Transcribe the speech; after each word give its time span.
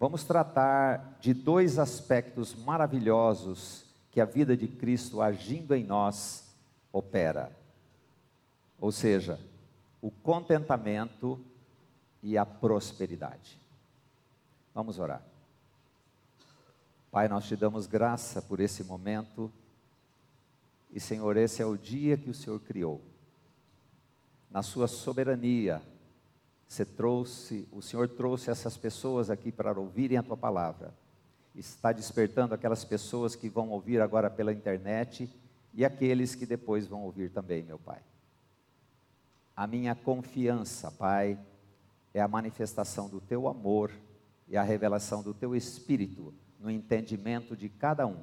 vamos 0.00 0.24
tratar 0.24 1.18
de 1.20 1.34
dois 1.34 1.78
aspectos 1.78 2.54
maravilhosos 2.54 3.84
que 4.10 4.18
a 4.18 4.24
vida 4.24 4.56
de 4.56 4.66
Cristo 4.66 5.20
agindo 5.20 5.74
em 5.74 5.84
nós 5.84 6.50
opera. 6.90 7.54
Ou 8.80 8.90
seja, 8.90 9.38
o 10.00 10.10
contentamento 10.10 11.38
e 12.22 12.38
a 12.38 12.46
prosperidade. 12.46 13.60
Vamos 14.74 14.98
orar. 14.98 15.22
Pai, 17.10 17.28
nós 17.28 17.46
te 17.46 17.54
damos 17.54 17.86
graça 17.86 18.40
por 18.40 18.58
esse 18.58 18.82
momento. 18.82 19.52
E, 20.90 20.98
Senhor, 20.98 21.36
esse 21.36 21.60
é 21.60 21.66
o 21.66 21.76
dia 21.76 22.16
que 22.16 22.30
o 22.30 22.34
Senhor 22.34 22.58
criou. 22.60 23.02
Na 24.50 24.62
sua 24.62 24.88
soberania, 24.88 25.82
você 26.70 26.84
trouxe, 26.84 27.66
o 27.72 27.82
Senhor 27.82 28.08
trouxe 28.08 28.48
essas 28.48 28.76
pessoas 28.76 29.28
aqui 29.28 29.50
para 29.50 29.76
ouvirem 29.76 30.16
a 30.16 30.22
tua 30.22 30.36
palavra. 30.36 30.94
Está 31.52 31.90
despertando 31.90 32.54
aquelas 32.54 32.84
pessoas 32.84 33.34
que 33.34 33.48
vão 33.48 33.70
ouvir 33.70 34.00
agora 34.00 34.30
pela 34.30 34.52
internet 34.52 35.28
e 35.74 35.84
aqueles 35.84 36.36
que 36.36 36.46
depois 36.46 36.86
vão 36.86 37.02
ouvir 37.02 37.28
também, 37.30 37.64
meu 37.64 37.76
Pai. 37.76 37.98
A 39.56 39.66
minha 39.66 39.96
confiança, 39.96 40.92
Pai, 40.92 41.36
é 42.14 42.20
a 42.20 42.28
manifestação 42.28 43.08
do 43.08 43.20
teu 43.20 43.48
amor 43.48 43.90
e 44.46 44.56
a 44.56 44.62
revelação 44.62 45.24
do 45.24 45.34
teu 45.34 45.56
espírito 45.56 46.32
no 46.60 46.70
entendimento 46.70 47.56
de 47.56 47.68
cada 47.68 48.06
um, 48.06 48.22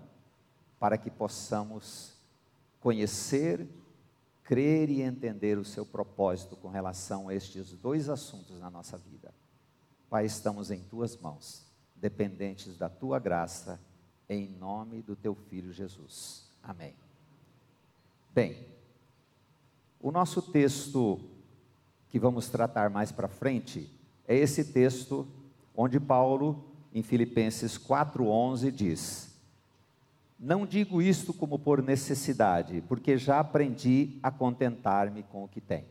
para 0.80 0.98
que 0.98 1.12
possamos 1.12 2.14
conhecer, 2.80 3.68
crer 4.48 4.90
e 4.90 5.02
entender 5.02 5.58
o 5.58 5.66
seu 5.66 5.86
propósito 5.86 6.56
com 6.56 6.70
relação 6.70 7.28
a 7.28 7.36
estes 7.36 7.74
dois 7.74 8.08
assuntos 8.08 8.58
na 8.62 8.70
nossa 8.70 8.98
vida. 8.98 9.34
Pai, 10.10 10.26
estamos 10.26 10.72
em 10.72 10.80
tuas 10.80 11.18
mãos, 11.18 11.66
dependentes 11.94 12.78
da 12.78 12.88
tua 12.88 13.20
graça, 13.20 13.78
em 14.30 14.48
nome 14.48 15.02
do 15.02 15.18
teu 15.18 15.36
filho 15.36 15.74
Jesus. 15.74 16.50
Amém. 16.64 16.96
Bem, 18.34 18.66
o 20.00 20.12
nosso 20.12 20.42
texto 20.42 21.20
que 22.10 22.18
vamos 22.18 22.48
tratar 22.48 22.90
mais 22.90 23.12
para 23.12 23.28
frente 23.28 23.94
é 24.26 24.34
esse 24.34 24.64
texto 24.64 25.28
onde 25.76 26.00
Paulo, 26.00 26.64
em 26.94 27.04
Filipenses 27.04 27.78
4:11 27.78 28.72
diz: 28.72 29.27
Não 30.40 30.66
digo 30.66 31.02
isto 31.02 31.34
como 31.34 31.58
por 31.58 31.82
necessidade, 31.82 32.82
porque 32.88 33.18
já 33.18 33.40
aprendi 33.40 34.20
a 34.22 34.30
contentar-me 34.30 35.24
com 35.24 35.44
o 35.44 35.48
que 35.48 35.60
tenho. 35.60 35.88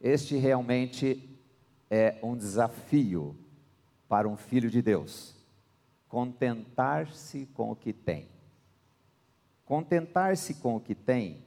Este 0.00 0.36
realmente 0.36 1.38
é 1.90 2.18
um 2.22 2.36
desafio 2.36 3.36
para 4.08 4.28
um 4.28 4.36
filho 4.36 4.70
de 4.70 4.82
Deus. 4.82 5.34
Contentar-se 6.08 7.46
com 7.54 7.70
o 7.70 7.76
que 7.76 7.92
tem. 7.92 8.28
Contentar-se 9.64 10.54
com 10.54 10.76
o 10.76 10.80
que 10.80 10.94
tem 10.94 11.46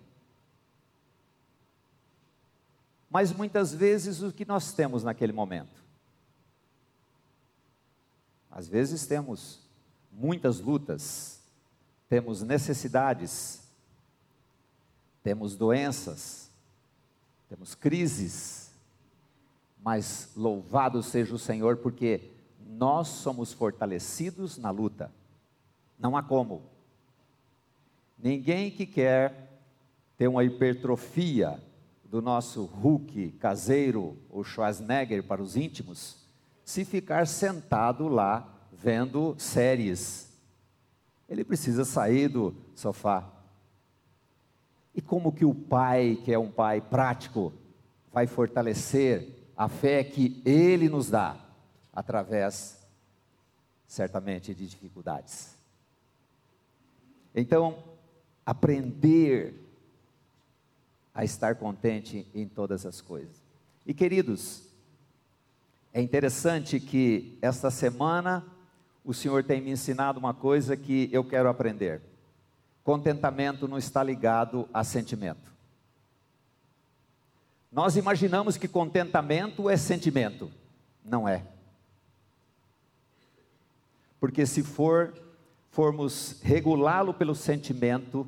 mas 3.09 3.33
muitas 3.33 3.73
vezes 3.73 4.21
o 4.21 4.31
que 4.31 4.45
nós 4.45 4.71
temos 4.71 5.03
naquele 5.03 5.33
momento. 5.33 5.83
Às 8.51 8.67
vezes 8.67 9.07
temos 9.07 9.67
muitas 10.11 10.59
lutas, 10.59 11.38
temos 12.09 12.41
necessidades, 12.41 13.61
temos 15.23 15.55
doenças, 15.55 16.49
temos 17.47 17.75
crises, 17.75 18.71
mas 19.81 20.30
louvado 20.35 21.02
seja 21.02 21.35
o 21.35 21.39
Senhor, 21.39 21.77
porque 21.77 22.31
nós 22.67 23.07
somos 23.07 23.53
fortalecidos 23.53 24.57
na 24.57 24.71
luta, 24.71 25.11
não 25.97 26.17
há 26.17 26.23
como. 26.23 26.63
Ninguém 28.17 28.69
que 28.71 28.85
quer 28.85 29.61
ter 30.17 30.27
uma 30.27 30.43
hipertrofia 30.43 31.61
do 32.03 32.21
nosso 32.21 32.65
Hulk 32.65 33.31
caseiro, 33.39 34.17
ou 34.30 34.43
Schwarzenegger 34.43 35.23
para 35.23 35.41
os 35.41 35.55
íntimos, 35.55 36.17
se 36.65 36.83
ficar 36.83 37.27
sentado 37.27 38.08
lá 38.08 38.52
vendo 38.71 39.36
séries. 39.37 40.28
Ele 41.29 41.43
precisa 41.43 41.85
sair 41.85 42.27
do 42.27 42.55
sofá. 42.75 43.31
E 44.95 45.01
como 45.01 45.31
que 45.31 45.45
o 45.45 45.53
pai, 45.53 46.19
que 46.25 46.33
é 46.33 46.39
um 46.39 46.51
pai 46.51 46.81
prático, 46.81 47.53
vai 48.11 48.25
fortalecer 48.25 49.29
a 49.55 49.69
fé 49.69 50.03
que 50.03 50.41
ele 50.43 50.89
nos 50.89 51.09
dá 51.09 51.37
através 51.93 52.79
certamente 53.87 54.53
de 54.53 54.67
dificuldades. 54.67 55.55
Então, 57.35 57.83
aprender 58.45 59.53
a 61.13 61.23
estar 61.23 61.55
contente 61.55 62.25
em 62.33 62.47
todas 62.47 62.85
as 62.85 63.01
coisas. 63.01 63.35
E 63.85 63.93
queridos, 63.93 64.63
é 65.93 66.01
interessante 66.01 66.79
que 66.79 67.37
esta 67.41 67.69
semana 67.69 68.45
o 69.09 69.14
Senhor 69.14 69.43
tem 69.43 69.59
me 69.59 69.71
ensinado 69.71 70.20
uma 70.20 70.36
coisa 70.36 70.77
que 70.77 71.09
eu 71.11 71.23
quero 71.23 71.49
aprender. 71.49 71.99
Contentamento 72.83 73.67
não 73.67 73.75
está 73.75 74.03
ligado 74.03 74.70
a 74.71 74.83
sentimento. 74.83 75.52
Nós 77.71 77.95
imaginamos 77.95 78.55
que 78.55 78.67
contentamento 78.67 79.67
é 79.67 79.75
sentimento. 79.77 80.52
Não 81.03 81.27
é. 81.27 81.43
Porque 84.20 84.45
se 84.45 84.61
for 84.61 85.11
formos 85.71 86.39
regulá-lo 86.43 87.11
pelo 87.11 87.33
sentimento, 87.33 88.27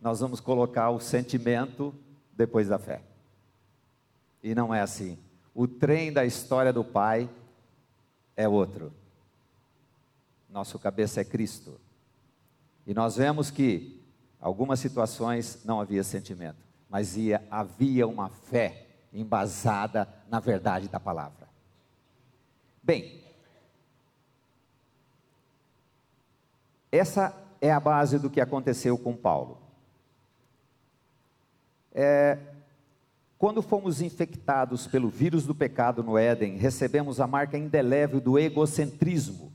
nós 0.00 0.20
vamos 0.20 0.38
colocar 0.38 0.90
o 0.90 1.00
sentimento 1.00 1.92
depois 2.32 2.68
da 2.68 2.78
fé. 2.78 3.02
E 4.40 4.54
não 4.54 4.72
é 4.72 4.82
assim. 4.82 5.18
O 5.52 5.66
trem 5.66 6.12
da 6.12 6.24
história 6.24 6.72
do 6.72 6.84
Pai 6.84 7.28
é 8.36 8.46
outro. 8.46 8.92
Nosso 10.56 10.78
cabeça 10.78 11.20
é 11.20 11.24
Cristo. 11.24 11.78
E 12.86 12.94
nós 12.94 13.16
vemos 13.16 13.50
que 13.50 14.02
algumas 14.40 14.80
situações 14.80 15.62
não 15.66 15.78
havia 15.82 16.02
sentimento, 16.02 16.64
mas 16.88 17.14
ia, 17.14 17.46
havia 17.50 18.08
uma 18.08 18.30
fé 18.30 18.86
embasada 19.12 20.08
na 20.30 20.40
verdade 20.40 20.88
da 20.88 20.98
palavra. 20.98 21.46
Bem, 22.82 23.22
essa 26.90 27.36
é 27.60 27.70
a 27.70 27.78
base 27.78 28.18
do 28.18 28.30
que 28.30 28.40
aconteceu 28.40 28.96
com 28.96 29.14
Paulo. 29.14 29.60
É, 31.92 32.38
quando 33.36 33.60
fomos 33.60 34.00
infectados 34.00 34.86
pelo 34.86 35.10
vírus 35.10 35.44
do 35.44 35.54
pecado 35.54 36.02
no 36.02 36.16
Éden, 36.16 36.56
recebemos 36.56 37.20
a 37.20 37.26
marca 37.26 37.58
indelével 37.58 38.22
do 38.22 38.38
egocentrismo. 38.38 39.54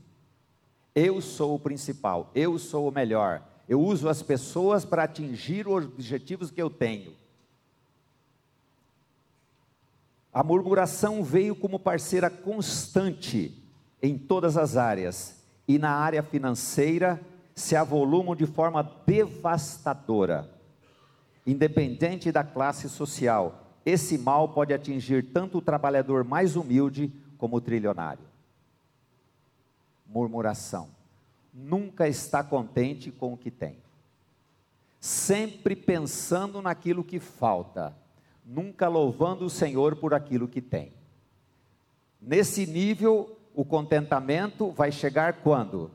Eu 0.94 1.20
sou 1.20 1.54
o 1.54 1.58
principal, 1.58 2.30
eu 2.34 2.58
sou 2.58 2.88
o 2.88 2.92
melhor, 2.92 3.42
eu 3.68 3.80
uso 3.80 4.08
as 4.08 4.22
pessoas 4.22 4.84
para 4.84 5.04
atingir 5.04 5.66
os 5.66 5.84
objetivos 5.84 6.50
que 6.50 6.60
eu 6.60 6.68
tenho. 6.68 7.14
A 10.32 10.42
murmuração 10.42 11.22
veio 11.22 11.54
como 11.54 11.78
parceira 11.78 12.28
constante 12.28 13.62
em 14.02 14.18
todas 14.18 14.56
as 14.56 14.76
áreas, 14.76 15.42
e 15.68 15.78
na 15.78 15.90
área 15.90 16.22
financeira 16.22 17.20
se 17.54 17.76
avolumam 17.76 18.34
de 18.34 18.46
forma 18.46 18.82
devastadora. 19.06 20.50
Independente 21.46 22.32
da 22.32 22.42
classe 22.42 22.88
social, 22.88 23.62
esse 23.84 24.18
mal 24.18 24.48
pode 24.48 24.72
atingir 24.72 25.32
tanto 25.32 25.58
o 25.58 25.62
trabalhador 25.62 26.24
mais 26.24 26.56
humilde 26.56 27.12
como 27.36 27.56
o 27.56 27.60
trilionário. 27.60 28.31
Murmuração. 30.12 30.90
Nunca 31.52 32.08
está 32.08 32.42
contente 32.42 33.10
com 33.10 33.32
o 33.32 33.36
que 33.36 33.50
tem. 33.50 33.76
Sempre 35.00 35.74
pensando 35.74 36.60
naquilo 36.60 37.02
que 37.02 37.18
falta. 37.18 37.96
Nunca 38.44 38.88
louvando 38.88 39.44
o 39.44 39.50
Senhor 39.50 39.96
por 39.96 40.14
aquilo 40.14 40.48
que 40.48 40.60
tem. 40.60 40.92
Nesse 42.20 42.66
nível, 42.66 43.38
o 43.54 43.64
contentamento 43.64 44.70
vai 44.70 44.92
chegar 44.92 45.42
quando? 45.42 45.90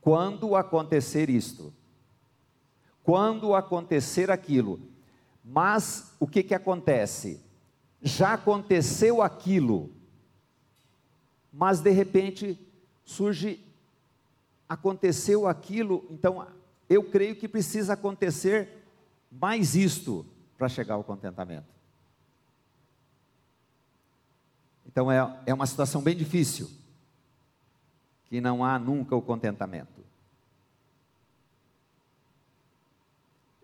Quando 0.00 0.54
acontecer 0.56 1.28
isto 1.28 1.72
quando 3.08 3.54
acontecer 3.54 4.30
aquilo. 4.30 4.78
Mas 5.42 6.14
o 6.20 6.26
que, 6.26 6.42
que 6.42 6.54
acontece? 6.54 7.42
Já 8.02 8.34
aconteceu 8.34 9.22
aquilo, 9.22 9.90
mas 11.50 11.80
de 11.80 11.88
repente 11.88 12.60
surge, 13.08 13.64
aconteceu 14.68 15.48
aquilo, 15.48 16.06
então 16.10 16.46
eu 16.90 17.02
creio 17.02 17.34
que 17.34 17.48
precisa 17.48 17.94
acontecer 17.94 18.86
mais 19.32 19.74
isto 19.74 20.26
para 20.58 20.68
chegar 20.68 20.94
ao 20.94 21.02
contentamento. 21.02 21.66
Então 24.86 25.10
é, 25.10 25.42
é 25.46 25.54
uma 25.54 25.66
situação 25.66 26.02
bem 26.02 26.14
difícil. 26.14 26.70
que 28.26 28.42
não 28.42 28.62
há 28.62 28.78
nunca 28.78 29.16
o 29.16 29.22
contentamento. 29.22 30.04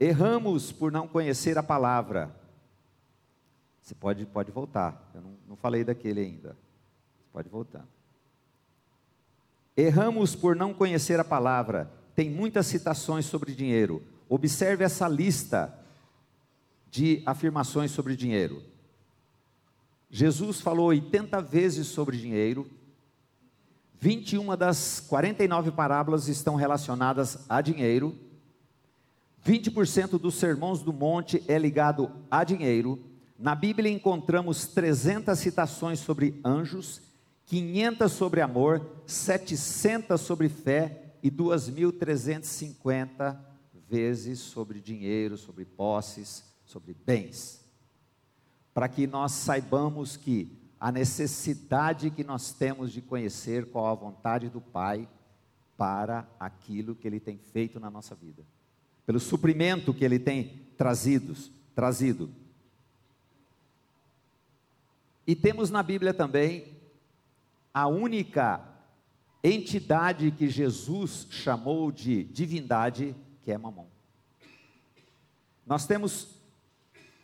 Erramos 0.01 0.73
por 0.73 0.91
não 0.91 1.07
conhecer 1.07 1.59
a 1.59 1.63
palavra. 1.63 2.35
Você 3.83 3.95
pode, 3.95 4.25
pode 4.25 4.51
voltar, 4.51 5.11
eu 5.15 5.21
não, 5.21 5.37
não 5.49 5.57
falei 5.57 5.85
daquele 5.85 6.21
ainda. 6.21 6.57
Você 7.19 7.29
pode 7.31 7.49
voltar. 7.51 7.87
Erramos 9.77 10.35
por 10.37 10.55
não 10.55 10.73
conhecer 10.73 11.19
a 11.19 11.25
palavra. 11.25 11.91
Tem 12.15 12.31
muitas 12.31 12.67
citações 12.67 13.27
sobre 13.27 13.55
dinheiro. 13.55 14.03
Observe 14.29 14.85
essa 14.85 15.09
lista 15.09 15.77
de 16.91 17.23
afirmações 17.27 17.91
sobre 17.91 18.15
dinheiro. 18.15 18.63
Jesus 20.09 20.61
falou 20.61 20.87
80 20.87 21.41
vezes 21.43 21.89
sobre 21.89 22.17
dinheiro. 22.17 22.71
21 23.99 24.57
das 24.57 25.01
49 25.01 25.73
parábolas 25.73 26.29
estão 26.29 26.55
relacionadas 26.55 27.39
a 27.49 27.61
dinheiro. 27.61 28.17
20% 29.45 30.21
dos 30.21 30.37
sermões 30.37 30.83
do 30.83 30.93
monte 30.93 31.43
é 31.49 31.59
ligado 31.59 32.11
a 32.31 32.45
dinheiro. 32.45 32.99
Na 33.37 33.55
Bíblia 33.55 33.91
encontramos 33.91 34.67
300 34.69 35.37
citações 35.37 35.99
sobre 35.99 36.41
anjos, 36.45 37.03
500 37.47 38.13
sobre 38.13 38.41
amor, 38.41 39.03
700 39.07 40.21
sobre 40.21 40.49
fé 40.49 41.15
e 41.23 41.31
2.350 41.31 43.39
vezes 43.89 44.41
sobre 44.41 44.81
dinheiro, 44.81 45.37
sobre 45.37 45.65
posses, 45.65 46.45
sobre 46.65 46.95
bens. 46.95 47.63
Para 48.73 48.89
que 48.89 49.07
nós 49.07 49.33
saibamos 49.33 50.17
que 50.17 50.59
a 50.81 50.91
necessidade 50.91 52.11
que 52.11 52.25
nós 52.25 52.53
temos 52.53 52.93
de 52.93 53.01
conhecer 53.01 53.67
qual 53.67 53.87
a 53.87 53.95
vontade 53.95 54.49
do 54.49 54.61
Pai 54.61 55.09
para 55.77 56.29
aquilo 56.39 56.95
que 56.95 57.07
Ele 57.07 57.21
tem 57.21 57.39
feito 57.39 57.81
na 57.81 57.91
nossa 57.91 58.15
vida, 58.15 58.45
pelo 59.07 59.21
suprimento 59.21 59.95
que 59.95 60.05
Ele 60.05 60.19
tem 60.19 60.61
trazido, 60.77 61.35
trazido. 61.75 62.31
E 65.27 65.35
temos 65.35 65.71
na 65.71 65.83
Bíblia 65.83 66.13
também 66.13 66.75
a 67.75 67.89
única 67.89 68.65
entidade 69.43 70.31
que 70.31 70.49
Jesus 70.49 71.27
chamou 71.29 71.91
de 71.91 72.25
divindade, 72.25 73.15
que 73.43 73.51
é 73.51 73.59
Mamon. 73.59 73.89
Nós 75.67 75.85
temos 75.87 76.29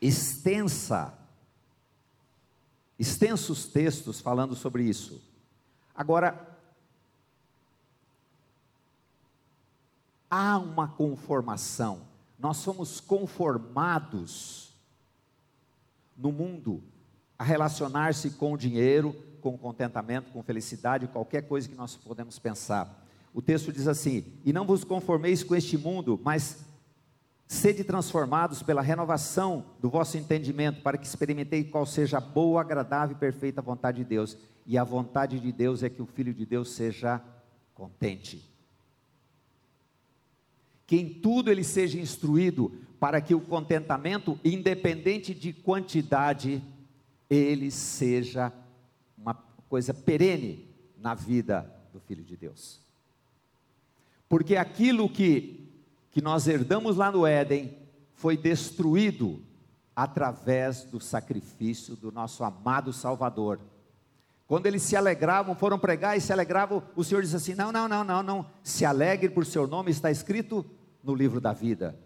extensa 0.02 1.17
extensos 2.99 3.64
textos 3.64 4.20
falando 4.20 4.55
sobre 4.55 4.82
isso. 4.82 5.23
Agora, 5.94 6.58
há 10.29 10.58
uma 10.58 10.87
conformação. 10.87 12.06
Nós 12.38 12.58
somos 12.58 13.00
conformados 13.00 14.75
no 16.14 16.31
mundo 16.31 16.82
a 17.38 17.44
relacionar-se 17.44 18.32
com 18.32 18.53
o 18.53 18.58
dinheiro, 18.58 19.17
com 19.41 19.57
contentamento, 19.59 20.31
com 20.31 20.43
felicidade, 20.43 21.09
qualquer 21.09 21.43
coisa 21.43 21.69
que 21.69 21.75
nós 21.75 21.97
podemos 21.97 22.39
pensar. 22.39 23.07
O 23.33 23.41
texto 23.41 23.73
diz 23.73 23.87
assim: 23.87 24.25
E 24.45 24.53
não 24.53 24.67
vos 24.67 24.85
conformeis 24.85 25.43
com 25.43 25.55
este 25.55 25.79
mundo, 25.79 26.21
mas 26.23 26.65
sede 27.47 27.83
transformados 27.83 28.63
pela 28.63 28.81
renovação 28.81 29.65
do 29.81 29.91
vosso 29.91 30.17
entendimento, 30.17 30.83
para 30.83 30.97
que 30.97 31.07
experimentei 31.07 31.65
qual 31.65 31.85
seja 31.85 32.19
a 32.19 32.21
boa, 32.21 32.61
agradável 32.61 33.17
e 33.17 33.19
perfeita 33.19 33.61
vontade 33.61 33.99
de 33.99 34.05
Deus. 34.05 34.37
E 34.67 34.79
a 34.79 34.85
vontade 34.85 35.41
de 35.41 35.51
Deus 35.51 35.83
é 35.83 35.91
que 35.91 36.01
o 36.01 36.07
Filho 36.07 36.33
de 36.33 36.47
Deus 36.47 36.71
seja 36.71 37.21
contente. 37.75 38.49
Que 40.87 40.97
em 40.97 41.09
tudo 41.09 41.51
ele 41.51 41.65
seja 41.65 41.99
instruído, 41.99 42.73
para 43.01 43.21
que 43.21 43.35
o 43.35 43.41
contentamento, 43.41 44.39
independente 44.45 45.35
de 45.35 45.53
quantidade, 45.53 46.63
ele 47.29 47.71
seja 47.71 48.53
coisa 49.70 49.94
perene 49.94 50.69
na 50.99 51.14
vida 51.14 51.72
do 51.93 52.00
Filho 52.00 52.25
de 52.25 52.37
Deus. 52.37 52.81
Porque 54.28 54.56
aquilo 54.56 55.08
que, 55.08 55.72
que 56.11 56.20
nós 56.20 56.49
herdamos 56.49 56.96
lá 56.96 57.11
no 57.11 57.25
Éden 57.25 57.78
foi 58.14 58.37
destruído 58.37 59.40
através 59.94 60.82
do 60.82 61.00
sacrifício 61.00 61.94
do 61.94 62.11
nosso 62.11 62.43
amado 62.43 62.93
Salvador. 62.93 63.61
Quando 64.49 64.67
eles 64.67 64.82
se 64.82 64.96
alegravam, 64.96 65.55
foram 65.55 65.78
pregar 65.78 66.19
e 66.19 66.20
se 66.20 66.32
alegravam, 66.32 66.82
o 66.96 67.05
Senhor 67.05 67.22
diz 67.22 67.34
assim: 67.34 67.55
não, 67.55 67.70
não, 67.70 67.87
não, 67.88 68.02
não, 68.02 68.22
não, 68.25 68.46
se 68.64 68.84
alegre 68.84 69.31
por 69.31 69.46
seu 69.46 69.69
nome, 69.69 69.93
está 69.93 70.11
escrito 70.11 70.67
no 71.02 71.14
livro 71.14 71.40
da 71.40 71.52
vida. 71.52 71.96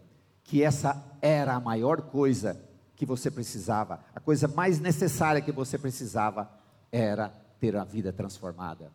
Que 0.43 0.61
essa 0.61 1.03
era 1.19 1.55
a 1.55 1.59
maior 1.59 2.01
coisa 2.03 2.61
que 2.95 3.07
você 3.07 3.31
precisava, 3.31 4.01
a 4.13 4.19
coisa 4.19 4.47
mais 4.47 4.79
necessária 4.79 5.41
que 5.41 5.51
você 5.51 5.77
precisava 5.79 6.49
era 6.91 7.44
ter 7.59 7.75
a 7.75 7.83
vida 7.83 8.11
transformada. 8.13 8.91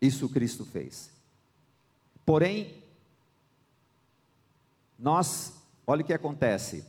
Isso 0.00 0.28
Cristo 0.28 0.64
fez. 0.64 1.10
Porém, 2.26 2.82
nós, 4.98 5.62
olha 5.86 6.02
o 6.02 6.04
que 6.04 6.12
acontece. 6.12 6.84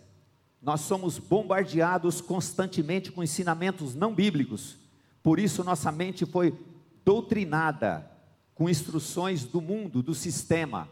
Nós 0.61 0.81
somos 0.81 1.19
bombardeados 1.19 2.21
constantemente 2.21 3.11
com 3.11 3.23
ensinamentos 3.23 3.95
não 3.95 4.13
bíblicos. 4.13 4.77
Por 5.21 5.39
isso 5.39 5.63
nossa 5.63 5.91
mente 5.91 6.25
foi 6.25 6.57
doutrinada 7.03 8.09
com 8.55 8.69
instruções 8.69 9.43
do 9.43 9.59
mundo, 9.59 10.01
do 10.01 10.13
sistema, 10.13 10.87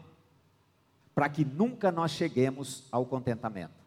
para 1.14 1.28
que 1.28 1.44
nunca 1.44 1.92
nós 1.92 2.10
cheguemos 2.10 2.84
ao 2.90 3.06
contentamento. 3.06 3.82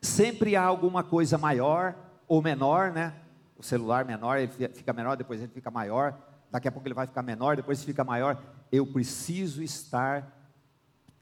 Sempre 0.00 0.54
há 0.54 0.62
alguma 0.62 1.02
coisa 1.02 1.36
maior 1.36 1.94
ou 2.26 2.42
menor, 2.42 2.92
né? 2.92 3.14
O 3.58 3.62
celular 3.62 4.04
menor, 4.04 4.38
ele 4.38 4.52
fica 4.74 4.92
menor, 4.92 5.16
depois 5.16 5.40
ele 5.40 5.50
fica 5.52 5.70
maior, 5.70 6.18
daqui 6.50 6.68
a 6.68 6.72
pouco 6.72 6.86
ele 6.86 6.94
vai 6.94 7.06
ficar 7.06 7.22
menor, 7.22 7.56
depois 7.56 7.82
fica 7.82 8.04
maior. 8.04 8.40
Eu 8.70 8.86
preciso 8.86 9.62
estar, 9.62 10.50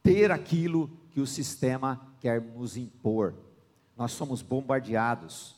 ter 0.02 0.32
aquilo 0.32 0.90
que 1.10 1.20
o 1.20 1.26
sistema 1.26 2.00
quer 2.20 2.40
nos 2.40 2.76
impor. 2.76 3.34
Nós 3.96 4.12
somos 4.12 4.42
bombardeados. 4.42 5.54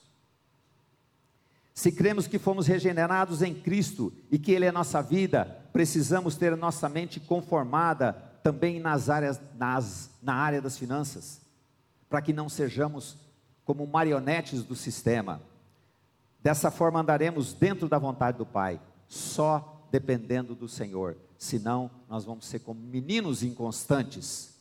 Se 1.72 1.90
cremos 1.90 2.26
que 2.26 2.38
fomos 2.38 2.66
regenerados 2.66 3.40
em 3.42 3.54
Cristo 3.54 4.12
e 4.30 4.38
que 4.38 4.52
Ele 4.52 4.66
é 4.66 4.72
nossa 4.72 5.02
vida, 5.02 5.44
precisamos 5.72 6.36
ter 6.36 6.56
nossa 6.56 6.88
mente 6.88 7.20
conformada 7.20 8.12
também 8.42 8.78
nas 8.78 9.08
áreas, 9.08 9.40
nas, 9.58 10.10
na 10.22 10.34
área 10.34 10.60
das 10.60 10.76
finanças 10.76 11.46
para 12.08 12.22
que 12.22 12.32
não 12.32 12.48
sejamos 12.48 13.16
como 13.66 13.84
marionetes 13.86 14.62
do 14.62 14.76
sistema. 14.76 15.42
Dessa 16.40 16.70
forma 16.70 17.00
andaremos 17.00 17.52
dentro 17.52 17.88
da 17.88 17.98
vontade 17.98 18.38
do 18.38 18.46
Pai, 18.46 18.80
só 19.08 19.84
dependendo 19.90 20.54
do 20.54 20.68
Senhor. 20.68 21.16
Senão, 21.36 21.90
nós 22.08 22.24
vamos 22.24 22.46
ser 22.46 22.60
como 22.60 22.80
meninos 22.80 23.42
inconstantes, 23.42 24.54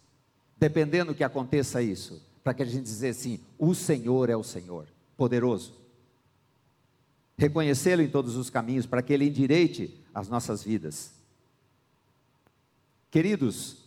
dependendo 0.58 1.14
que 1.14 1.24
aconteça 1.24 1.82
isso, 1.82 2.22
para 2.44 2.54
que 2.54 2.64
a 2.64 2.66
gente 2.66 2.84
dizer 2.84 3.10
assim: 3.10 3.40
o 3.60 3.76
Senhor 3.76 4.30
é 4.30 4.36
o 4.36 4.44
Senhor, 4.44 4.88
poderoso. 5.16 5.74
Reconhecê-lo 7.38 8.02
em 8.02 8.10
todos 8.10 8.36
os 8.36 8.50
caminhos, 8.50 8.88
para 8.88 9.04
que 9.04 9.14
ele 9.14 9.28
endireite 9.28 10.04
as 10.14 10.28
nossas 10.28 10.64
vidas. 10.64 11.12
Queridos, 13.12 13.86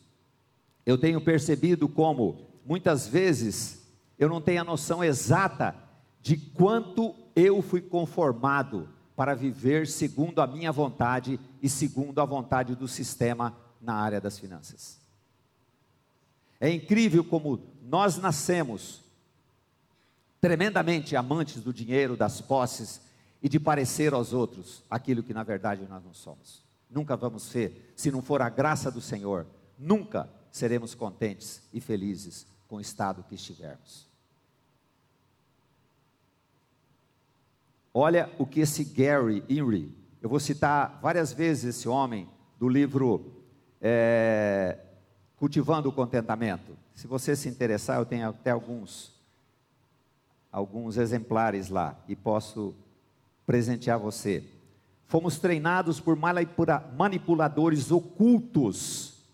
eu 0.87 0.97
tenho 0.97 1.21
percebido 1.21 1.89
como 1.89 2.47
muitas 2.65 3.09
vezes 3.09 3.88
eu 4.19 4.29
não 4.29 4.41
tenho 4.41 4.61
a 4.61 4.65
noção 4.65 5.03
exata 5.03 5.75
de 6.21 6.37
quanto 6.37 7.15
eu 7.37 7.63
fui 7.63 7.81
conformado 7.81 8.89
para 9.15 9.35
viver 9.35 9.87
segundo 9.87 10.41
a 10.41 10.47
minha 10.47 10.73
vontade 10.73 11.39
e 11.63 11.69
segundo 11.69 12.21
a 12.21 12.25
vontade 12.25 12.75
do 12.75 12.89
sistema 12.89 13.57
na 13.81 13.95
área 13.95 14.21
das 14.21 14.39
finanças. 14.39 14.99
É 16.61 16.71
incrível 16.71 17.23
como 17.25 17.61
nós 17.83 18.17
nascemos 18.17 19.01
tremendamente 20.41 21.17
amantes 21.17 21.63
do 21.63 21.73
dinheiro, 21.73 22.17
das 22.17 22.41
posses 22.41 23.01
e 23.43 23.49
de 23.49 23.61
parecer 23.61 24.13
aos 24.13 24.33
outros 24.33 24.83
aquilo 24.91 25.23
que 25.23 25.35
na 25.35 25.43
verdade 25.43 25.87
nós 25.89 26.05
não 26.05 26.15
somos. 26.15 26.63
Nunca 26.91 27.17
vamos 27.17 27.45
ser, 27.45 27.93
se 27.97 28.11
não 28.11 28.23
for 28.23 28.43
a 28.43 28.49
graça 28.49 28.91
do 28.91 29.01
Senhor, 29.01 29.47
nunca 29.79 30.29
seremos 30.51 30.95
contentes 30.95 31.63
e 31.73 31.81
felizes 31.81 32.47
com 32.67 32.77
o 32.77 32.81
estado 32.81 33.25
que 33.29 33.35
estivermos. 33.35 34.08
Olha 37.93 38.31
o 38.39 38.47
que 38.47 38.61
esse 38.61 38.85
Gary 38.85 39.43
Inry, 39.49 39.95
eu 40.21 40.29
vou 40.29 40.41
citar 40.41 40.99
várias 41.01 41.33
vezes 41.33 41.77
esse 41.77 41.89
homem 41.89 42.29
do 42.59 42.69
livro 42.69 43.45
é, 43.81 44.79
Cultivando 45.37 45.89
o 45.89 45.93
Contentamento. 45.93 46.77
Se 46.95 47.07
você 47.07 47.37
se 47.37 47.49
interessar, 47.49 47.99
eu 47.99 48.05
tenho 48.05 48.29
até 48.29 48.51
alguns, 48.51 49.13
alguns 50.51 50.97
exemplares 50.97 51.69
lá 51.69 51.97
e 52.09 52.17
posso 52.17 52.75
presentear 53.47 53.99
você. 53.99 54.45
fomos 55.07 55.39
treinados 55.39 56.01
por 56.01 56.17
manipuladores 56.17 57.91
ocultos 57.91 59.25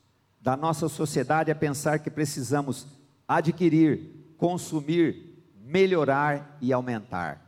da 0.41 0.57
nossa 0.57 0.89
sociedade 0.89 1.51
a 1.51 1.55
pensar 1.55 1.99
que 1.99 2.11
precisamos 2.11 2.87
adquirir, 3.27 4.35
consumir, 4.37 5.43
melhorar 5.65 6.59
e 6.61 6.73
aumentar. 6.73 7.44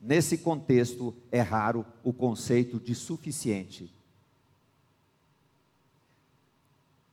Nesse 0.00 0.38
contexto, 0.38 1.14
é 1.30 1.42
raro 1.42 1.84
o 2.02 2.12
conceito 2.12 2.80
de 2.80 2.94
suficiente. 2.94 3.94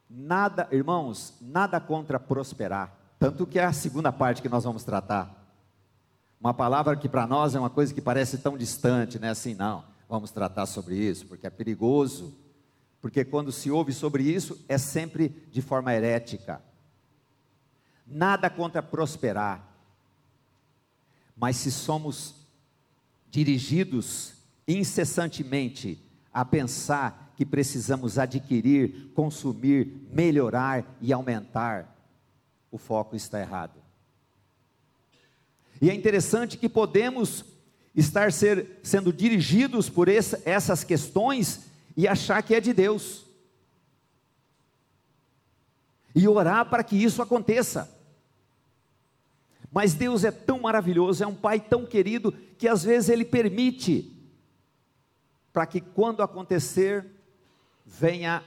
Nada, 0.09 0.69
irmãos, 0.71 1.33
nada 1.41 1.81
contra 1.81 2.17
prosperar. 2.17 2.95
Tanto 3.19 3.45
que 3.45 3.59
é 3.59 3.65
a 3.65 3.73
segunda 3.73 4.11
parte 4.11 4.41
que 4.41 4.47
nós 4.47 4.63
vamos 4.63 4.85
tratar. 4.85 5.35
Uma 6.39 6.53
palavra 6.53 6.95
que 6.95 7.09
para 7.09 7.27
nós 7.27 7.55
é 7.55 7.59
uma 7.59 7.69
coisa 7.69 7.93
que 7.93 8.01
parece 8.01 8.37
tão 8.37 8.57
distante, 8.57 9.19
né? 9.19 9.31
Assim, 9.31 9.53
não, 9.53 9.83
vamos 10.07 10.31
tratar 10.31 10.65
sobre 10.65 10.95
isso, 10.95 11.25
porque 11.25 11.45
é 11.45 11.49
perigoso. 11.49 12.33
Porque 13.01 13.25
quando 13.25 13.51
se 13.51 13.69
ouve 13.69 13.91
sobre 13.91 14.23
isso, 14.23 14.63
é 14.69 14.77
sempre 14.77 15.29
de 15.51 15.61
forma 15.61 15.93
herética. 15.93 16.61
Nada 18.05 18.49
contra 18.49 18.81
prosperar. 18.81 19.75
Mas 21.35 21.57
se 21.57 21.71
somos 21.71 22.46
dirigidos 23.29 24.33
incessantemente 24.67 25.99
a 26.33 26.43
pensar 26.43 27.33
que 27.35 27.45
precisamos 27.45 28.17
adquirir, 28.17 29.11
consumir, 29.13 30.07
melhorar 30.11 30.97
e 31.01 31.13
aumentar, 31.13 31.95
o 32.71 32.77
foco 32.77 33.15
está 33.15 33.39
errado. 33.39 33.81
E 35.81 35.89
é 35.89 35.93
interessante 35.93 36.57
que 36.57 36.67
podemos 36.67 37.45
estar 37.95 38.31
ser, 38.31 38.79
sendo 38.83 39.13
dirigidos 39.13 39.89
por 39.89 40.07
essa, 40.07 40.41
essas 40.45 40.83
questões 40.83 41.61
e 41.95 42.07
achar 42.07 42.41
que 42.43 42.53
é 42.53 42.59
de 42.59 42.73
Deus. 42.73 43.25
E 46.13 46.27
orar 46.27 46.69
para 46.69 46.83
que 46.83 46.95
isso 46.95 47.21
aconteça. 47.21 47.96
Mas 49.77 49.93
Deus 49.93 50.23
é 50.23 50.31
tão 50.31 50.61
maravilhoso, 50.61 51.23
é 51.23 51.27
um 51.27 51.35
Pai 51.35 51.59
tão 51.59 51.85
querido, 51.85 52.31
que 52.57 52.67
às 52.67 52.81
vezes 52.81 53.09
Ele 53.09 53.23
permite, 53.23 54.11
para 55.53 55.67
que 55.67 55.79
quando 55.79 56.23
acontecer, 56.23 57.05
venha 57.85 58.43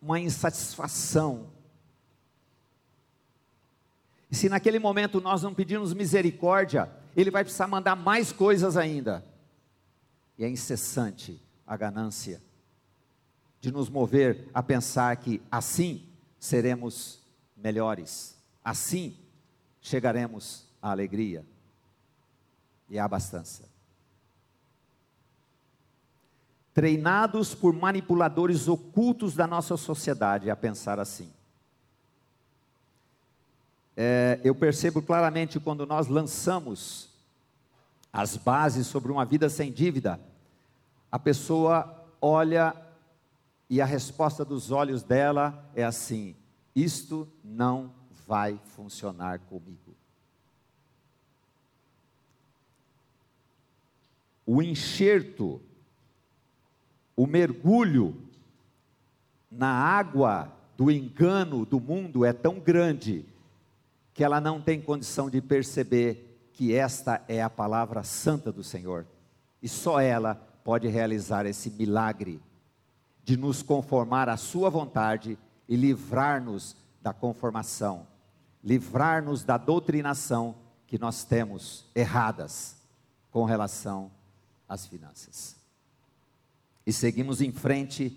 uma 0.00 0.18
insatisfação, 0.18 1.50
e 4.30 4.34
se 4.34 4.48
naquele 4.48 4.78
momento 4.78 5.20
nós 5.20 5.42
não 5.42 5.52
pedirmos 5.52 5.92
misericórdia, 5.92 6.90
Ele 7.14 7.30
vai 7.30 7.44
precisar 7.44 7.66
mandar 7.66 7.94
mais 7.94 8.32
coisas 8.32 8.74
ainda. 8.74 9.22
E 10.38 10.44
é 10.44 10.48
incessante 10.48 11.38
a 11.66 11.76
ganância 11.76 12.40
de 13.60 13.70
nos 13.70 13.90
mover 13.90 14.48
a 14.54 14.62
pensar 14.62 15.14
que 15.18 15.42
assim 15.50 16.08
seremos 16.38 17.20
melhores, 17.54 18.34
assim 18.64 19.14
chegaremos 19.80 20.66
à 20.80 20.90
alegria 20.90 21.44
e 22.88 22.98
à 22.98 23.04
abastança. 23.04 23.68
Treinados 26.74 27.54
por 27.54 27.72
manipuladores 27.72 28.68
ocultos 28.68 29.34
da 29.34 29.46
nossa 29.46 29.76
sociedade 29.76 30.50
a 30.50 30.56
pensar 30.56 30.98
assim 31.00 31.32
é, 34.00 34.38
eu 34.44 34.54
percebo 34.54 35.02
claramente 35.02 35.58
quando 35.58 35.84
nós 35.84 36.06
lançamos 36.06 37.08
as 38.12 38.36
bases 38.36 38.86
sobre 38.86 39.10
uma 39.10 39.24
vida 39.24 39.50
sem 39.50 39.72
dívida, 39.72 40.20
a 41.10 41.18
pessoa 41.18 42.06
olha 42.22 42.76
e 43.68 43.80
a 43.80 43.84
resposta 43.84 44.44
dos 44.44 44.70
olhos 44.70 45.02
dela 45.02 45.68
é 45.74 45.82
assim: 45.82 46.36
isto 46.76 47.26
não 47.42 47.92
vai 48.28 48.60
funcionar 48.76 49.38
comigo. 49.38 49.96
O 54.44 54.62
enxerto, 54.62 55.58
o 57.16 57.26
mergulho 57.26 58.14
na 59.50 59.72
água 59.72 60.52
do 60.76 60.90
engano 60.90 61.64
do 61.64 61.80
mundo 61.80 62.22
é 62.22 62.34
tão 62.34 62.60
grande 62.60 63.24
que 64.12 64.22
ela 64.22 64.42
não 64.42 64.60
tem 64.60 64.78
condição 64.78 65.30
de 65.30 65.40
perceber 65.40 66.50
que 66.52 66.74
esta 66.74 67.24
é 67.28 67.42
a 67.42 67.48
palavra 67.48 68.02
santa 68.02 68.52
do 68.52 68.62
Senhor. 68.62 69.06
E 69.62 69.68
só 69.68 70.00
ela 70.00 70.34
pode 70.62 70.86
realizar 70.86 71.46
esse 71.46 71.70
milagre 71.70 72.42
de 73.24 73.38
nos 73.38 73.62
conformar 73.62 74.28
à 74.28 74.36
Sua 74.36 74.68
vontade 74.68 75.38
e 75.66 75.76
livrar-nos 75.76 76.76
da 77.00 77.12
conformação, 77.12 78.06
livrar-nos 78.68 79.44
da 79.44 79.56
doutrinação 79.56 80.54
que 80.86 80.98
nós 80.98 81.24
temos 81.24 81.86
erradas 81.94 82.76
com 83.30 83.46
relação 83.46 84.10
às 84.68 84.86
finanças. 84.86 85.56
E 86.86 86.92
seguimos 86.92 87.40
em 87.40 87.50
frente, 87.50 88.14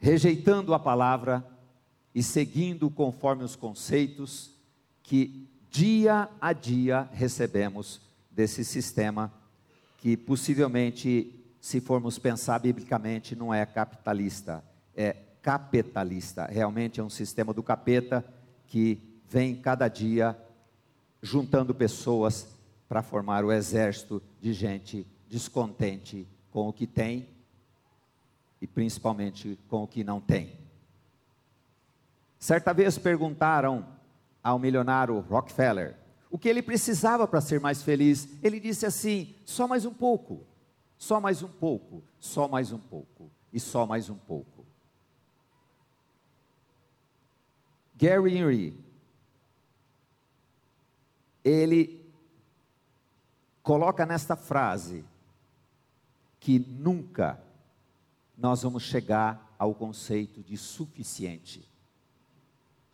rejeitando 0.00 0.74
a 0.74 0.80
palavra 0.80 1.46
e 2.12 2.24
seguindo 2.24 2.90
conforme 2.90 3.44
os 3.44 3.54
conceitos 3.54 4.50
que 5.00 5.48
dia 5.70 6.28
a 6.40 6.52
dia 6.52 7.08
recebemos 7.12 8.00
desse 8.32 8.64
sistema 8.64 9.32
que 9.98 10.16
possivelmente, 10.16 11.32
se 11.60 11.80
formos 11.80 12.18
pensar 12.18 12.58
biblicamente, 12.58 13.36
não 13.36 13.54
é 13.54 13.64
capitalista, 13.64 14.64
é 14.96 15.12
capitalista. 15.40 16.46
Realmente 16.46 16.98
é 16.98 17.04
um 17.04 17.10
sistema 17.10 17.54
do 17.54 17.62
capeta 17.62 18.24
que 18.66 19.00
vem 19.28 19.56
cada 19.56 19.88
dia 19.88 20.36
juntando 21.22 21.74
pessoas 21.74 22.46
para 22.88 23.02
formar 23.02 23.44
o 23.44 23.52
exército 23.52 24.22
de 24.40 24.52
gente 24.52 25.06
descontente 25.28 26.26
com 26.50 26.68
o 26.68 26.72
que 26.72 26.86
tem 26.86 27.28
e 28.60 28.66
principalmente 28.66 29.58
com 29.68 29.82
o 29.82 29.86
que 29.86 30.04
não 30.04 30.20
tem. 30.20 30.52
Certa 32.38 32.72
vez 32.72 32.96
perguntaram 32.96 33.86
ao 34.42 34.58
milionário 34.58 35.18
Rockefeller 35.20 35.96
o 36.30 36.38
que 36.38 36.48
ele 36.48 36.62
precisava 36.62 37.26
para 37.26 37.40
ser 37.40 37.60
mais 37.60 37.82
feliz. 37.82 38.28
Ele 38.42 38.60
disse 38.60 38.86
assim: 38.86 39.34
só 39.44 39.66
mais 39.66 39.84
um 39.84 39.92
pouco, 39.92 40.46
só 40.96 41.20
mais 41.20 41.42
um 41.42 41.48
pouco, 41.48 42.02
só 42.20 42.46
mais 42.46 42.72
um 42.72 42.78
pouco 42.78 43.30
e 43.52 43.58
só 43.58 43.86
mais 43.86 44.08
um 44.08 44.14
pouco. 44.14 44.55
Gary 47.96 48.36
Henry, 48.36 48.78
ele 51.44 52.04
coloca 53.62 54.04
nesta 54.04 54.36
frase 54.36 55.04
que 56.38 56.58
nunca 56.58 57.42
nós 58.36 58.62
vamos 58.62 58.82
chegar 58.82 59.54
ao 59.58 59.74
conceito 59.74 60.42
de 60.42 60.56
suficiente 60.56 61.66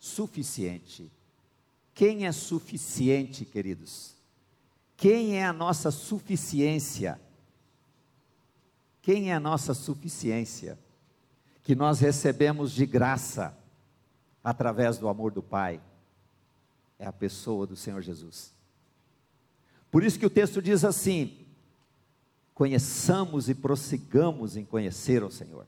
suficiente. 0.03 1.09
Quem 1.93 2.25
é 2.25 2.31
suficiente, 2.33 3.45
queridos? 3.45 4.13
Quem 4.97 5.37
é 5.37 5.45
a 5.45 5.53
nossa 5.53 5.91
suficiência? 5.91 7.17
Quem 9.01 9.31
é 9.31 9.35
a 9.35 9.39
nossa 9.39 9.73
suficiência? 9.73 10.77
Que 11.63 11.73
nós 11.73 12.01
recebemos 12.01 12.73
de 12.73 12.85
graça 12.85 13.57
através 14.43 14.97
do 14.97 15.07
amor 15.07 15.31
do 15.31 15.41
Pai. 15.41 15.81
É 16.99 17.05
a 17.05 17.13
pessoa 17.13 17.65
do 17.65 17.75
Senhor 17.75 18.01
Jesus. 18.01 18.53
Por 19.89 20.03
isso 20.03 20.19
que 20.19 20.25
o 20.25 20.29
texto 20.29 20.61
diz 20.61 20.83
assim: 20.83 21.45
conheçamos 22.53 23.49
e 23.49 23.55
prossigamos 23.55 24.57
em 24.57 24.65
conhecer 24.65 25.23
o 25.23 25.31
Senhor. 25.31 25.67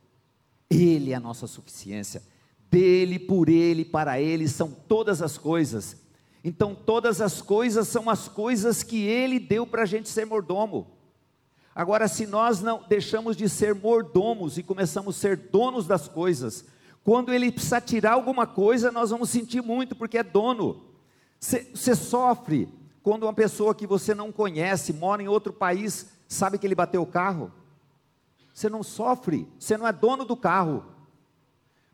Ele 0.70 1.12
é 1.12 1.15
a 1.15 1.20
nossa 1.20 1.48
suficiência 1.48 2.22
dele, 2.70 3.20
por 3.20 3.48
ele, 3.48 3.86
para 3.86 4.20
ele 4.20 4.48
são 4.48 4.70
todas 4.70 5.22
as 5.22 5.38
coisas. 5.38 5.96
Então, 6.44 6.75
todas 6.75 7.22
as 7.22 7.41
coisas 7.41 7.88
são 7.88 8.10
as 8.10 8.27
coisas 8.27 8.84
que 8.84 9.03
ele 9.03 9.39
deu 9.39 9.65
para 9.65 9.84
a 9.84 9.86
gente 9.86 10.10
ser 10.10 10.25
mordomo. 10.25 10.88
Agora, 11.74 12.08
se 12.08 12.27
nós 12.27 12.62
não 12.62 12.84
deixamos 12.88 13.36
de 13.36 13.50
ser 13.50 13.74
mordomos 13.74 14.58
e 14.58 14.63
começamos 14.63 15.17
a 15.17 15.20
ser 15.20 15.38
donos 15.38 15.88
das 15.88 16.08
coisas, 16.08 16.65
quando 17.06 17.32
ele 17.32 17.52
precisa 17.52 17.80
tirar 17.80 18.14
alguma 18.14 18.48
coisa, 18.48 18.92
nós 18.92 19.12
vamos 19.12 19.30
sentir 19.30 19.62
muito, 19.62 19.96
porque 19.96 20.18
é 20.18 20.24
dono. 20.24 20.82
Você 21.40 21.96
sofre 21.96 22.68
quando 23.04 23.24
uma 23.24 23.34
pessoa 23.34 23.76
que 23.76 23.86
você 23.86 24.16
não 24.16 24.32
conhece, 24.32 24.92
mora 24.92 25.22
em 25.22 25.28
outro 25.28 25.54
país, 25.54 26.08
sabe 26.28 26.58
que 26.58 26.66
ele 26.66 26.74
bateu 26.74 27.04
o 27.04 27.06
carro. 27.06 27.52
Você 28.52 28.68
não 28.68 28.82
sofre, 28.82 29.48
você 29.60 29.78
não 29.78 29.88
é 29.88 29.94
dono 29.94 30.26
do 30.26 30.36
carro, 30.36 30.84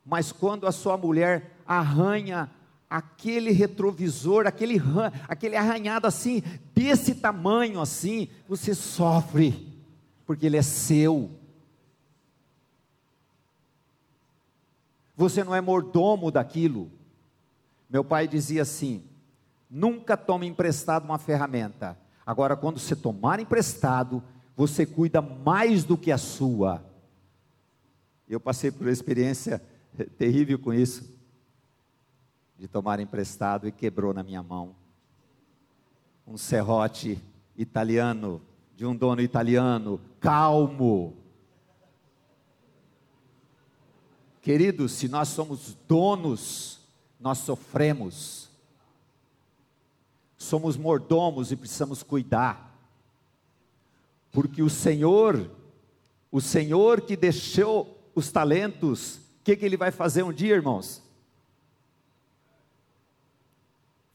mas 0.05 0.31
quando 0.31 0.65
a 0.65 0.71
sua 0.71 0.95
mulher 0.95 1.57
arranha 1.67 2.49
aquele 2.89 3.51
retrovisor, 3.51 4.47
aquele, 4.47 4.81
aquele 5.27 5.57
arranhado 5.57 6.07
assim, 6.07 6.41
desse 6.73 7.15
tamanho 7.15 7.81
assim, 7.81 8.29
você 8.47 8.73
sofre, 8.73 9.67
porque 10.25 10.45
ele 10.45 10.55
é 10.55 10.61
seu. 10.61 11.40
Você 15.21 15.43
não 15.43 15.53
é 15.53 15.61
mordomo 15.61 16.31
daquilo. 16.31 16.91
Meu 17.87 18.03
pai 18.03 18.27
dizia 18.27 18.63
assim: 18.63 19.03
nunca 19.69 20.17
tome 20.17 20.47
emprestado 20.47 21.05
uma 21.05 21.19
ferramenta. 21.19 21.95
Agora, 22.25 22.57
quando 22.57 22.79
você 22.79 22.95
tomar 22.95 23.39
emprestado, 23.39 24.23
você 24.55 24.83
cuida 24.83 25.21
mais 25.21 25.83
do 25.83 25.95
que 25.95 26.11
a 26.11 26.17
sua. 26.17 26.83
Eu 28.27 28.39
passei 28.39 28.71
por 28.71 28.87
uma 28.87 28.91
experiência 28.91 29.61
terrível 30.17 30.57
com 30.57 30.73
isso, 30.73 31.07
de 32.57 32.67
tomar 32.67 32.99
emprestado 32.99 33.67
e 33.67 33.71
quebrou 33.71 34.15
na 34.15 34.23
minha 34.23 34.41
mão 34.41 34.75
um 36.25 36.35
serrote 36.35 37.21
italiano, 37.55 38.41
de 38.75 38.87
um 38.87 38.95
dono 38.95 39.21
italiano, 39.21 40.01
calmo. 40.19 41.20
Queridos, 44.41 44.93
se 44.93 45.07
nós 45.07 45.27
somos 45.27 45.77
donos, 45.87 46.79
nós 47.19 47.37
sofremos. 47.39 48.49
Somos 50.35 50.75
mordomos 50.75 51.51
e 51.51 51.55
precisamos 51.55 52.01
cuidar. 52.01 52.75
Porque 54.31 54.63
o 54.63 54.69
Senhor, 54.69 55.51
o 56.31 56.41
Senhor 56.41 57.01
que 57.01 57.15
deixou 57.15 58.11
os 58.15 58.31
talentos, 58.31 59.17
o 59.17 59.43
que, 59.43 59.55
que 59.55 59.65
ele 59.65 59.77
vai 59.77 59.91
fazer 59.91 60.23
um 60.23 60.33
dia, 60.33 60.55
irmãos? 60.55 61.03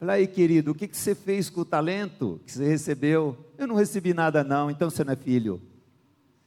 Fala 0.00 0.14
aí, 0.14 0.26
querido, 0.26 0.72
o 0.72 0.74
que, 0.74 0.88
que 0.88 0.96
você 0.96 1.14
fez 1.14 1.48
com 1.48 1.60
o 1.60 1.64
talento 1.64 2.40
que 2.44 2.52
você 2.52 2.66
recebeu? 2.66 3.36
Eu 3.56 3.66
não 3.66 3.76
recebi 3.76 4.12
nada, 4.12 4.42
não, 4.42 4.70
então 4.70 4.90
você 4.90 5.04
não 5.04 5.12
é 5.12 5.16
filho. 5.16 5.62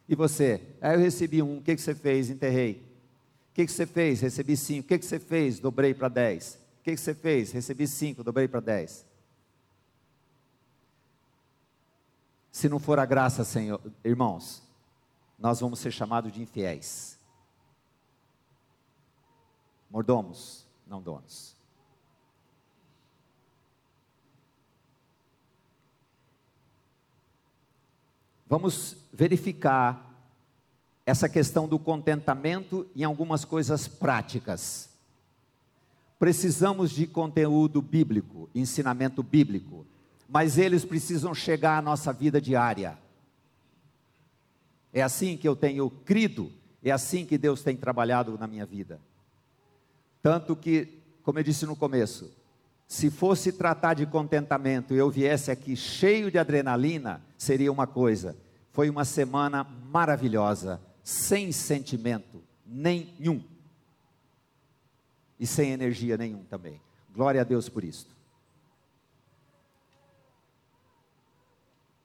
E 0.08 0.16
você? 0.16 0.62
Aí 0.82 0.92
ah, 0.92 0.94
eu 0.96 1.00
recebi 1.00 1.42
um, 1.42 1.58
o 1.58 1.62
que, 1.62 1.76
que 1.76 1.82
você 1.82 1.96
fez? 1.96 2.30
Enterrei. 2.30 2.89
Que, 3.60 3.66
que 3.66 3.74
você 3.74 3.86
fez? 3.86 4.22
Recebi 4.22 4.56
cinco. 4.56 4.86
O 4.86 4.88
que, 4.88 5.00
que 5.00 5.06
você 5.06 5.20
fez? 5.20 5.60
Dobrei 5.60 5.94
para 5.94 6.08
dez. 6.08 6.58
O 6.80 6.84
que, 6.84 6.92
que 6.92 6.98
você 6.98 7.14
fez? 7.14 7.52
Recebi 7.52 7.86
cinco, 7.90 8.24
dobrei 8.24 8.48
para 8.48 8.62
dez. 8.62 9.06
Se 12.54 12.70
não 12.70 12.80
for 12.80 13.00
a 13.00 13.06
graça, 13.06 13.44
Senhor, 13.44 13.82
irmãos, 14.02 14.64
nós 15.38 15.60
vamos 15.60 15.80
ser 15.80 15.92
chamados 15.92 16.32
de 16.32 16.42
infiéis. 16.42 17.20
Mordomos, 19.90 20.66
não 20.88 21.02
donos. 21.02 21.54
Vamos 28.48 28.96
verificar 29.12 30.09
essa 31.10 31.28
questão 31.28 31.68
do 31.68 31.80
contentamento 31.80 32.88
em 32.96 33.04
algumas 33.04 33.44
coisas 33.44 33.88
práticas. 33.88 34.90
Precisamos 36.20 36.92
de 36.92 37.08
conteúdo 37.08 37.82
bíblico, 37.82 38.48
ensinamento 38.54 39.24
bíblico, 39.24 39.88
mas 40.28 40.58
eles 40.58 40.86
precisam 40.86 41.34
chegar 41.34 41.80
à 41.80 41.82
nossa 41.82 42.14
vida 42.14 42.40
diária. 42.40 42.98
É 44.94 45.02
assim 45.02 45.36
que 45.36 45.48
eu 45.48 45.56
tenho 45.56 45.90
crido, 45.90 46.52
é 46.84 46.92
assim 46.92 47.26
que 47.26 47.38
Deus 47.38 47.64
tem 47.64 47.76
trabalhado 47.76 48.38
na 48.38 48.46
minha 48.46 48.66
vida. 48.66 49.00
Tanto 50.22 50.56
que, 50.56 51.02
como 51.24 51.40
eu 51.40 51.44
disse 51.44 51.66
no 51.66 51.76
começo, 51.76 52.30
se 52.88 53.10
fosse 53.10 53.52
tratar 53.52 53.96
de 53.96 54.06
contentamento 54.06 54.94
e 54.94 54.98
eu 54.98 55.10
viesse 55.10 55.50
aqui 55.50 55.76
cheio 55.76 56.30
de 56.30 56.38
adrenalina, 56.38 57.22
seria 57.38 57.72
uma 57.72 57.88
coisa. 57.88 58.36
Foi 58.72 58.90
uma 58.90 59.06
semana 59.06 59.64
maravilhosa, 59.64 60.80
sem 61.10 61.52
sentimento 61.52 62.44
nenhum. 62.64 63.44
E 65.40 65.48
sem 65.48 65.72
energia 65.72 66.16
nenhum 66.16 66.44
também. 66.44 66.80
Glória 67.12 67.42
a 67.42 67.44
Deus 67.44 67.68
por 67.68 67.84
isso. 67.84 68.08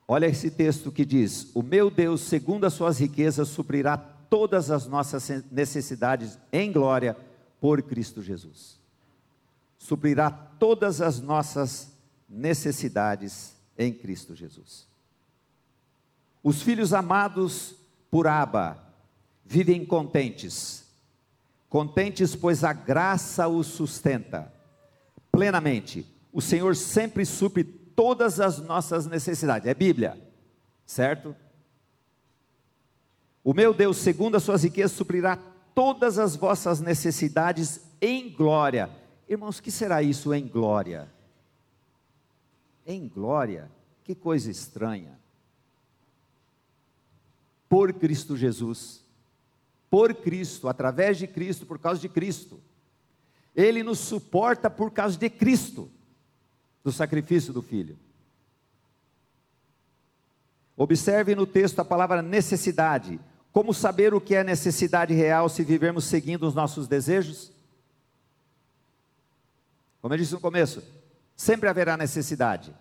Olha 0.09 0.27
esse 0.27 0.51
texto 0.51 0.91
que 0.91 1.05
diz: 1.05 1.51
O 1.55 1.63
meu 1.63 1.91
Deus, 1.91 2.23
segundo 2.23 2.65
as 2.65 2.73
suas 2.73 2.99
riquezas, 2.99 3.49
suprirá 3.49 3.99
todas 3.99 4.71
as 4.71 4.87
nossas 4.87 5.29
necessidades 5.51 6.39
em 6.51 6.73
glória 6.73 7.15
por 7.61 7.83
Cristo 7.83 8.23
Jesus. 8.23 8.81
Suprirá 9.77 10.31
todas 10.31 11.03
as 11.03 11.21
nossas 11.21 11.93
necessidades 12.27 13.55
em 13.77 13.93
Cristo 13.93 14.35
Jesus. 14.35 14.87
Os 16.43 16.63
filhos 16.63 16.95
amados 16.95 17.75
por 18.11 18.27
Abba 18.27 18.84
vivem 19.45 19.85
contentes, 19.85 20.85
contentes 21.69 22.35
pois 22.35 22.65
a 22.65 22.73
graça 22.73 23.47
os 23.49 23.67
sustenta 23.67 24.53
plenamente. 25.31 26.07
O 26.33 26.41
Senhor 26.41 26.75
sempre 26.75 27.25
supre 27.25 27.65
todas 27.65 28.41
as 28.41 28.59
nossas 28.59 29.07
necessidades. 29.07 29.69
É 29.69 29.75
Bíblia, 29.75 30.19
certo? 30.87 31.35
O 33.43 33.53
meu 33.53 33.75
Deus, 33.75 33.99
segundo 33.99 34.37
as 34.37 34.43
suas 34.43 34.63
riquezas, 34.63 34.97
suprirá 34.97 35.37
todas 35.75 36.19
as 36.19 36.35
vossas 36.35 36.81
necessidades 36.81 37.81
em 38.01 38.31
glória. 38.31 38.89
Irmãos, 39.29 39.61
que 39.61 39.71
será 39.71 40.03
isso 40.03 40.33
em 40.33 40.47
glória? 40.47 41.13
Em 42.87 43.07
glória? 43.07 43.71
Que 44.03 44.15
coisa 44.15 44.51
estranha. 44.51 45.19
Por 47.69 47.93
Cristo 47.93 48.37
Jesus. 48.37 49.04
Por 49.95 50.13
Cristo, 50.13 50.69
através 50.69 51.19
de 51.19 51.29
Cristo, 51.29 51.65
por 51.65 51.79
causa 51.79 52.01
de 52.01 52.09
Cristo. 52.09 52.61
Ele 53.55 53.81
nos 53.85 54.01
suporta 54.01 54.69
por 54.69 54.91
causa 54.91 55.17
de 55.17 55.31
Cristo, 55.31 55.89
do 56.83 56.91
sacrifício 56.91 57.53
do 57.53 57.63
Filho. 57.63 57.97
Observe 60.77 61.37
no 61.37 61.47
texto 61.47 61.79
a 61.79 61.85
palavra 61.85 62.21
necessidade. 62.23 63.21
Como 63.53 63.73
saber 63.73 64.13
o 64.13 64.21
que 64.21 64.35
é 64.35 64.43
necessidade 64.43 65.15
real 65.15 65.49
se 65.49 65.63
vivermos 65.63 66.07
seguindo 66.07 66.45
os 66.45 66.57
nossos 66.57 66.89
desejos? 66.89 67.53
Como 70.03 70.13
eu 70.13 70.19
disse 70.19 70.33
no 70.33 70.41
começo, 70.41 70.83
sempre 71.37 71.69
haverá 71.69 71.97
necessidade. 71.97 72.75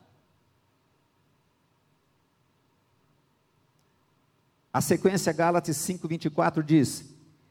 A 4.74 4.82
sequência 4.82 5.32
Gálatas 5.32 5.78
5:24 5.78 6.64
diz: 6.64 7.06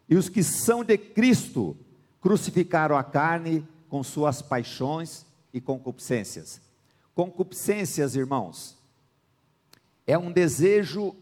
"E 0.09 0.17
os 0.17 0.29
que 0.29 0.43
são 0.43 0.83
de 0.83 0.99
Cristo 0.99 1.77
crucificaram 2.21 2.97
a 2.97 3.05
carne 3.05 3.67
com 3.89 4.03
suas 4.03 4.43
paixões 4.43 5.25
e 5.55 5.61
concupiscências." 5.61 6.61
Concupiscências, 7.15 8.17
irmãos, 8.17 8.77
é 10.07 10.19
um 10.19 10.33
desejo 10.33 11.15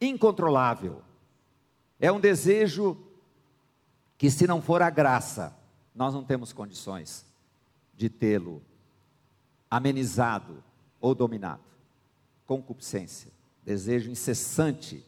incontrolável. 0.00 1.02
É 2.00 2.10
um 2.10 2.20
desejo 2.20 2.96
que, 4.16 4.30
se 4.30 4.46
não 4.46 4.62
for 4.62 4.80
a 4.80 4.90
graça, 4.90 5.56
nós 5.94 6.14
não 6.14 6.24
temos 6.24 6.52
condições 6.52 7.26
de 7.94 8.08
tê-lo 8.08 8.62
amenizado 9.70 10.62
ou 11.00 11.14
dominado. 11.14 11.62
Concupiscência, 12.46 13.30
desejo 13.62 14.10
incessante. 14.10 15.04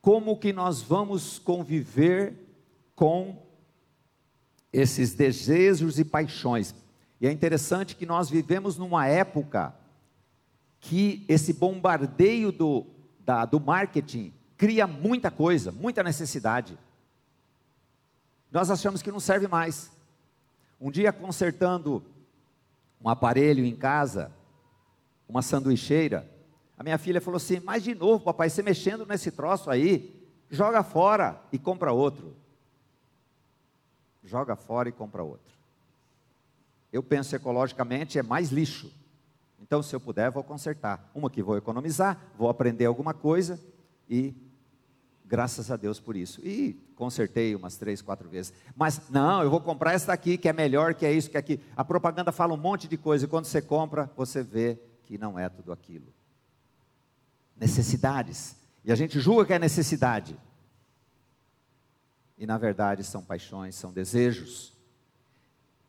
Como 0.00 0.38
que 0.38 0.52
nós 0.52 0.80
vamos 0.80 1.38
conviver 1.38 2.34
com 2.94 3.46
esses 4.72 5.14
desejos 5.14 5.98
e 5.98 6.04
paixões? 6.04 6.74
E 7.20 7.26
é 7.26 7.32
interessante 7.32 7.96
que 7.96 8.06
nós 8.06 8.30
vivemos 8.30 8.76
numa 8.76 9.06
época 9.06 9.74
que 10.80 11.24
esse 11.28 11.52
bombardeio 11.52 12.52
do, 12.52 12.86
da, 13.20 13.44
do 13.44 13.58
marketing 13.58 14.32
cria 14.56 14.86
muita 14.86 15.30
coisa, 15.30 15.72
muita 15.72 16.02
necessidade. 16.02 16.78
Nós 18.50 18.70
achamos 18.70 19.02
que 19.02 19.10
não 19.10 19.20
serve 19.20 19.46
mais. 19.46 19.90
Um 20.80 20.90
dia 20.90 21.12
consertando 21.12 22.02
um 23.00 23.08
aparelho 23.08 23.64
em 23.64 23.76
casa, 23.76 24.32
uma 25.28 25.42
sanduicheira, 25.42 26.28
a 26.76 26.82
minha 26.82 26.96
filha 26.96 27.20
falou 27.20 27.36
assim: 27.36 27.60
Mas 27.60 27.82
de 27.82 27.94
novo, 27.94 28.24
papai, 28.24 28.48
você 28.48 28.62
mexendo 28.62 29.04
nesse 29.04 29.30
troço 29.30 29.68
aí, 29.68 30.26
joga 30.48 30.82
fora 30.82 31.40
e 31.52 31.58
compra 31.58 31.92
outro. 31.92 32.36
Joga 34.24 34.56
fora 34.56 34.88
e 34.88 34.92
compra 34.92 35.22
outro. 35.22 35.54
Eu 36.92 37.02
penso 37.02 37.34
ecologicamente, 37.36 38.18
é 38.18 38.22
mais 38.22 38.50
lixo. 38.50 38.92
Então, 39.60 39.82
se 39.82 39.94
eu 39.94 40.00
puder, 40.00 40.30
vou 40.30 40.42
consertar. 40.42 41.10
Uma 41.14 41.28
que 41.28 41.42
vou 41.42 41.56
economizar, 41.56 42.18
vou 42.38 42.48
aprender 42.48 42.86
alguma 42.86 43.12
coisa 43.12 43.60
e 44.08 44.34
graças 45.26 45.70
a 45.70 45.76
Deus 45.76 46.00
por 46.00 46.16
isso. 46.16 46.40
E 46.42 46.72
consertei 46.96 47.54
umas 47.54 47.76
três, 47.76 48.00
quatro 48.00 48.28
vezes. 48.28 48.52
Mas 48.74 49.10
não, 49.10 49.42
eu 49.42 49.50
vou 49.50 49.60
comprar 49.60 49.92
essa 49.92 50.12
aqui 50.12 50.38
que 50.38 50.48
é 50.48 50.52
melhor, 50.52 50.94
que 50.94 51.04
é 51.04 51.12
isso, 51.12 51.28
que 51.28 51.36
é 51.36 51.40
aquilo. 51.40 51.62
A 51.76 51.84
propaganda 51.84 52.32
fala 52.32 52.54
um 52.54 52.58
monte 52.58 52.88
de 52.88 52.96
coisa 52.96 53.26
e 53.26 53.28
quando 53.28 53.44
você 53.44 53.60
compra, 53.60 54.10
você 54.16 54.42
vê 54.42 54.78
que 55.08 55.16
não 55.16 55.38
é 55.38 55.48
tudo 55.48 55.72
aquilo. 55.72 56.12
necessidades. 57.56 58.54
E 58.84 58.92
a 58.92 58.94
gente 58.94 59.18
julga 59.18 59.46
que 59.46 59.52
é 59.54 59.58
necessidade. 59.58 60.38
E 62.36 62.46
na 62.46 62.58
verdade 62.58 63.02
são 63.02 63.24
paixões, 63.24 63.74
são 63.74 63.90
desejos. 63.90 64.76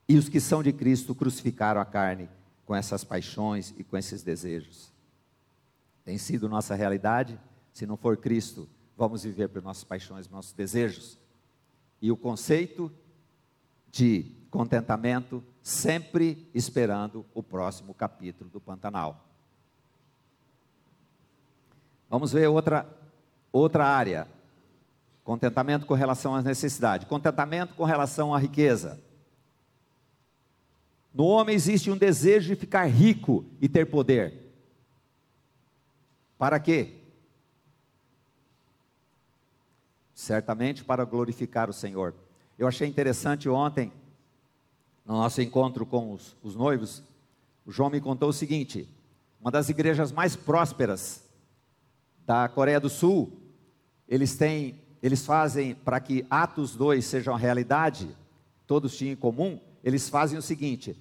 E 0.07 0.17
os 0.17 0.29
que 0.29 0.39
são 0.39 0.63
de 0.63 0.71
Cristo 0.71 1.13
crucificaram 1.13 1.81
a 1.81 1.85
carne 1.85 2.29
com 2.65 2.73
essas 2.73 3.03
paixões 3.03 3.73
e 3.77 3.83
com 3.83 3.97
esses 3.97 4.23
desejos. 4.23 4.89
Tem 6.05 6.17
sido 6.17 6.47
nossa 6.47 6.73
realidade? 6.73 7.37
Se 7.73 7.85
não 7.85 7.97
for 7.97 8.15
Cristo, 8.15 8.69
vamos 8.97 9.23
viver 9.23 9.49
por 9.49 9.61
nossas 9.61 9.83
paixões, 9.83 10.29
nossos 10.29 10.53
desejos. 10.53 11.19
E 12.01 12.09
o 12.09 12.15
conceito 12.15 12.89
de 13.91 14.31
contentamento, 14.49 15.43
sempre 15.69 16.49
esperando 16.53 17.23
o 17.33 17.43
próximo 17.43 17.93
capítulo 17.93 18.49
do 18.49 18.59
Pantanal. 18.59 19.23
Vamos 22.09 22.31
ver 22.33 22.47
outra, 22.47 22.89
outra 23.51 23.85
área. 23.85 24.27
Contentamento 25.23 25.85
com 25.85 25.93
relação 25.93 26.33
às 26.33 26.43
necessidades. 26.43 27.07
Contentamento 27.07 27.75
com 27.75 27.83
relação 27.83 28.33
à 28.33 28.39
riqueza. 28.39 28.99
No 31.13 31.25
homem 31.25 31.53
existe 31.53 31.91
um 31.91 31.97
desejo 31.97 32.47
de 32.47 32.55
ficar 32.55 32.85
rico 32.85 33.45
e 33.61 33.69
ter 33.69 33.85
poder. 33.85 34.51
Para 36.35 36.59
quê? 36.59 36.95
Certamente 40.15 40.83
para 40.83 41.05
glorificar 41.05 41.69
o 41.69 41.73
Senhor. 41.73 42.15
Eu 42.57 42.67
achei 42.67 42.87
interessante 42.87 43.47
ontem, 43.47 43.93
no 45.09 45.15
nosso 45.15 45.41
encontro 45.41 45.87
com 45.87 46.13
os, 46.13 46.37
os 46.43 46.55
noivos, 46.55 47.01
o 47.65 47.71
João 47.71 47.89
me 47.89 47.99
contou 47.99 48.29
o 48.29 48.33
seguinte: 48.33 48.87
uma 49.41 49.49
das 49.49 49.67
igrejas 49.67 50.11
mais 50.11 50.35
prósperas 50.35 51.23
da 52.27 52.47
Coreia 52.47 52.79
do 52.79 52.91
Sul, 52.91 53.33
eles 54.07 54.35
têm, 54.35 54.75
eles 55.01 55.25
fazem 55.25 55.73
para 55.73 55.99
que 55.99 56.27
Atos 56.29 56.75
2 56.75 57.03
seja 57.03 57.31
uma 57.31 57.39
realidade, 57.39 58.15
todos 58.67 58.95
tinham 58.95 59.13
em 59.13 59.15
comum, 59.15 59.59
eles 59.83 60.07
fazem 60.07 60.37
o 60.37 60.43
seguinte: 60.43 60.95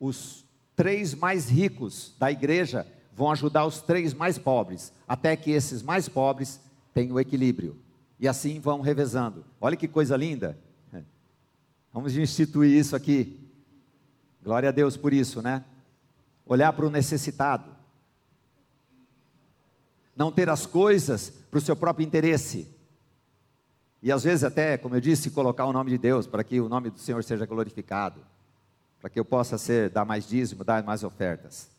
os 0.00 0.42
três 0.74 1.14
mais 1.14 1.50
ricos 1.50 2.14
da 2.18 2.32
igreja 2.32 2.86
vão 3.12 3.30
ajudar 3.30 3.66
os 3.66 3.82
três 3.82 4.14
mais 4.14 4.38
pobres, 4.38 4.90
até 5.06 5.36
que 5.36 5.50
esses 5.50 5.82
mais 5.82 6.08
pobres 6.08 6.58
tenham 6.94 7.16
o 7.16 7.20
equilíbrio. 7.20 7.76
E 8.18 8.26
assim 8.26 8.58
vão 8.58 8.80
revezando. 8.80 9.44
Olha 9.60 9.76
que 9.76 9.86
coisa 9.86 10.16
linda. 10.16 10.58
Vamos 11.92 12.16
instituir 12.16 12.74
isso 12.74 12.96
aqui. 12.96 13.39
Glória 14.42 14.68
a 14.68 14.72
Deus 14.72 14.96
por 14.96 15.12
isso, 15.12 15.42
né? 15.42 15.64
Olhar 16.46 16.72
para 16.72 16.86
o 16.86 16.90
necessitado 16.90 17.80
não 20.20 20.30
ter 20.30 20.50
as 20.50 20.66
coisas 20.66 21.30
para 21.50 21.56
o 21.56 21.62
seu 21.62 21.74
próprio 21.74 22.04
interesse. 22.04 22.68
E 24.02 24.12
às 24.12 24.22
vezes 24.22 24.44
até, 24.44 24.76
como 24.76 24.94
eu 24.94 25.00
disse, 25.00 25.30
colocar 25.30 25.64
o 25.64 25.72
nome 25.72 25.90
de 25.90 25.96
Deus 25.96 26.26
para 26.26 26.44
que 26.44 26.60
o 26.60 26.68
nome 26.68 26.90
do 26.90 26.98
Senhor 26.98 27.24
seja 27.24 27.46
glorificado, 27.46 28.20
para 29.00 29.08
que 29.08 29.18
eu 29.18 29.24
possa 29.24 29.56
ser 29.56 29.88
dar 29.88 30.04
mais 30.04 30.28
dízimo, 30.28 30.62
dar 30.62 30.82
mais 30.82 31.02
ofertas. 31.02 31.70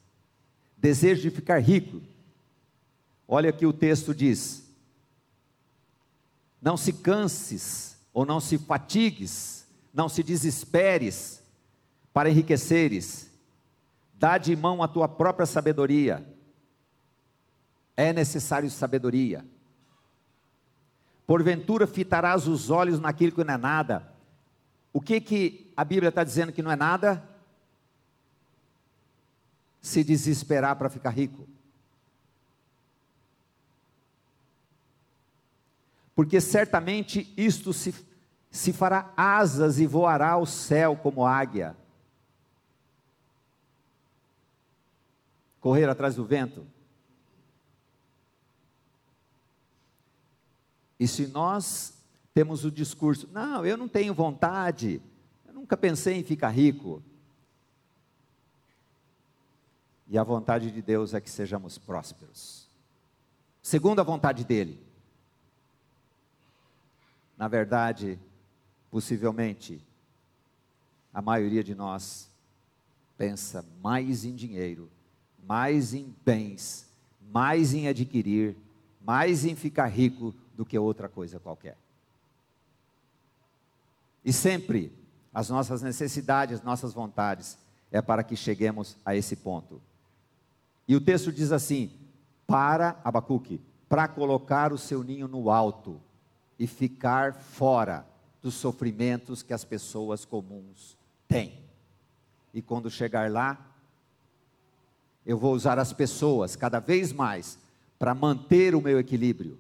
Desejo 0.76 1.22
de 1.22 1.30
ficar 1.30 1.60
rico. 1.60 2.02
Olha 3.28 3.52
que 3.54 3.66
o 3.66 3.72
texto 3.72 4.12
diz: 4.14 4.64
Não 6.60 6.76
se 6.76 6.94
canses 6.94 7.96
ou 8.12 8.26
não 8.26 8.40
se 8.40 8.58
fatigues, 8.58 9.68
não 9.94 10.10
se 10.10 10.24
desesperes 10.24 11.41
para 12.14 12.30
enriqueceres. 12.30 13.32
Dá 14.14 14.38
de 14.38 14.56
mão 14.56 14.84
a 14.84 14.88
tua 14.88 15.08
própria 15.08 15.46
sabedoria 15.46 16.26
é 17.96 18.12
necessário 18.12 18.70
sabedoria. 18.70 19.46
Porventura 21.26 21.88
fitarás 21.88 22.48
os 22.48 22.70
olhos 22.70 23.00
naquilo 23.00 23.32
que 23.32 23.44
não 23.44 23.54
é 23.54 23.58
nada. 23.58 24.12
O 24.92 25.00
que 25.00 25.22
que 25.22 25.72
a 25.78 25.86
Bíblia 25.86 26.10
está 26.10 26.24
dizendo 26.24 26.52
que 26.52 26.62
não 26.62 26.72
é 26.72 26.76
nada? 26.76 27.24
Se 29.82 30.04
desesperar 30.04 30.76
para 30.76 30.90
ficar 30.90 31.12
rico. 31.12 31.48
Porque 36.14 36.42
certamente 36.42 37.34
isto 37.38 37.72
se, 37.72 37.96
se 38.50 38.74
fará 38.74 39.14
asas 39.16 39.80
e 39.80 39.88
voará 39.88 40.32
ao 40.32 40.46
céu 40.46 40.96
como 40.98 41.26
águia. 41.26 41.76
Correr 45.62 45.88
atrás 45.88 46.16
do 46.16 46.26
vento. 46.26 46.68
E 51.00 51.08
se 51.08 51.28
nós 51.28 51.94
temos 52.34 52.66
o 52.66 52.72
discurso, 52.72 53.30
não, 53.32 53.66
eu 53.66 53.78
não 53.78 53.88
tenho 53.88 54.14
vontade, 54.14 55.02
eu 55.48 55.54
nunca 55.54 55.78
pensei 55.78 56.16
em 56.16 56.24
ficar 56.24 56.50
rico. 56.50 57.02
E 60.08 60.18
a 60.18 60.24
vontade 60.24 60.70
de 60.72 60.82
Deus 60.82 61.14
é 61.14 61.22
que 61.22 61.30
sejamos 61.30 61.78
prósperos. 61.78 62.68
Segundo 63.62 64.02
a 64.02 64.04
vontade 64.04 64.44
dele. 64.44 64.80
Na 67.38 67.48
verdade, 67.48 68.20
possivelmente, 68.90 69.82
a 71.14 71.22
maioria 71.22 71.64
de 71.64 71.74
nós 71.74 72.30
pensa 73.18 73.66
mais 73.82 74.26
em 74.26 74.36
dinheiro, 74.36 74.90
mais 75.48 75.94
em 75.94 76.16
bens, 76.26 76.88
mais 77.32 77.74
em 77.74 77.88
adquirir, 77.88 78.56
mais 79.02 79.46
em 79.46 79.56
ficar 79.56 79.88
rico 79.88 80.34
do 80.56 80.66
que 80.66 80.78
outra 80.78 81.10
coisa 81.10 81.40
qualquer. 81.40 81.78
E 84.24 84.32
sempre 84.32 84.94
as 85.34 85.50
nossas 85.50 85.82
necessidades, 85.82 86.62
nossas 86.62 86.94
vontades 86.94 87.58
é 87.92 88.02
para 88.02 88.24
que 88.24 88.36
cheguemos 88.36 88.98
a 89.06 89.16
esse 89.16 89.36
ponto. 89.36 89.82
E 90.88 90.96
o 90.96 91.02
texto 91.02 91.32
diz 91.32 91.52
assim: 91.52 91.92
para 92.46 93.00
Abacuque, 93.04 93.62
para 93.90 94.08
colocar 94.08 94.72
o 94.72 94.78
seu 94.78 95.04
ninho 95.04 95.28
no 95.28 95.50
alto 95.50 96.00
e 96.60 96.68
ficar 96.68 97.34
fora 97.34 98.06
dos 98.42 98.56
sofrimentos 98.56 99.42
que 99.44 99.54
as 99.54 99.64
pessoas 99.64 100.26
comuns 100.26 100.98
têm. 101.28 101.60
E 102.54 102.62
quando 102.62 102.90
chegar 102.90 103.32
lá, 103.32 103.71
eu 105.26 105.38
vou 105.38 105.54
usar 105.54 105.80
as 105.80 105.94
pessoas 105.94 106.56
cada 106.56 106.80
vez 106.80 107.14
mais 107.14 107.58
para 107.98 108.14
manter 108.14 108.76
o 108.76 108.82
meu 108.82 109.00
equilíbrio 109.00 109.60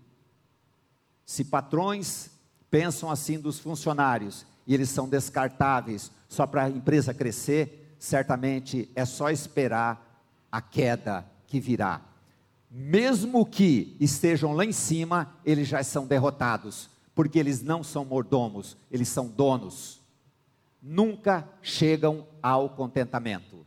se 1.32 1.46
patrões 1.46 2.30
pensam 2.70 3.10
assim 3.10 3.40
dos 3.40 3.58
funcionários 3.58 4.46
e 4.68 4.74
eles 4.74 4.90
são 4.90 5.08
descartáveis 5.08 6.12
só 6.28 6.46
para 6.46 6.66
a 6.66 6.70
empresa 6.70 7.14
crescer, 7.14 7.96
certamente 7.98 8.90
é 8.96 9.06
só 9.06 9.30
esperar 9.30 10.28
a 10.52 10.62
queda 10.62 11.26
que 11.48 11.58
virá. 11.58 12.02
Mesmo 12.70 13.46
que 13.46 13.96
estejam 13.98 14.52
lá 14.52 14.66
em 14.66 14.74
cima, 14.74 15.34
eles 15.46 15.70
já 15.70 15.82
são 15.86 16.06
derrotados, 16.06 16.90
porque 17.16 17.40
eles 17.40 17.62
não 17.62 17.82
são 17.82 18.04
mordomos, 18.04 18.76
eles 18.92 19.08
são 19.08 19.30
donos. 19.30 20.02
Nunca 20.82 21.48
chegam 21.62 22.28
ao 22.44 22.72
contentamento, 22.72 23.66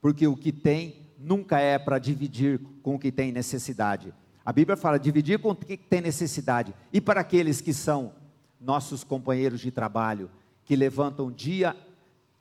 porque 0.00 0.26
o 0.26 0.34
que 0.34 0.50
tem 0.50 1.05
nunca 1.26 1.58
é 1.58 1.78
para 1.78 1.98
dividir 1.98 2.60
com 2.82 2.94
o 2.94 2.98
que 2.98 3.10
tem 3.10 3.32
necessidade 3.32 4.14
a 4.46 4.52
Bíblia 4.52 4.76
fala 4.76 4.96
dividir 4.96 5.40
com 5.40 5.50
o 5.50 5.56
que 5.56 5.76
tem 5.76 6.00
necessidade. 6.00 6.72
E 6.92 7.00
para 7.00 7.20
aqueles 7.20 7.60
que 7.60 7.74
são 7.74 8.12
nossos 8.60 9.02
companheiros 9.02 9.60
de 9.60 9.72
trabalho, 9.72 10.30
que 10.64 10.76
levantam 10.76 11.32
dia, 11.32 11.76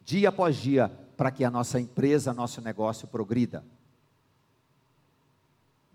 dia 0.04 0.30
após 0.30 0.56
dia, 0.56 0.88
para 1.17 1.32
que 1.32 1.43
a 1.43 1.50
nossa 1.50 1.80
empresa, 1.80 2.32
nosso 2.32 2.62
negócio 2.62 3.08
progrida. 3.08 3.65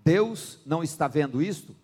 Deus 0.04 0.58
não 0.66 0.82
está 0.82 1.06
vendo 1.06 1.40
isto? 1.40 1.76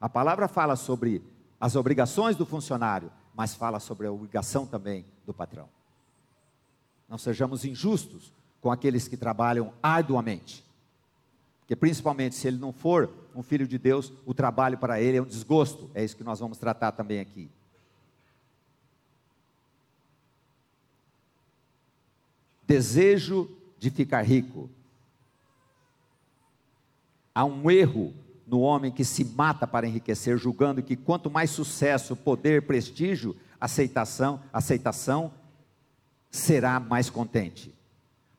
A 0.00 0.08
palavra 0.08 0.48
fala 0.48 0.74
sobre 0.74 1.22
as 1.60 1.76
obrigações 1.76 2.34
do 2.34 2.44
funcionário, 2.44 3.12
mas 3.36 3.54
fala 3.54 3.78
sobre 3.78 4.08
a 4.08 4.12
obrigação 4.12 4.66
também 4.66 5.06
do 5.24 5.32
patrão. 5.32 5.68
Não 7.08 7.18
sejamos 7.18 7.64
injustos 7.64 8.32
com 8.60 8.70
aqueles 8.70 9.08
que 9.08 9.16
trabalham 9.16 9.72
arduamente. 9.82 10.64
Porque 11.60 11.76
principalmente 11.76 12.34
se 12.34 12.48
ele 12.48 12.58
não 12.58 12.72
for 12.72 13.08
um 13.34 13.42
filho 13.42 13.66
de 13.66 13.78
Deus, 13.78 14.12
o 14.26 14.34
trabalho 14.34 14.76
para 14.76 15.00
ele 15.00 15.16
é 15.16 15.22
um 15.22 15.26
desgosto. 15.26 15.90
É 15.94 16.04
isso 16.04 16.16
que 16.16 16.24
nós 16.24 16.40
vamos 16.40 16.58
tratar 16.58 16.92
também 16.92 17.20
aqui. 17.20 17.48
Desejo 22.66 23.50
de 23.78 23.90
ficar 23.90 24.22
rico. 24.22 24.68
Há 27.34 27.44
um 27.44 27.70
erro 27.70 28.12
no 28.46 28.60
homem 28.60 28.90
que 28.90 29.04
se 29.04 29.24
mata 29.24 29.66
para 29.66 29.86
enriquecer, 29.86 30.36
julgando 30.36 30.82
que 30.82 30.96
quanto 30.96 31.30
mais 31.30 31.50
sucesso, 31.50 32.16
poder, 32.16 32.66
prestígio, 32.66 33.36
aceitação, 33.60 34.42
aceitação, 34.52 35.32
será 36.30 36.80
mais 36.80 37.08
contente. 37.08 37.72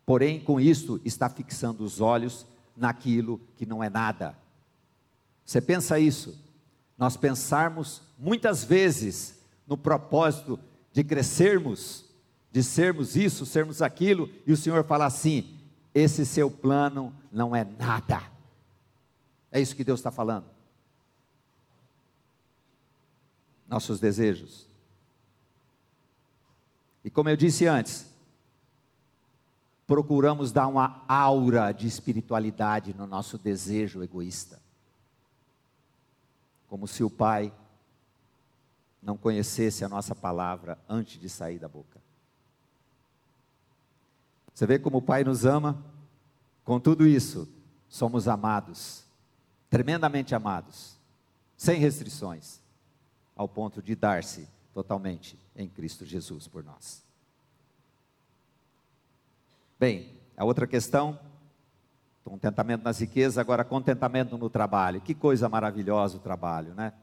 Porém, 0.05 0.39
com 0.39 0.59
isso 0.59 0.99
está 1.05 1.29
fixando 1.29 1.83
os 1.83 2.01
olhos 2.01 2.45
naquilo 2.75 3.39
que 3.55 3.65
não 3.65 3.83
é 3.83 3.89
nada. 3.89 4.37
Você 5.45 5.61
pensa 5.61 5.99
isso? 5.99 6.37
Nós 6.97 7.17
pensarmos 7.17 8.01
muitas 8.17 8.63
vezes 8.63 9.39
no 9.67 9.77
propósito 9.77 10.59
de 10.93 11.03
crescermos, 11.03 12.05
de 12.51 12.61
sermos 12.63 13.15
isso, 13.15 13.45
sermos 13.45 13.81
aquilo, 13.81 14.29
e 14.45 14.51
o 14.51 14.57
Senhor 14.57 14.83
fala 14.83 15.05
assim: 15.05 15.57
esse 15.93 16.25
seu 16.25 16.49
plano 16.49 17.13
não 17.31 17.55
é 17.55 17.63
nada. 17.63 18.21
É 19.51 19.59
isso 19.59 19.75
que 19.75 19.83
Deus 19.83 19.99
está 19.99 20.11
falando. 20.11 20.45
Nossos 23.67 23.99
desejos. 23.99 24.67
E 27.03 27.09
como 27.09 27.29
eu 27.29 27.37
disse 27.37 27.65
antes, 27.65 28.11
procuramos 29.91 30.54
dar 30.54 30.67
uma 30.67 31.04
aura 31.06 31.73
de 31.73 31.86
espiritualidade 31.86 32.93
no 32.93 33.06
nosso 33.06 33.38
desejo 33.38 34.01
egoísta. 34.01 34.58
Como 36.69 36.88
se 36.88 37.04
o 37.04 37.10
Pai 37.10 37.51
não 39.04 39.17
conhecesse 39.17 39.84
a 39.84 39.89
nossa 39.89 40.15
palavra 40.15 40.80
antes 40.88 41.19
de 41.19 41.27
sair 41.27 41.60
da 41.60 41.67
boca. 41.67 41.99
Você 44.54 44.65
vê 44.65 44.80
como 44.80 44.99
o 44.99 45.01
Pai 45.01 45.25
nos 45.25 45.43
ama? 45.43 45.84
Com 46.63 46.80
tudo 46.80 47.06
isso, 47.06 47.45
somos 47.89 48.30
amados, 48.30 49.04
tremendamente 49.69 50.34
amados, 50.34 50.95
sem 51.58 51.82
restrições, 51.82 52.62
ao 53.36 53.45
ponto 53.45 53.82
de 53.82 53.93
dar-se 53.93 54.47
totalmente 54.73 55.38
em 55.54 55.67
Cristo 55.67 56.06
Jesus 56.06 56.47
por 56.47 56.63
nós. 56.63 57.11
Bem, 59.81 60.09
a 60.37 60.45
outra 60.45 60.67
questão, 60.67 61.17
contentamento 62.23 62.83
nas 62.83 62.99
riquezas, 62.99 63.39
agora 63.39 63.63
contentamento 63.63 64.37
no 64.37 64.47
trabalho. 64.47 65.01
Que 65.01 65.15
coisa 65.15 65.49
maravilhosa 65.49 66.17
o 66.17 66.19
trabalho, 66.19 66.75
né? 66.75 66.93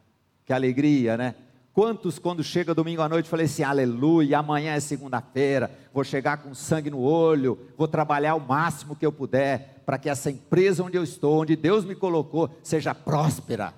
Que 0.46 0.52
alegria, 0.52 1.16
né? 1.16 1.34
Quantos, 1.74 2.20
quando 2.20 2.44
chega 2.44 2.72
domingo 2.76 3.02
à 3.02 3.08
noite, 3.08 3.28
falei 3.28 3.46
assim: 3.46 3.64
aleluia, 3.64 4.38
amanhã 4.38 4.74
é 4.74 4.78
segunda-feira, 4.78 5.76
vou 5.92 6.04
chegar 6.04 6.36
com 6.36 6.54
sangue 6.54 6.88
no 6.88 7.00
olho, 7.00 7.58
vou 7.76 7.88
trabalhar 7.88 8.36
o 8.36 8.46
máximo 8.46 8.94
que 8.94 9.04
eu 9.04 9.10
puder, 9.10 9.82
para 9.84 9.98
que 9.98 10.08
essa 10.08 10.30
empresa 10.30 10.84
onde 10.84 10.96
eu 10.96 11.02
estou, 11.02 11.42
onde 11.42 11.56
Deus 11.56 11.84
me 11.84 11.96
colocou, 11.96 12.48
seja 12.62 12.94
próspera. 12.94 13.74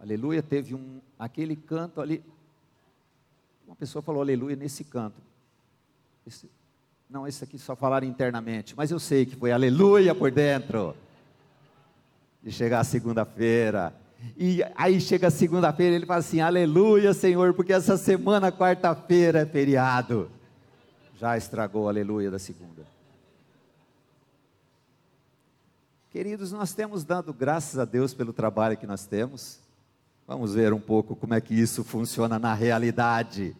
Aleluia, 0.00 0.42
teve 0.42 0.74
um, 0.74 0.98
aquele 1.18 1.56
canto 1.56 2.00
ali. 2.00 2.24
Uma 3.70 3.76
pessoa 3.76 4.02
falou 4.02 4.20
aleluia 4.20 4.56
nesse 4.56 4.82
canto. 4.82 5.22
Esse, 6.26 6.50
não, 7.08 7.24
esse 7.24 7.44
aqui 7.44 7.56
só 7.56 7.76
falaram 7.76 8.04
internamente, 8.04 8.74
mas 8.76 8.90
eu 8.90 8.98
sei 8.98 9.24
que 9.24 9.36
foi 9.36 9.52
aleluia 9.52 10.12
por 10.12 10.32
dentro. 10.32 10.92
De 12.42 12.50
chegar 12.50 12.82
segunda-feira, 12.82 13.94
e 14.36 14.60
aí 14.74 15.00
chega 15.00 15.30
segunda-feira, 15.30 15.94
ele 15.94 16.04
fala 16.04 16.18
assim: 16.18 16.40
Aleluia, 16.40 17.14
Senhor, 17.14 17.54
porque 17.54 17.72
essa 17.72 17.96
semana, 17.96 18.50
quarta-feira, 18.50 19.42
é 19.42 19.46
feriado. 19.46 20.28
Já 21.16 21.36
estragou 21.36 21.88
aleluia 21.88 22.28
da 22.28 22.40
segunda. 22.40 22.84
Queridos, 26.10 26.50
nós 26.50 26.74
temos 26.74 27.04
dado 27.04 27.32
graças 27.32 27.78
a 27.78 27.84
Deus 27.84 28.12
pelo 28.12 28.32
trabalho 28.32 28.76
que 28.76 28.86
nós 28.86 29.06
temos. 29.06 29.60
Vamos 30.30 30.54
ver 30.54 30.72
um 30.72 30.78
pouco 30.78 31.16
como 31.16 31.34
é 31.34 31.40
que 31.40 31.52
isso 31.52 31.82
funciona 31.82 32.38
na 32.38 32.54
realidade. 32.54 33.56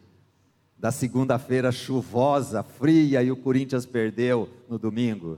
Da 0.77 0.89
segunda-feira 0.89 1.69
chuvosa, 1.69 2.63
fria, 2.63 3.21
e 3.21 3.29
o 3.29 3.35
Corinthians 3.35 3.85
perdeu 3.85 4.49
no 4.69 4.79
domingo. 4.79 5.37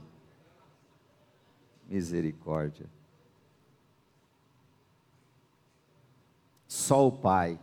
Misericórdia. 1.88 2.86
Só 6.68 7.04
o 7.08 7.10
Pai 7.10 7.58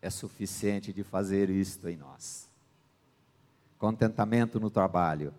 é 0.00 0.08
suficiente 0.08 0.92
de 0.92 1.02
fazer 1.02 1.50
isto 1.50 1.88
em 1.88 1.96
nós. 1.96 2.48
Contentamento 3.76 4.60
no 4.60 4.70
trabalho. 4.70 5.34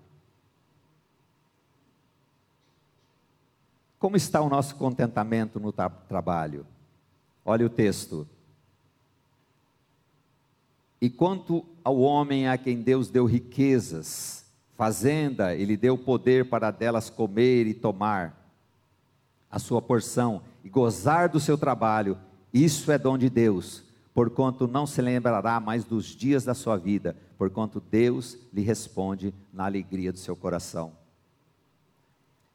Como 3.98 4.18
está 4.18 4.42
o 4.42 4.50
nosso 4.50 4.76
contentamento 4.76 5.58
no 5.58 5.72
tra 5.72 5.90
trabalho? 5.90 6.66
Olha 7.44 7.66
o 7.66 7.70
texto. 7.70 8.28
E 11.02 11.10
quanto 11.10 11.66
ao 11.84 12.00
homem 12.00 12.48
a 12.48 12.58
quem 12.58 12.82
Deus 12.82 13.10
deu 13.10 13.26
riquezas, 13.26 14.46
fazenda, 14.76 15.56
ele 15.56 15.76
deu 15.76 15.98
poder 15.98 16.50
para 16.50 16.72
delas 16.72 17.10
comer 17.10 17.68
e 17.68 17.74
tomar 17.74 18.42
a 19.50 19.60
sua 19.60 19.82
porção 19.82 20.44
e 20.64 20.70
gozar 20.70 21.28
do 21.28 21.40
seu 21.40 21.58
trabalho, 21.58 22.18
isso 22.54 22.92
é 22.92 22.98
dom 22.98 23.18
de 23.18 23.30
Deus, 23.30 23.84
porquanto 24.14 24.68
não 24.68 24.86
se 24.86 25.02
lembrará 25.02 25.60
mais 25.60 25.84
dos 25.84 26.06
dias 26.06 26.44
da 26.44 26.54
sua 26.54 26.78
vida, 26.78 27.16
porquanto 27.38 27.80
Deus 27.80 28.38
lhe 28.54 28.62
responde 28.62 29.34
na 29.52 29.66
alegria 29.66 30.12
do 30.12 30.20
seu 30.20 30.36
coração. 30.36 30.94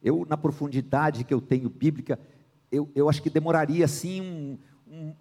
Eu, 0.01 0.25
na 0.29 0.37
profundidade 0.37 1.23
que 1.23 1.33
eu 1.33 1.41
tenho 1.41 1.69
bíblica, 1.69 2.19
eu, 2.71 2.89
eu 2.95 3.09
acho 3.09 3.21
que 3.21 3.29
demoraria 3.29 3.85
assim, 3.85 4.21
um, 4.21 4.57
um, 4.89 5.13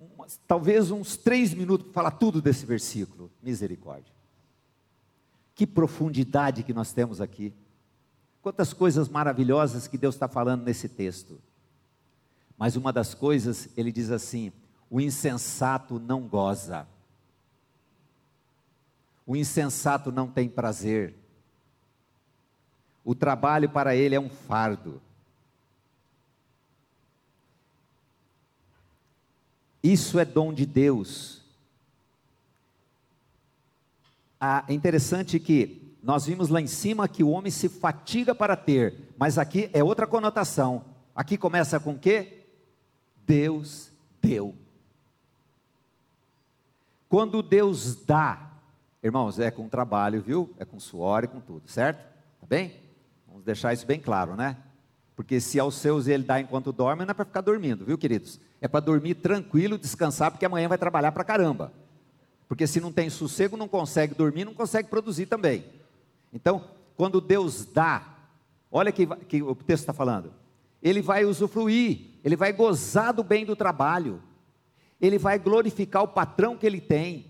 talvez 0.47 0.91
uns 0.91 1.17
três 1.17 1.53
minutos 1.53 1.87
para 1.87 1.95
falar 1.95 2.11
tudo 2.13 2.41
desse 2.41 2.65
versículo. 2.65 3.31
Misericórdia. 3.43 4.13
Que 5.55 5.67
profundidade 5.67 6.63
que 6.63 6.75
nós 6.75 6.93
temos 6.93 7.21
aqui. 7.21 7.53
Quantas 8.43 8.73
coisas 8.73 9.09
maravilhosas 9.09 9.89
que 9.89 9.99
Deus 9.99 10.15
está 10.15 10.29
falando 10.29 10.65
nesse 10.65 10.89
texto. 10.89 11.41
Mas 12.57 12.77
uma 12.77 12.93
das 12.93 13.15
coisas, 13.15 13.69
ele 13.77 13.91
diz 13.91 14.11
assim: 14.11 14.53
o 14.91 15.01
insensato 15.01 15.99
não 15.99 16.23
goza. 16.23 16.87
O 19.27 19.35
insensato 19.35 20.13
não 20.13 20.29
tem 20.29 20.49
prazer. 20.49 21.15
O 23.05 23.15
trabalho 23.15 23.69
para 23.69 23.95
ele 23.97 24.15
é 24.15 24.21
um 24.21 24.29
fardo. 24.29 25.01
Isso 29.87 30.19
é 30.19 30.25
dom 30.25 30.53
de 30.53 30.67
Deus. 30.67 31.43
Ah, 34.41 34.65
é 34.67 34.75
interessante 34.75 35.39
que 35.39 35.97
nós 36.03 36.27
vimos 36.27 36.49
lá 36.49 36.61
em 36.61 36.67
cima 36.67 37.07
que 37.07 37.23
o 37.23 37.31
homem 37.31 37.53
se 37.53 37.69
fatiga 37.69 38.35
para 38.35 38.57
ter, 38.57 39.15
mas 39.17 39.39
aqui 39.39 39.71
é 39.73 39.85
outra 39.85 40.05
conotação. 40.05 40.85
Aqui 41.15 41.39
começa 41.39 41.79
com 41.79 41.93
o 41.93 41.99
quê? 42.01 42.47
Deus 43.25 43.93
deu. 44.21 44.57
Quando 47.09 47.41
Deus 47.41 47.95
dá, 47.95 48.51
irmãos, 49.01 49.39
é 49.39 49.53
com 49.53 49.69
trabalho, 49.69 50.21
viu? 50.21 50.53
É 50.59 50.65
com 50.65 50.81
suor 50.81 51.23
e 51.23 51.29
com 51.29 51.39
tudo, 51.39 51.71
certo? 51.71 52.01
Tá 52.41 52.47
bem? 52.49 52.75
Vamos 53.29 53.45
deixar 53.45 53.73
isso 53.73 53.87
bem 53.87 54.01
claro, 54.01 54.35
né? 54.35 54.57
Porque 55.15 55.41
se 55.41 55.61
aos 55.61 55.77
seus 55.77 56.09
ele 56.09 56.25
dá 56.25 56.41
enquanto 56.41 56.73
dorme, 56.73 57.05
não 57.05 57.13
é 57.13 57.15
para 57.15 57.25
ficar 57.25 57.41
dormindo, 57.41 57.85
viu, 57.85 57.97
queridos? 57.97 58.41
É 58.61 58.69
para 58.69 58.81
dormir 58.81 59.17
tranquilo, 59.17 59.79
descansar, 59.79 60.31
porque 60.31 60.47
amanhã 60.47 60.69
vai 60.69 60.79
trabalhar 60.79 61.13
para 61.13 61.25
caramba. 61.25 61.73
Porque 62.49 62.67
se 62.67 62.81
não 62.81 62.93
tem 62.93 63.11
sossego, 63.11 63.57
não 63.57 63.69
consegue 63.69 64.15
dormir, 64.15 64.45
não 64.45 64.55
consegue 64.55 64.89
produzir 64.89 65.27
também. 65.27 65.65
Então, 66.33 66.65
quando 66.97 67.21
Deus 67.21 67.65
dá, 67.65 68.03
olha 68.71 68.93
que, 68.93 69.07
que 69.07 69.43
o 69.43 69.55
texto 69.55 69.83
está 69.83 69.93
falando, 69.93 70.33
ele 70.83 71.03
vai 71.03 71.25
usufruir, 71.25 72.19
ele 72.25 72.37
vai 72.37 72.53
gozar 72.53 73.13
do 73.13 73.25
bem 73.25 73.45
do 73.45 73.57
trabalho 73.57 74.23
ele 75.01 75.19
vai 75.19 75.39
glorificar 75.39 76.03
o 76.03 76.09
patrão 76.09 76.57
que 76.57 76.67
ele 76.67 76.81
tem. 76.81 77.27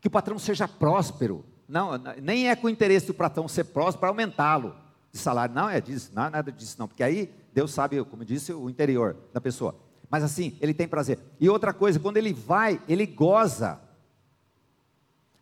Que 0.00 0.08
o 0.08 0.10
patrão 0.10 0.38
seja 0.38 0.66
próspero. 0.66 1.44
Não, 1.68 1.92
nem 2.22 2.48
é 2.48 2.56
com 2.56 2.66
o 2.66 2.70
interesse 2.70 3.06
do 3.06 3.14
patrão 3.14 3.46
ser 3.46 3.64
próspero 3.64 4.00
para 4.00 4.08
aumentá-lo 4.08 4.74
de 5.12 5.18
salário. 5.18 5.54
Não 5.54 5.68
é 5.68 5.80
disso, 5.80 6.10
não 6.14 6.24
é 6.24 6.30
nada 6.30 6.50
disso, 6.50 6.76
não. 6.78 6.88
Porque 6.88 7.02
aí 7.02 7.30
Deus 7.52 7.72
sabe, 7.72 8.02
como 8.04 8.24
disse, 8.24 8.52
o 8.52 8.70
interior 8.70 9.16
da 9.32 9.40
pessoa. 9.40 9.74
Mas 10.10 10.24
assim, 10.24 10.56
ele 10.60 10.72
tem 10.72 10.88
prazer. 10.88 11.18
E 11.38 11.48
outra 11.48 11.72
coisa, 11.72 12.00
quando 12.00 12.16
ele 12.16 12.32
vai, 12.32 12.80
ele 12.88 13.06
goza. 13.06 13.78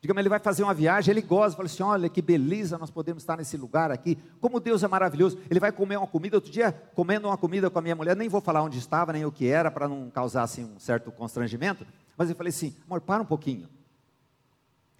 Digamos, 0.00 0.20
ele 0.20 0.28
vai 0.28 0.38
fazer 0.38 0.62
uma 0.62 0.74
viagem, 0.74 1.12
ele 1.12 1.22
goza, 1.22 1.56
fala 1.56 1.66
assim: 1.66 1.82
olha 1.82 2.08
que 2.08 2.20
beleza, 2.20 2.78
nós 2.78 2.90
podemos 2.90 3.22
estar 3.22 3.36
nesse 3.36 3.56
lugar 3.56 3.90
aqui. 3.90 4.18
Como 4.40 4.60
Deus 4.60 4.82
é 4.82 4.88
maravilhoso. 4.88 5.38
Ele 5.50 5.60
vai 5.60 5.72
comer 5.72 5.96
uma 5.96 6.06
comida. 6.06 6.36
Outro 6.36 6.50
dia, 6.50 6.72
comendo 6.94 7.28
uma 7.28 7.36
comida 7.36 7.70
com 7.70 7.78
a 7.78 7.82
minha 7.82 7.96
mulher, 7.96 8.16
nem 8.16 8.28
vou 8.28 8.40
falar 8.40 8.62
onde 8.62 8.78
estava, 8.78 9.12
nem 9.12 9.24
o 9.24 9.32
que 9.32 9.46
era, 9.46 9.70
para 9.70 9.88
não 9.88 10.10
causar 10.10 10.42
assim, 10.42 10.64
um 10.64 10.78
certo 10.78 11.10
constrangimento. 11.10 11.86
Mas 12.16 12.28
eu 12.28 12.36
falei 12.36 12.50
assim: 12.50 12.74
amor, 12.86 13.00
para 13.00 13.22
um 13.22 13.26
pouquinho. 13.26 13.68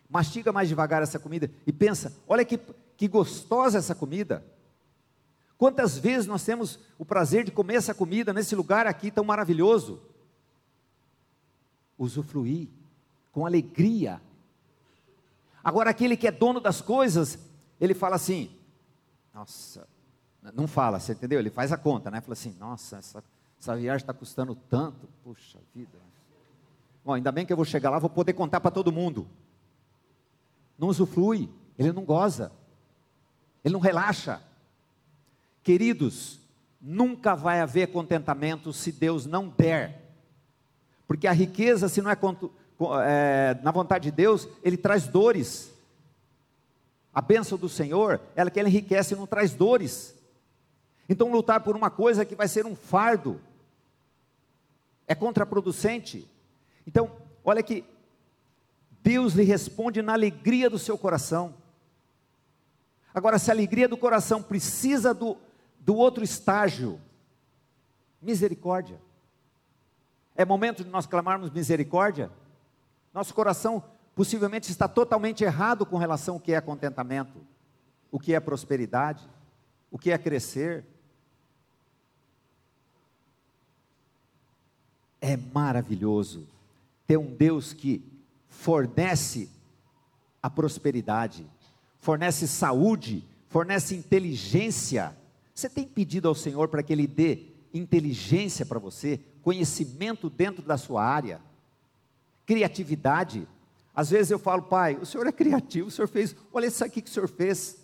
Mastiga 0.09 0.53
mais 0.53 0.69
devagar 0.69 1.03
essa 1.03 1.19
comida 1.19 1.51
e 1.67 1.73
pensa: 1.73 2.13
olha 2.27 2.45
que, 2.45 2.59
que 2.97 3.09
gostosa 3.09 3.79
essa 3.79 3.95
comida. 3.95 4.45
Quantas 5.59 5.97
vezes 5.97 6.27
nós 6.27 6.45
temos 6.45 6.79
o 6.99 7.05
prazer 7.05 7.45
de 7.45 7.51
comer 7.51 7.77
essa 7.77 7.95
comida 7.95 8.33
nesse 8.33 8.55
lugar 8.55 8.87
aqui 8.87 9.11
tão 9.11 9.25
maravilhoso? 9.25 10.01
Usufruir 11.99 12.69
com 13.33 13.47
alegria 13.47 14.21
Agora, 15.67 15.91
aquele 15.91 16.17
que 16.17 16.29
é 16.29 16.31
dono 16.31 16.61
das 16.61 16.81
coisas, 16.81 17.41
ele 17.81 17.93
fala 17.93 18.15
assim: 18.15 18.49
Nossa, 19.35 19.85
não 20.55 20.69
fala, 20.69 21.01
você 21.01 21.11
entendeu? 21.11 21.41
Ele 21.41 21.51
faz 21.51 21.73
a 21.73 21.77
conta, 21.77 22.09
né? 22.09 22.21
Fala 22.21 22.35
assim, 22.35 22.55
nossa, 22.61 22.99
essa, 22.99 23.25
essa 23.61 23.75
viagem 23.75 24.05
está 24.05 24.15
custando 24.15 24.55
tanto, 24.55 25.09
puxa 25.25 25.59
vida. 25.75 25.99
Bom, 27.05 27.15
ainda 27.15 27.33
bem 27.33 27.45
que 27.45 27.53
eu 27.53 27.57
vou 27.57 27.65
chegar 27.65 27.91
lá, 27.91 27.99
vou 27.99 28.09
poder 28.09 28.33
contar 28.35 28.61
para 28.61 28.71
todo 28.71 28.93
mundo. 28.93 29.27
Não 30.79 30.87
usufrui, 30.87 31.51
ele 31.77 31.91
não 31.91 32.05
goza, 32.05 32.53
ele 33.65 33.75
não 33.75 33.81
relaxa. 33.81 34.41
Queridos, 35.67 36.39
nunca 36.81 37.35
vai 37.35 37.61
haver 37.61 37.89
contentamento 37.89 38.73
se 38.73 38.93
Deus 38.93 39.27
não 39.27 39.49
der. 39.49 40.01
Porque 41.09 41.27
a 41.27 41.33
riqueza, 41.33 41.89
se 41.89 42.01
não 42.01 42.09
é, 42.09 42.17
é 43.05 43.61
na 43.65 43.73
vontade 43.73 44.05
de 44.05 44.17
Deus, 44.17 44.47
ele 44.63 44.77
traz 44.77 45.09
dores. 45.09 45.73
A 47.13 47.21
bênção 47.21 47.59
do 47.59 47.69
Senhor, 47.69 48.21
ela 48.37 48.49
que 48.49 48.61
ele 48.61 48.69
enriquece 48.69 49.15
e 49.15 49.17
não 49.17 49.27
traz 49.27 49.55
dores. 49.55 50.15
Então, 51.09 51.33
lutar 51.33 51.61
por 51.61 51.75
uma 51.75 51.91
coisa 51.91 52.25
que 52.25 52.37
vai 52.37 52.47
ser 52.47 52.65
um 52.65 52.77
fardo 52.77 53.41
é 55.05 55.17
contraproducente. 55.17 56.31
Então, 56.87 57.11
olha 57.45 57.61
que 57.61 57.83
Deus 59.03 59.33
lhe 59.33 59.43
responde 59.43 60.01
na 60.01 60.13
alegria 60.13 60.71
do 60.71 60.79
seu 60.79 60.97
coração. 60.97 61.53
Agora, 63.13 63.37
se 63.37 63.51
a 63.51 63.55
alegria 63.55 63.89
do 63.89 63.97
coração 63.97 64.41
precisa 64.41 65.13
do, 65.13 65.37
do 65.87 65.95
outro 65.95 66.25
estágio, 66.25 67.01
misericórdia. 68.21 69.01
É 70.35 70.45
momento 70.45 70.83
de 70.83 70.91
nós 70.91 71.07
clamarmos 71.07 71.49
misericórdia? 71.49 72.29
Nosso 73.15 73.33
coração 73.33 73.83
possivelmente 74.13 74.69
está 74.69 74.89
totalmente 74.89 75.45
errado 75.45 75.87
com 75.87 75.97
relação 75.97 76.35
ao 76.35 76.41
que 76.41 76.53
é 76.53 76.61
contentamento, 76.61 77.39
o 78.11 78.19
que 78.19 78.35
é 78.35 78.41
prosperidade, 78.41 79.31
o 79.89 79.97
que 79.97 80.11
é 80.11 80.19
crescer. 80.19 80.85
É 85.21 85.37
maravilhoso 85.37 86.49
ter 87.07 87.17
um 87.17 87.33
Deus 87.33 87.73
que 87.73 88.05
fornece 88.49 89.49
a 90.43 90.51
prosperidade, 90.51 91.47
fornece 92.01 92.49
saúde, 92.49 93.25
fornece 93.49 93.95
inteligência. 93.95 95.17
Você 95.57 95.71
tem 95.71 95.89
pedido 95.89 96.29
ao 96.29 96.35
Senhor 96.35 96.69
para 96.69 96.83
que 96.83 96.93
Ele 96.93 97.07
dê 97.07 97.47
inteligência 97.73 98.67
para 98.67 98.79
você, 98.79 99.19
conhecimento 99.41 100.29
dentro 100.29 100.63
da 100.63 100.77
sua 100.77 101.03
área, 101.03 101.41
criatividade. 102.45 103.49
Às 103.95 104.11
vezes 104.11 104.31
eu 104.31 104.39
falo, 104.39 104.65
pai, 104.65 104.99
o 105.01 105.07
senhor 105.07 105.27
é 105.27 105.33
criativo, 105.33 105.89
o 105.89 105.91
senhor 105.91 106.09
fez, 106.09 106.37
olha 106.53 106.67
isso 106.67 106.85
aqui 106.85 107.01
que 107.01 107.09
o 107.09 107.13
senhor 107.13 107.27
fez. 107.27 107.83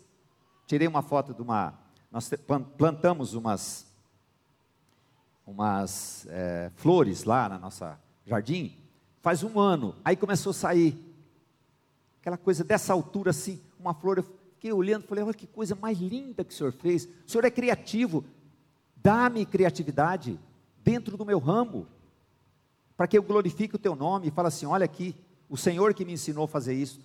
Tirei 0.66 0.86
uma 0.86 1.00
foto 1.00 1.32
de 1.32 1.40
uma, 1.40 1.72
nós 2.10 2.30
plantamos 2.76 3.32
umas, 3.32 3.86
umas 5.46 6.26
é, 6.28 6.70
flores 6.76 7.24
lá 7.24 7.48
na 7.48 7.58
nossa 7.58 7.98
jardim, 8.26 8.76
faz 9.22 9.42
um 9.42 9.58
ano, 9.58 9.96
aí 10.04 10.14
começou 10.14 10.50
a 10.50 10.54
sair, 10.54 10.94
aquela 12.20 12.36
coisa 12.36 12.62
dessa 12.62 12.92
altura 12.92 13.30
assim, 13.30 13.58
uma 13.80 13.94
flor, 13.94 14.18
eu 14.18 14.41
fiquei 14.62 14.72
olhando, 14.72 15.02
falei, 15.02 15.24
olha 15.24 15.34
que 15.34 15.48
coisa 15.48 15.74
mais 15.74 15.98
linda 15.98 16.44
que 16.44 16.52
o 16.52 16.56
senhor 16.56 16.72
fez, 16.72 17.08
o 17.26 17.30
senhor 17.30 17.44
é 17.44 17.50
criativo, 17.50 18.24
dá-me 18.94 19.44
criatividade 19.44 20.38
dentro 20.84 21.16
do 21.16 21.26
meu 21.26 21.40
ramo, 21.40 21.88
para 22.96 23.08
que 23.08 23.18
eu 23.18 23.24
glorifique 23.24 23.74
o 23.74 23.78
teu 23.78 23.96
nome 23.96 24.28
e 24.28 24.30
fale 24.30 24.46
assim, 24.46 24.64
olha 24.64 24.84
aqui, 24.84 25.16
o 25.48 25.56
Senhor 25.56 25.92
que 25.92 26.04
me 26.04 26.12
ensinou 26.12 26.44
a 26.44 26.48
fazer 26.48 26.74
isso, 26.74 27.00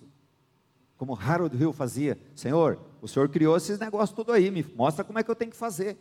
como 0.96 1.18
Harold 1.18 1.56
Hill 1.60 1.72
fazia, 1.72 2.16
Senhor, 2.36 2.78
o 3.02 3.08
Senhor 3.08 3.28
criou 3.28 3.56
esses 3.56 3.76
negócios 3.76 4.14
tudo 4.14 4.30
aí, 4.30 4.52
me 4.52 4.64
mostra 4.76 5.04
como 5.04 5.18
é 5.18 5.24
que 5.24 5.30
eu 5.30 5.34
tenho 5.34 5.50
que 5.50 5.56
fazer, 5.56 5.98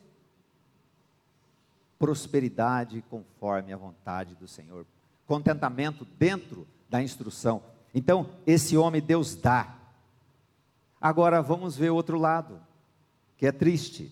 prosperidade 1.98 3.04
conforme 3.10 3.74
a 3.74 3.78
vontade 3.78 4.36
do 4.36 4.48
Senhor, 4.48 4.86
contentamento 5.26 6.06
dentro 6.20 6.68
da 6.88 7.02
instrução. 7.02 7.64
Então, 7.96 8.30
esse 8.46 8.78
homem 8.78 9.02
Deus 9.02 9.34
dá. 9.34 9.77
Agora 11.00 11.42
vamos 11.42 11.78
ver 11.78 11.92
o 11.92 11.96
outro 11.96 12.18
lado, 12.18 12.60
que 13.38 13.46
é 13.46 13.52
triste. 13.52 14.12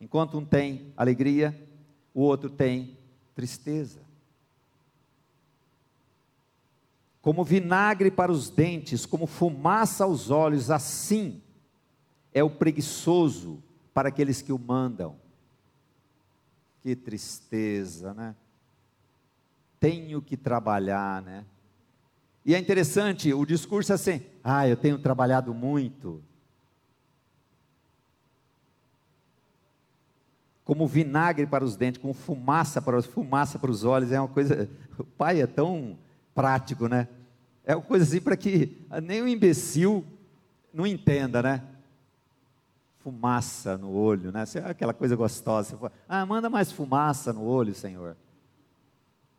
Enquanto 0.00 0.38
um 0.38 0.44
tem 0.44 0.92
alegria, 0.96 1.68
o 2.14 2.22
outro 2.22 2.48
tem 2.48 2.96
tristeza. 3.34 4.00
Como 7.20 7.44
vinagre 7.44 8.10
para 8.10 8.32
os 8.32 8.48
dentes, 8.48 9.04
como 9.04 9.26
fumaça 9.26 10.04
aos 10.04 10.30
olhos, 10.30 10.70
assim 10.70 11.42
é 12.32 12.42
o 12.42 12.50
preguiçoso 12.50 13.62
para 13.92 14.08
aqueles 14.08 14.40
que 14.40 14.52
o 14.52 14.58
mandam. 14.58 15.16
Que 16.80 16.96
tristeza, 16.96 18.14
né? 18.14 18.34
Tenho 19.78 20.22
que 20.22 20.36
trabalhar, 20.36 21.20
né? 21.22 21.44
E 22.50 22.54
é 22.56 22.58
interessante, 22.58 23.32
o 23.32 23.46
discurso 23.46 23.92
é 23.92 23.94
assim: 23.94 24.22
ah, 24.42 24.66
eu 24.66 24.76
tenho 24.76 24.98
trabalhado 24.98 25.54
muito, 25.54 26.20
como 30.64 30.84
vinagre 30.84 31.46
para 31.46 31.62
os 31.64 31.76
dentes, 31.76 32.02
como 32.02 32.12
fumaça 32.12 32.82
para 32.82 32.96
os, 32.98 33.06
fumaça 33.06 33.56
para 33.56 33.70
os 33.70 33.84
olhos, 33.84 34.10
é 34.10 34.20
uma 34.20 34.26
coisa. 34.26 34.68
O 34.98 35.04
pai 35.04 35.40
é 35.40 35.46
tão 35.46 35.96
prático, 36.34 36.88
né? 36.88 37.06
É 37.64 37.76
uma 37.76 37.84
coisa 37.84 38.04
assim 38.04 38.20
para 38.20 38.36
que 38.36 38.84
nem 39.00 39.22
o 39.22 39.28
imbecil 39.28 40.04
não 40.74 40.84
entenda, 40.84 41.40
né? 41.40 41.62
Fumaça 42.98 43.78
no 43.78 43.92
olho, 43.92 44.32
né? 44.32 44.42
É 44.56 44.70
aquela 44.70 44.92
coisa 44.92 45.14
gostosa. 45.14 45.78
Ah, 46.08 46.26
manda 46.26 46.50
mais 46.50 46.72
fumaça 46.72 47.32
no 47.32 47.44
olho, 47.44 47.76
Senhor. 47.76 48.16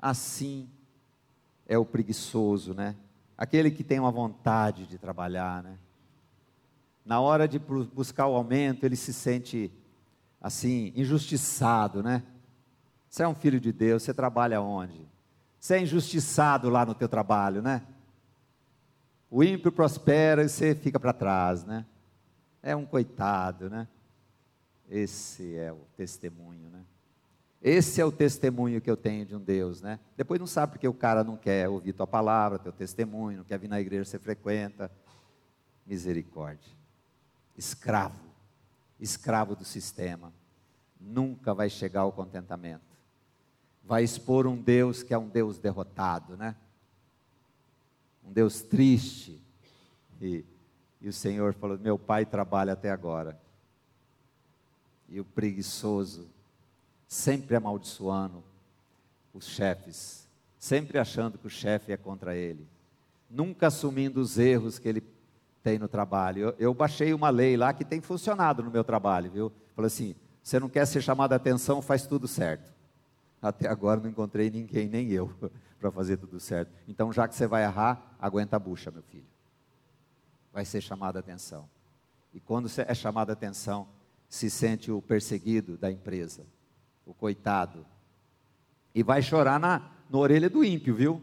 Assim 0.02 0.70
é 1.72 1.78
o 1.78 1.86
preguiçoso, 1.86 2.74
né? 2.74 2.98
Aquele 3.38 3.72
que 3.72 3.82
tem 3.82 3.98
uma 3.98 4.12
vontade 4.12 4.86
de 4.86 4.98
trabalhar, 4.98 5.64
né? 5.64 5.78
Na 7.06 7.22
hora 7.22 7.48
de 7.48 7.58
buscar 7.58 8.28
o 8.28 8.36
aumento, 8.36 8.86
ele 8.86 8.98
se 8.98 9.14
sente 9.14 9.72
assim, 10.42 10.92
injustiçado, 10.98 12.04
né? 12.04 12.24
Você 13.10 13.24
é 13.24 13.28
um 13.28 13.34
filho 13.34 13.58
de 13.58 13.72
Deus, 13.72 14.04
você 14.04 14.14
trabalha 14.14 14.60
onde? 14.60 15.08
Você 15.58 15.76
é 15.76 15.82
injustiçado 15.82 16.70
lá 16.70 16.86
no 16.86 16.94
teu 16.94 17.08
trabalho, 17.08 17.62
né? 17.62 17.82
O 19.30 19.42
ímpio 19.42 19.72
prospera 19.72 20.44
e 20.44 20.50
você 20.50 20.76
fica 20.76 21.00
para 21.00 21.14
trás, 21.14 21.64
né? 21.64 21.86
É 22.62 22.76
um 22.76 22.86
coitado, 22.86 23.70
né? 23.70 23.88
Esse 24.90 25.56
é 25.56 25.72
o 25.72 25.80
testemunho, 25.96 26.70
né? 26.70 26.84
Esse 27.62 28.02
é 28.02 28.06
o 28.06 28.12
testemunho 28.12 28.82
que 28.82 28.90
eu 28.90 28.98
tenho 28.98 29.26
de 29.26 29.36
um 29.36 29.40
Deus, 29.40 29.82
né? 29.82 30.00
Depois 30.18 30.40
não 30.40 30.48
sabe 30.48 30.74
porque 30.74 30.88
o 30.88 30.94
cara 30.94 31.24
não 31.24 31.38
quer 31.38 31.70
ouvir 31.70 31.94
tua 31.94 32.08
palavra, 32.08 32.58
teu 32.58 32.72
testemunho, 32.72 33.40
não 33.40 33.46
quer 33.46 33.60
vir 33.60 33.68
na 33.68 33.80
igreja 33.80 34.06
você 34.06 34.20
frequenta. 34.20 34.92
Misericórdia. 35.86 36.72
Escravo 37.58 38.32
escravo 39.02 39.56
do 39.56 39.66
sistema, 39.66 40.32
nunca 41.00 41.56
vai 41.56 41.70
chegar 41.70 42.02
ao 42.02 42.12
contentamento. 42.12 42.86
Vai 43.84 44.04
expor 44.04 44.46
um 44.46 44.56
Deus 44.56 45.02
que 45.02 45.14
é 45.14 45.18
um 45.18 45.28
Deus 45.28 45.58
derrotado, 45.58 46.38
né? 46.38 46.56
Um 48.24 48.32
Deus 48.32 48.62
triste. 48.62 49.42
E, 50.22 50.46
e 51.02 51.10
o 51.10 51.14
Senhor 51.14 51.54
falou: 51.56 51.80
Meu 51.80 51.98
pai 51.98 52.26
trabalha 52.26 52.74
até 52.74 52.92
agora. 52.92 53.42
E 55.10 55.20
o 55.20 55.26
preguiçoso, 55.26 56.30
sempre 57.12 57.58
amaldiçoando 57.58 58.42
os 59.34 59.46
chefes, 59.46 60.30
sempre 60.58 60.98
achando 60.98 61.38
que 61.38 61.46
o 61.46 61.50
chefe 61.50 61.92
é 61.92 61.98
contra 61.98 62.38
ele, 62.38 62.66
nunca 63.30 63.68
assumindo 63.68 64.22
os 64.22 64.40
erros 64.40 64.80
que 64.80 64.88
ele 64.88 65.04
tem 65.62 65.78
no 65.78 65.90
trabalho. 65.90 66.42
Eu, 66.42 66.56
eu, 66.58 66.74
baixei 66.74 67.14
uma 67.14 67.30
lei 67.30 67.58
lá 67.58 67.74
que 67.74 67.84
tem 67.84 68.00
funcionado 68.00 68.64
no 68.64 68.72
meu 68.72 68.82
trabalho, 68.82 69.30
viu? 69.30 69.52
Falei 69.76 69.88
assim: 69.88 70.16
você 70.42 70.58
não 70.58 70.70
quer 70.70 70.88
ser 70.88 71.02
chamado 71.02 71.34
a 71.34 71.36
atenção, 71.36 71.82
faz 71.82 72.08
tudo 72.08 72.30
certo. 72.30 72.72
Até 73.42 73.68
agora 73.68 74.00
não 74.00 74.10
encontrei 74.10 74.50
ninguém, 74.50 74.88
nem 74.88 75.12
eu, 75.12 75.30
para 75.82 75.92
fazer 75.92 76.16
tudo 76.16 76.40
certo. 76.40 76.72
Então, 76.88 77.12
já 77.12 77.28
que 77.28 77.36
você 77.36 77.46
vai 77.46 77.64
errar, 77.64 78.16
aguenta 78.22 78.56
a 78.56 78.60
bucha, 78.60 78.90
meu 78.90 79.04
filho. 79.04 79.28
Vai 80.54 80.64
ser 80.64 80.80
chamado 80.80 81.18
a 81.18 81.20
atenção. 81.20 81.70
E 82.34 82.40
quando 82.40 82.70
é 82.88 82.94
chamado 82.94 83.32
a 83.32 83.34
atenção, 83.34 83.86
se 84.30 84.50
sente 84.50 84.90
o 84.90 85.02
perseguido 85.02 85.78
da 85.78 85.92
empresa, 85.92 86.46
o 87.06 87.14
coitado. 87.14 87.86
E 88.94 89.04
vai 89.04 89.22
chorar 89.22 89.60
na, 89.60 89.92
na 90.10 90.18
orelha 90.18 90.50
do 90.50 90.64
ímpio, 90.64 90.94
viu? 90.96 91.22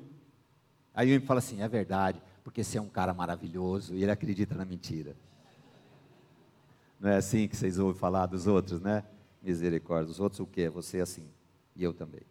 Aí 0.94 1.12
o 1.12 1.14
ímpio 1.14 1.26
fala 1.26 1.38
assim: 1.38 1.60
é 1.62 1.68
verdade, 1.68 2.20
porque 2.42 2.64
você 2.64 2.78
é 2.78 2.80
um 2.80 2.88
cara 2.88 3.12
maravilhoso 3.14 3.94
e 3.94 4.02
ele 4.02 4.10
acredita 4.10 4.54
na 4.54 4.64
mentira. 4.64 5.16
Não 6.98 7.10
é 7.10 7.16
assim 7.16 7.46
que 7.46 7.56
vocês 7.56 7.78
ouvem 7.78 7.98
falar 7.98 8.26
dos 8.26 8.46
outros, 8.46 8.80
né? 8.80 9.04
Misericórdia. 9.42 10.10
Os 10.10 10.18
outros 10.18 10.40
o 10.40 10.46
quê? 10.46 10.68
Você 10.68 10.98
é 10.98 11.02
assim. 11.02 11.28
E 11.76 11.84
eu 11.84 11.94
também. 11.94 12.22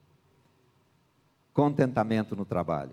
Contentamento 1.53 2.35
no 2.35 2.43
trabalho. 2.43 2.91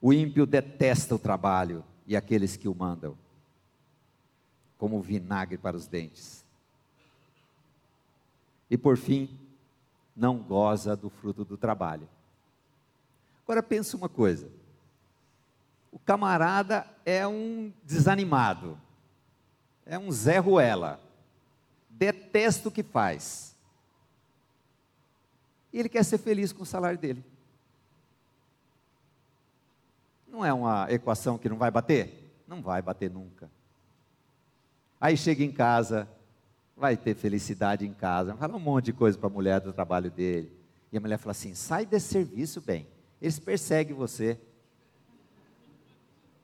O 0.00 0.12
ímpio 0.12 0.46
detesta 0.46 1.14
o 1.14 1.18
trabalho 1.18 1.84
e 2.06 2.16
aqueles 2.16 2.56
que 2.56 2.68
o 2.68 2.74
mandam. 2.74 3.18
Como 4.78 5.00
vinagre 5.00 5.58
para 5.58 5.76
os 5.76 5.86
dentes. 5.86 6.44
E 8.70 8.78
por 8.78 8.96
fim, 8.96 9.28
não 10.16 10.38
goza 10.38 10.96
do 10.96 11.10
fruto 11.10 11.44
do 11.44 11.56
trabalho. 11.56 12.08
Agora 13.44 13.62
pense 13.62 13.94
uma 13.96 14.08
coisa. 14.08 14.48
O 15.92 15.98
camarada 15.98 16.86
é 17.04 17.26
um 17.26 17.72
desanimado, 17.84 18.78
é 19.86 19.98
um 19.98 20.10
Zé 20.10 20.38
Ruela, 20.38 21.00
detesta 21.88 22.68
o 22.68 22.72
que 22.72 22.82
faz. 22.82 23.54
E 25.72 25.78
ele 25.78 25.88
quer 25.88 26.04
ser 26.04 26.18
feliz 26.18 26.52
com 26.52 26.62
o 26.62 26.66
salário 26.66 26.98
dele. 26.98 27.24
Não 30.26 30.44
é 30.44 30.52
uma 30.52 30.90
equação 30.90 31.38
que 31.38 31.48
não 31.48 31.56
vai 31.56 31.70
bater? 31.70 32.32
Não 32.46 32.60
vai 32.60 32.82
bater 32.82 33.10
nunca. 33.10 33.48
Aí 35.00 35.16
chega 35.16 35.44
em 35.44 35.52
casa, 35.52 36.08
vai 36.76 36.96
ter 36.96 37.14
felicidade 37.14 37.86
em 37.86 37.92
casa, 37.92 38.34
fala 38.34 38.56
um 38.56 38.60
monte 38.60 38.86
de 38.86 38.92
coisa 38.92 39.16
para 39.16 39.28
a 39.28 39.32
mulher 39.32 39.60
do 39.60 39.72
trabalho 39.72 40.10
dele. 40.10 40.52
E 40.92 40.96
a 40.96 41.00
mulher 41.00 41.18
fala 41.18 41.32
assim: 41.32 41.54
sai 41.54 41.86
desse 41.86 42.08
serviço, 42.08 42.60
bem. 42.60 42.86
Eles 43.20 43.38
perseguem 43.38 43.94
você. 43.94 44.38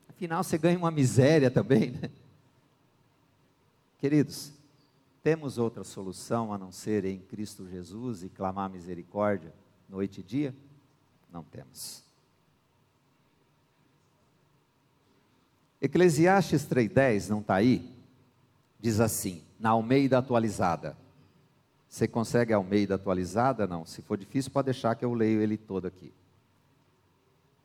Afinal, 0.08 0.42
você 0.42 0.58
ganha 0.58 0.78
uma 0.78 0.90
miséria 0.90 1.50
também, 1.50 1.90
né? 1.92 2.10
Queridos, 3.98 4.52
temos 5.22 5.58
outra 5.58 5.84
solução 5.84 6.52
a 6.52 6.58
não 6.58 6.72
ser 6.72 7.04
em 7.04 7.18
Cristo 7.18 7.68
Jesus 7.68 8.22
e 8.22 8.28
clamar 8.28 8.70
misericórdia 8.70 9.52
noite 9.90 10.20
e 10.20 10.22
dia? 10.22 10.54
Não 11.30 11.42
temos. 11.42 12.02
Eclesiastes 15.80 16.66
3,10 16.66 17.28
não 17.28 17.40
está 17.40 17.56
aí? 17.56 17.90
Diz 18.78 19.00
assim, 19.00 19.42
na 19.60 19.70
Almeida 19.70 20.18
atualizada. 20.18 20.96
Você 21.86 22.08
consegue 22.08 22.52
a 22.52 22.56
Almeida 22.56 22.94
atualizada? 22.94 23.66
Não. 23.66 23.84
Se 23.84 24.00
for 24.00 24.16
difícil, 24.16 24.50
pode 24.50 24.66
deixar 24.66 24.94
que 24.94 25.04
eu 25.04 25.12
leio 25.12 25.42
ele 25.42 25.58
todo 25.58 25.86
aqui. 25.86 26.12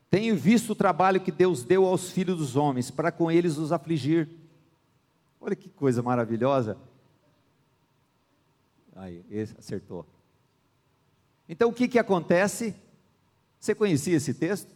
Tenho 0.09 0.35
visto 0.35 0.71
o 0.71 0.75
trabalho 0.75 1.21
que 1.21 1.31
Deus 1.31 1.63
deu 1.63 1.85
aos 1.85 2.09
filhos 2.09 2.37
dos 2.37 2.55
homens, 2.55 2.91
para 2.91 3.11
com 3.11 3.31
eles 3.31 3.57
os 3.57 3.71
afligir. 3.71 4.29
Olha 5.39 5.55
que 5.55 5.69
coisa 5.69 6.01
maravilhosa. 6.03 6.77
Aí, 8.95 9.23
esse 9.29 9.55
acertou. 9.57 10.05
Então 11.47 11.69
o 11.69 11.73
que, 11.73 11.87
que 11.87 11.99
acontece? 11.99 12.75
Você 13.59 13.75
conhecia 13.75 14.17
esse 14.17 14.33
texto? 14.33 14.73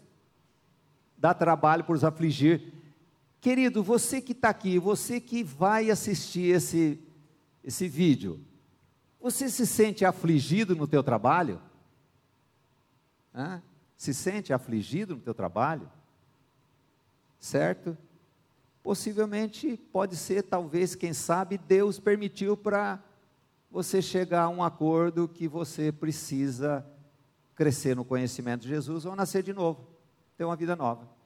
Dá 1.17 1.33
trabalho 1.33 1.83
por 1.83 1.95
os 1.95 2.03
afligir. 2.03 2.73
Querido, 3.41 3.81
você 3.81 4.21
que 4.21 4.33
está 4.33 4.49
aqui, 4.49 4.77
você 4.77 5.19
que 5.19 5.43
vai 5.43 5.89
assistir 5.89 6.53
esse, 6.53 6.99
esse 7.63 7.87
vídeo, 7.87 8.39
você 9.19 9.49
se 9.49 9.67
sente 9.67 10.05
afligido 10.05 10.75
no 10.75 10.87
teu 10.87 11.03
trabalho? 11.03 11.61
Hã? 13.33 13.61
Se 13.97 14.13
sente 14.13 14.53
afligido 14.53 15.15
no 15.15 15.21
teu 15.21 15.33
trabalho? 15.33 15.89
Certo? 17.39 17.97
Possivelmente 18.81 19.75
pode 19.91 20.15
ser, 20.15 20.43
talvez, 20.43 20.95
quem 20.95 21.13
sabe, 21.13 21.57
Deus 21.57 21.99
permitiu 21.99 22.55
para 22.55 23.03
você 23.69 24.01
chegar 24.01 24.43
a 24.43 24.49
um 24.49 24.63
acordo 24.63 25.27
que 25.27 25.47
você 25.47 25.91
precisa 25.91 26.85
crescer 27.55 27.95
no 27.95 28.05
conhecimento 28.05 28.61
de 28.61 28.69
Jesus 28.69 29.05
ou 29.05 29.15
nascer 29.15 29.43
de 29.43 29.53
novo, 29.53 29.85
ter 30.37 30.45
uma 30.45 30.55
vida 30.55 30.75
nova. 30.75 31.18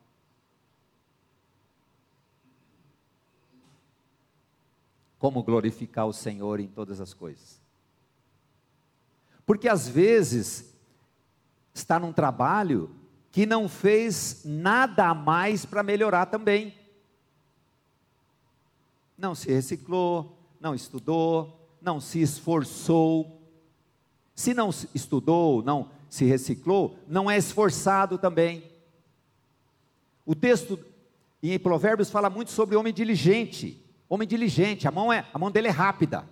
Como 5.24 5.42
glorificar 5.42 6.06
o 6.06 6.12
Senhor 6.12 6.60
em 6.60 6.68
todas 6.68 7.00
as 7.00 7.14
coisas. 7.14 7.62
Porque 9.46 9.70
às 9.70 9.88
vezes 9.88 10.76
está 11.74 11.98
num 11.98 12.12
trabalho 12.12 12.94
que 13.32 13.46
não 13.46 13.70
fez 13.70 14.42
nada 14.44 15.08
a 15.08 15.14
mais 15.14 15.66
para 15.66 15.82
melhorar 15.82 16.26
também. 16.26 16.78
Não 19.18 19.34
se 19.34 19.50
reciclou, 19.50 20.38
não 20.60 20.76
estudou, 20.76 21.74
não 21.82 22.02
se 22.02 22.22
esforçou. 22.22 23.42
Se 24.36 24.54
não 24.54 24.72
estudou, 24.94 25.64
não 25.64 25.90
se 26.10 26.26
reciclou, 26.26 27.00
não 27.08 27.32
é 27.32 27.38
esforçado 27.38 28.18
também. 28.18 28.70
O 30.26 30.36
texto 30.36 30.78
em 31.42 31.58
Provérbios 31.58 32.10
fala 32.10 32.30
muito 32.30 32.52
sobre 32.52 32.76
homem 32.76 32.94
diligente. 32.94 33.83
Homem 34.14 34.28
diligente, 34.28 34.88
a 34.88 34.92
mão, 34.92 35.12
é, 35.12 35.28
a 35.34 35.40
mão 35.40 35.50
dele 35.50 35.70
é 35.70 35.72
rápida. 35.72 36.24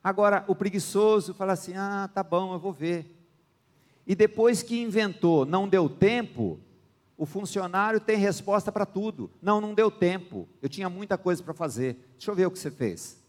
Agora, 0.00 0.44
o 0.46 0.54
preguiçoso 0.54 1.34
fala 1.34 1.54
assim: 1.54 1.74
ah, 1.74 2.08
tá 2.14 2.22
bom, 2.22 2.54
eu 2.54 2.58
vou 2.60 2.72
ver. 2.72 3.12
E 4.06 4.14
depois 4.14 4.62
que 4.62 4.80
inventou, 4.80 5.44
não 5.44 5.68
deu 5.68 5.88
tempo, 5.88 6.60
o 7.18 7.26
funcionário 7.26 7.98
tem 7.98 8.16
resposta 8.16 8.70
para 8.70 8.86
tudo. 8.86 9.28
Não, 9.42 9.60
não 9.60 9.74
deu 9.74 9.90
tempo. 9.90 10.48
Eu 10.62 10.68
tinha 10.68 10.88
muita 10.88 11.18
coisa 11.18 11.42
para 11.42 11.52
fazer. 11.52 11.94
Deixa 12.12 12.30
eu 12.30 12.34
ver 12.36 12.46
o 12.46 12.50
que 12.52 12.58
você 12.60 12.70
fez. 12.70 13.20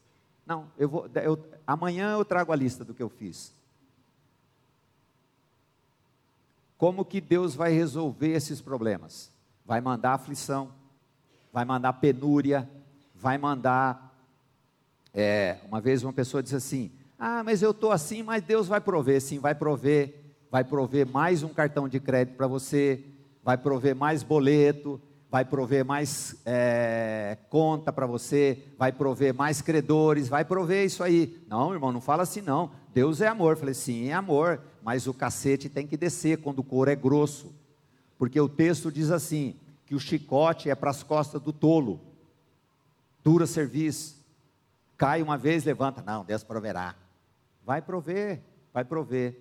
Não, 0.45 0.71
eu 0.77 0.87
vou, 0.87 1.09
eu, 1.15 1.43
amanhã 1.65 2.11
eu 2.11 2.23
trago 2.23 2.51
a 2.51 2.55
lista 2.55 2.85
do 2.85 2.93
que 2.93 3.01
eu 3.01 3.09
fiz. 3.09 3.51
Como 6.77 7.03
que 7.03 7.19
Deus 7.19 7.55
vai 7.55 7.71
resolver 7.71 8.29
esses 8.29 8.61
problemas? 8.61 9.31
Vai 9.65 9.81
mandar 9.81 10.13
aflição, 10.13 10.71
vai 11.51 11.65
mandar 11.65 11.93
penúria, 11.93 12.69
vai 13.15 13.37
mandar. 13.37 14.09
É, 15.13 15.57
uma 15.67 15.81
vez 15.81 16.03
uma 16.03 16.13
pessoa 16.13 16.41
disse 16.41 16.55
assim: 16.55 16.91
Ah, 17.17 17.43
mas 17.43 17.61
eu 17.61 17.71
estou 17.71 17.91
assim, 17.91 18.23
mas 18.23 18.43
Deus 18.43 18.67
vai 18.67 18.79
prover. 18.79 19.21
Sim, 19.21 19.39
vai 19.39 19.53
prover. 19.55 20.19
Vai 20.49 20.65
prover 20.65 21.07
mais 21.07 21.43
um 21.43 21.49
cartão 21.49 21.87
de 21.87 21.97
crédito 21.97 22.35
para 22.35 22.45
você, 22.45 23.05
vai 23.41 23.57
prover 23.57 23.95
mais 23.95 24.21
boleto, 24.21 25.01
vai 25.29 25.45
prover 25.45 25.85
mais 25.85 26.35
é, 26.45 27.37
conta 27.49 27.93
para 27.93 28.05
você, 28.05 28.61
vai 28.77 28.91
prover 28.91 29.33
mais 29.33 29.61
credores, 29.61 30.27
vai 30.27 30.43
prover 30.43 30.85
isso 30.85 31.01
aí. 31.01 31.41
Não, 31.47 31.73
irmão, 31.73 31.93
não 31.93 32.01
fala 32.01 32.23
assim 32.23 32.41
não. 32.41 32.71
Deus 32.93 33.21
é 33.21 33.27
amor. 33.27 33.53
Eu 33.53 33.57
falei, 33.57 33.73
sim, 33.73 34.09
é 34.09 34.13
amor, 34.13 34.59
mas 34.83 35.07
o 35.07 35.13
cacete 35.13 35.69
tem 35.69 35.87
que 35.87 35.95
descer 35.95 36.39
quando 36.39 36.59
o 36.59 36.63
couro 36.63 36.91
é 36.91 36.95
grosso. 36.97 37.55
Porque 38.17 38.39
o 38.39 38.49
texto 38.49 38.91
diz 38.91 39.09
assim: 39.09 39.55
que 39.91 39.95
o 39.95 39.99
chicote 39.99 40.69
é 40.69 40.73
para 40.73 40.89
as 40.89 41.03
costas 41.03 41.41
do 41.41 41.51
tolo. 41.51 41.99
Dura 43.21 43.45
serviço. 43.45 44.25
Cai 44.95 45.21
uma 45.21 45.37
vez, 45.37 45.65
levanta. 45.65 46.01
Não, 46.01 46.23
Deus 46.23 46.45
proverá. 46.45 46.95
Vai 47.65 47.81
prover, 47.81 48.41
vai 48.73 48.85
prover. 48.85 49.37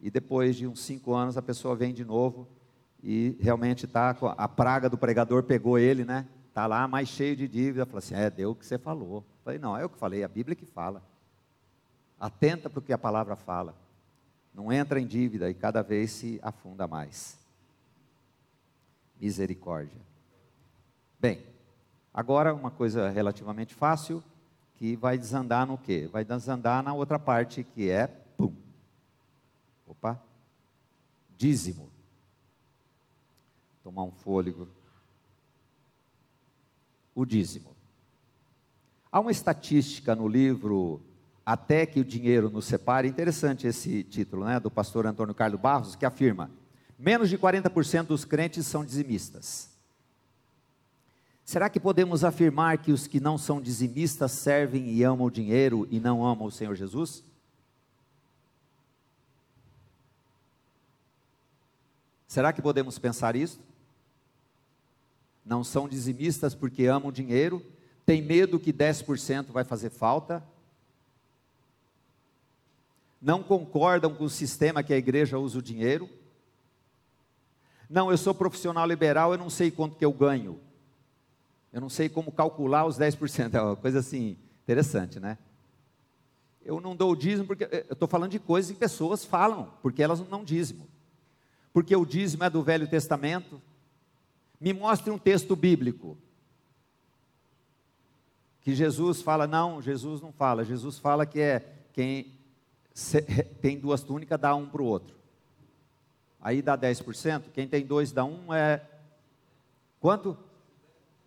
E 0.00 0.12
depois 0.12 0.54
de 0.54 0.64
uns 0.64 0.78
cinco 0.78 1.12
anos 1.12 1.36
a 1.36 1.42
pessoa 1.42 1.74
vem 1.74 1.92
de 1.92 2.04
novo 2.04 2.46
e 3.02 3.36
realmente 3.40 3.84
está 3.84 4.16
a 4.38 4.46
praga 4.46 4.88
do 4.88 4.96
pregador 4.96 5.42
pegou 5.42 5.76
ele, 5.76 6.04
né? 6.04 6.24
Está 6.50 6.68
lá 6.68 6.86
mais 6.86 7.08
cheio 7.08 7.34
de 7.34 7.48
dívida. 7.48 7.84
Fala 7.84 7.98
assim: 7.98 8.14
é, 8.14 8.30
deu 8.30 8.52
o 8.52 8.54
que 8.54 8.64
você 8.64 8.78
falou. 8.78 9.24
Falei: 9.42 9.58
não, 9.58 9.76
é 9.76 9.82
eu 9.82 9.88
que 9.88 9.98
falei, 9.98 10.22
a 10.22 10.28
Bíblia 10.28 10.54
que 10.54 10.66
fala. 10.66 11.02
Atenta 12.20 12.70
para 12.70 12.78
o 12.78 12.82
que 12.82 12.92
a 12.92 12.98
palavra 12.98 13.34
fala. 13.34 13.74
Não 14.54 14.72
entra 14.72 15.00
em 15.00 15.06
dívida 15.08 15.50
e 15.50 15.54
cada 15.54 15.82
vez 15.82 16.12
se 16.12 16.38
afunda 16.44 16.86
mais 16.86 17.42
misericórdia. 19.20 20.00
Bem, 21.18 21.44
agora 22.12 22.54
uma 22.54 22.70
coisa 22.70 23.08
relativamente 23.08 23.74
fácil, 23.74 24.22
que 24.76 24.96
vai 24.96 25.16
desandar 25.16 25.66
no 25.66 25.78
quê? 25.78 26.08
Vai 26.12 26.24
desandar 26.24 26.82
na 26.82 26.92
outra 26.92 27.18
parte 27.18 27.64
que 27.64 27.88
é, 27.88 28.06
pum, 28.06 28.52
opa, 29.86 30.20
dízimo. 31.36 31.90
Tomar 33.82 34.02
um 34.02 34.12
fôlego. 34.12 34.68
O 37.14 37.24
dízimo. 37.24 37.74
Há 39.12 39.20
uma 39.20 39.30
estatística 39.30 40.16
no 40.16 40.26
livro 40.26 41.00
Até 41.46 41.86
que 41.86 42.00
o 42.00 42.04
Dinheiro 42.04 42.50
nos 42.50 42.64
Separe, 42.64 43.06
interessante 43.06 43.66
esse 43.66 44.02
título, 44.02 44.44
né, 44.44 44.58
do 44.58 44.70
pastor 44.70 45.06
Antônio 45.06 45.34
Carlos 45.34 45.60
Barros, 45.60 45.94
que 45.94 46.04
afirma 46.04 46.50
Menos 46.98 47.28
de 47.28 47.36
40% 47.36 48.06
dos 48.06 48.24
crentes 48.24 48.66
são 48.66 48.84
dizimistas. 48.84 49.68
Será 51.44 51.68
que 51.68 51.78
podemos 51.78 52.24
afirmar 52.24 52.78
que 52.78 52.90
os 52.90 53.06
que 53.06 53.20
não 53.20 53.36
são 53.36 53.60
dizimistas 53.60 54.32
servem 54.32 54.90
e 54.90 55.02
amam 55.02 55.26
o 55.26 55.30
dinheiro 55.30 55.86
e 55.90 56.00
não 56.00 56.24
amam 56.24 56.46
o 56.46 56.52
Senhor 56.52 56.74
Jesus? 56.74 57.22
Será 62.26 62.52
que 62.52 62.62
podemos 62.62 62.98
pensar 62.98 63.36
isso? 63.36 63.60
Não 65.44 65.62
são 65.62 65.86
dizimistas 65.86 66.54
porque 66.54 66.86
amam 66.86 67.10
o 67.10 67.12
dinheiro, 67.12 67.64
tem 68.06 68.22
medo 68.22 68.58
que 68.58 68.72
10% 68.72 69.52
vai 69.52 69.64
fazer 69.64 69.90
falta, 69.90 70.42
não 73.20 73.42
concordam 73.42 74.14
com 74.14 74.24
o 74.24 74.30
sistema 74.30 74.82
que 74.82 74.92
a 74.92 74.98
igreja 74.98 75.38
usa 75.38 75.58
o 75.58 75.62
dinheiro, 75.62 76.08
não, 77.94 78.10
eu 78.10 78.18
sou 78.18 78.34
profissional 78.34 78.86
liberal, 78.86 79.32
eu 79.32 79.38
não 79.38 79.48
sei 79.48 79.70
quanto 79.70 79.96
que 79.96 80.04
eu 80.04 80.12
ganho. 80.12 80.60
Eu 81.72 81.80
não 81.80 81.88
sei 81.88 82.08
como 82.08 82.30
calcular 82.32 82.84
os 82.84 82.98
10%. 82.98 83.54
É 83.54 83.60
uma 83.62 83.76
coisa 83.76 84.00
assim, 84.00 84.36
interessante, 84.64 85.18
né? 85.18 85.38
eu 86.64 86.80
não 86.80 86.96
dou 86.96 87.12
o 87.12 87.16
dízimo 87.16 87.46
porque 87.46 87.64
eu 87.70 87.92
estou 87.92 88.08
falando 88.08 88.30
de 88.30 88.38
coisas 88.38 88.70
que 88.70 88.78
pessoas 88.78 89.24
falam, 89.24 89.70
porque 89.82 90.02
elas 90.02 90.18
não 90.18 90.26
dão 90.26 90.44
dízimo. 90.44 90.88
Porque 91.72 91.94
o 91.94 92.06
dízimo 92.06 92.44
é 92.44 92.50
do 92.50 92.62
Velho 92.62 92.88
Testamento. 92.88 93.60
Me 94.58 94.72
mostre 94.72 95.10
um 95.10 95.18
texto 95.18 95.54
bíblico 95.54 96.16
que 98.62 98.74
Jesus 98.74 99.20
fala, 99.20 99.46
não, 99.46 99.82
Jesus 99.82 100.22
não 100.22 100.32
fala. 100.32 100.64
Jesus 100.64 100.98
fala 100.98 101.26
que 101.26 101.38
é 101.38 101.74
quem 101.92 102.32
tem 103.60 103.78
duas 103.78 104.02
túnicas 104.02 104.40
dá 104.40 104.54
um 104.54 104.66
para 104.66 104.80
o 104.80 104.86
outro. 104.86 105.14
Aí 106.44 106.60
dá 106.60 106.76
10%, 106.76 107.44
quem 107.54 107.66
tem 107.66 107.86
dois 107.86 108.12
dá 108.12 108.22
um 108.22 108.52
é 108.52 108.82
quanto? 109.98 110.36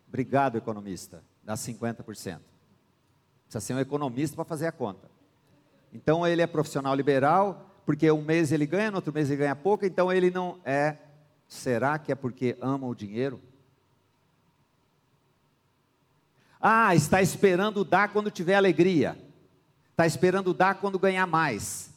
Obrigado, 0.06 0.56
economista. 0.56 1.24
Dá 1.42 1.54
50%. 1.54 2.04
Precisa 2.04 2.40
ser 3.60 3.74
um 3.74 3.80
economista 3.80 4.36
para 4.36 4.44
fazer 4.44 4.68
a 4.68 4.72
conta. 4.72 5.10
Então 5.92 6.24
ele 6.24 6.40
é 6.40 6.46
profissional 6.46 6.94
liberal, 6.94 7.68
porque 7.84 8.08
um 8.12 8.22
mês 8.22 8.52
ele 8.52 8.64
ganha, 8.64 8.92
no 8.92 8.98
outro 8.98 9.12
mês 9.12 9.28
ele 9.28 9.38
ganha 9.38 9.56
pouco, 9.56 9.84
então 9.84 10.12
ele 10.12 10.30
não 10.30 10.60
é. 10.64 10.96
Será 11.48 11.98
que 11.98 12.12
é 12.12 12.14
porque 12.14 12.56
ama 12.60 12.86
o 12.86 12.94
dinheiro? 12.94 13.40
Ah, 16.60 16.94
está 16.94 17.20
esperando 17.20 17.84
dar 17.84 18.12
quando 18.12 18.30
tiver 18.30 18.54
alegria. 18.54 19.18
Está 19.90 20.06
esperando 20.06 20.54
dar 20.54 20.76
quando 20.76 20.96
ganhar 20.96 21.26
mais. 21.26 21.90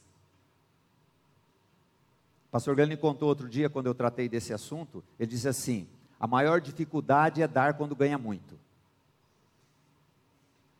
Pastor 2.51 2.75
Gani 2.75 2.97
contou 2.97 3.29
outro 3.29 3.47
dia, 3.47 3.69
quando 3.69 3.87
eu 3.87 3.95
tratei 3.95 4.27
desse 4.27 4.53
assunto, 4.53 5.01
ele 5.17 5.31
disse 5.31 5.47
assim: 5.47 5.87
a 6.19 6.27
maior 6.27 6.59
dificuldade 6.59 7.41
é 7.41 7.47
dar 7.47 7.75
quando 7.75 7.95
ganha 7.95 8.17
muito. 8.17 8.59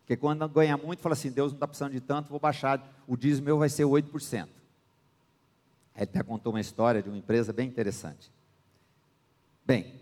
Porque 0.02 0.18
quando 0.18 0.48
ganha 0.50 0.76
muito, 0.76 1.02
fala 1.02 1.14
assim: 1.14 1.32
Deus 1.32 1.54
não 1.54 1.56
está 1.56 1.68
precisando 1.68 1.94
de 1.94 2.02
tanto, 2.02 2.30
vou 2.30 2.40
baixar, 2.40 2.86
o 3.08 3.16
dízimo 3.16 3.46
meu 3.46 3.58
vai 3.58 3.70
ser 3.70 3.84
8%. 3.84 4.50
Ele 5.96 6.04
até 6.04 6.22
contou 6.22 6.52
uma 6.52 6.60
história 6.60 7.02
de 7.02 7.08
uma 7.08 7.18
empresa 7.18 7.54
bem 7.54 7.68
interessante. 7.68 8.30
Bem, 9.66 9.94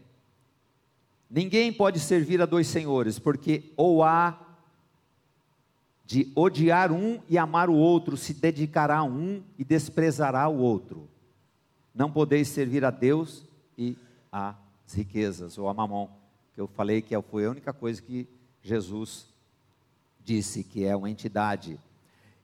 ninguém 1.30 1.72
pode 1.72 2.00
servir 2.00 2.42
a 2.42 2.48
dois 2.48 2.66
senhores, 2.68 3.20
porque 3.20 3.72
ou 3.78 4.04
há 4.04 4.40
de 6.04 6.32
odiar 6.36 6.92
um 6.92 7.22
e 7.30 7.38
amar 7.38 7.70
o 7.70 7.76
outro, 7.76 8.18
se 8.18 8.34
dedicará 8.34 8.98
a 8.98 9.04
um 9.04 9.44
e 9.60 9.64
desprezará 9.64 10.48
o 10.48 10.58
outro. 10.58 11.08
Não 11.94 12.12
podeis 12.12 12.48
servir 12.48 12.86
a 12.86 12.92
Deus 12.92 13.44
e 13.78 13.98
às 14.32 14.56
riquezas, 14.94 15.58
ou 15.58 15.68
a 15.68 15.74
mamon, 15.74 16.10
que 16.54 16.62
eu 16.62 16.68
falei 16.68 17.02
que 17.02 17.20
foi 17.22 17.46
a 17.46 17.52
única 17.52 17.74
coisa 17.74 18.02
que 18.02 18.28
Jesus 18.62 19.28
disse 20.24 20.64
que 20.64 20.86
é 20.86 20.96
uma 20.96 21.10
entidade. 21.10 21.80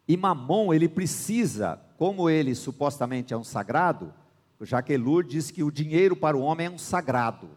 E 0.08 0.18
Mamon, 0.18 0.74
ele 0.74 0.88
precisa, 0.88 1.80
como 1.98 2.30
ele 2.30 2.56
supostamente 2.56 3.34
é 3.34 3.38
um 3.38 3.44
sagrado, 3.44 4.14
Jacques 4.62 4.96
Ellul 4.96 5.22
diz 5.22 5.52
que 5.52 5.64
o 5.64 5.70
dinheiro 5.70 6.16
para 6.16 6.36
o 6.36 6.42
homem 6.42 6.68
é 6.68 6.70
um 6.70 6.78
sagrado. 6.78 7.50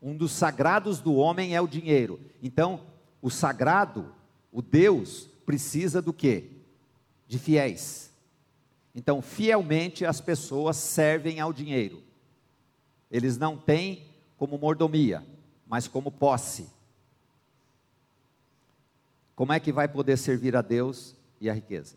Um 0.00 0.16
dos 0.16 0.32
sagrados 0.32 1.00
do 1.00 1.14
homem 1.14 1.56
é 1.56 1.60
o 1.60 1.66
dinheiro. 1.66 2.20
Então, 2.42 2.80
o 3.20 3.30
sagrado, 3.30 4.12
o 4.52 4.62
Deus, 4.62 5.28
precisa 5.46 6.00
do 6.00 6.12
quê? 6.12 6.50
De 7.26 7.38
fiéis. 7.38 8.11
Então, 8.94 9.22
fielmente 9.22 10.04
as 10.04 10.20
pessoas 10.20 10.76
servem 10.76 11.40
ao 11.40 11.52
dinheiro. 11.52 12.02
Eles 13.10 13.38
não 13.38 13.56
têm 13.56 14.06
como 14.36 14.58
mordomia, 14.58 15.26
mas 15.66 15.88
como 15.88 16.10
posse. 16.10 16.68
Como 19.34 19.52
é 19.52 19.60
que 19.60 19.72
vai 19.72 19.88
poder 19.88 20.16
servir 20.18 20.54
a 20.56 20.62
Deus 20.62 21.14
e 21.40 21.48
a 21.48 21.54
riqueza? 21.54 21.96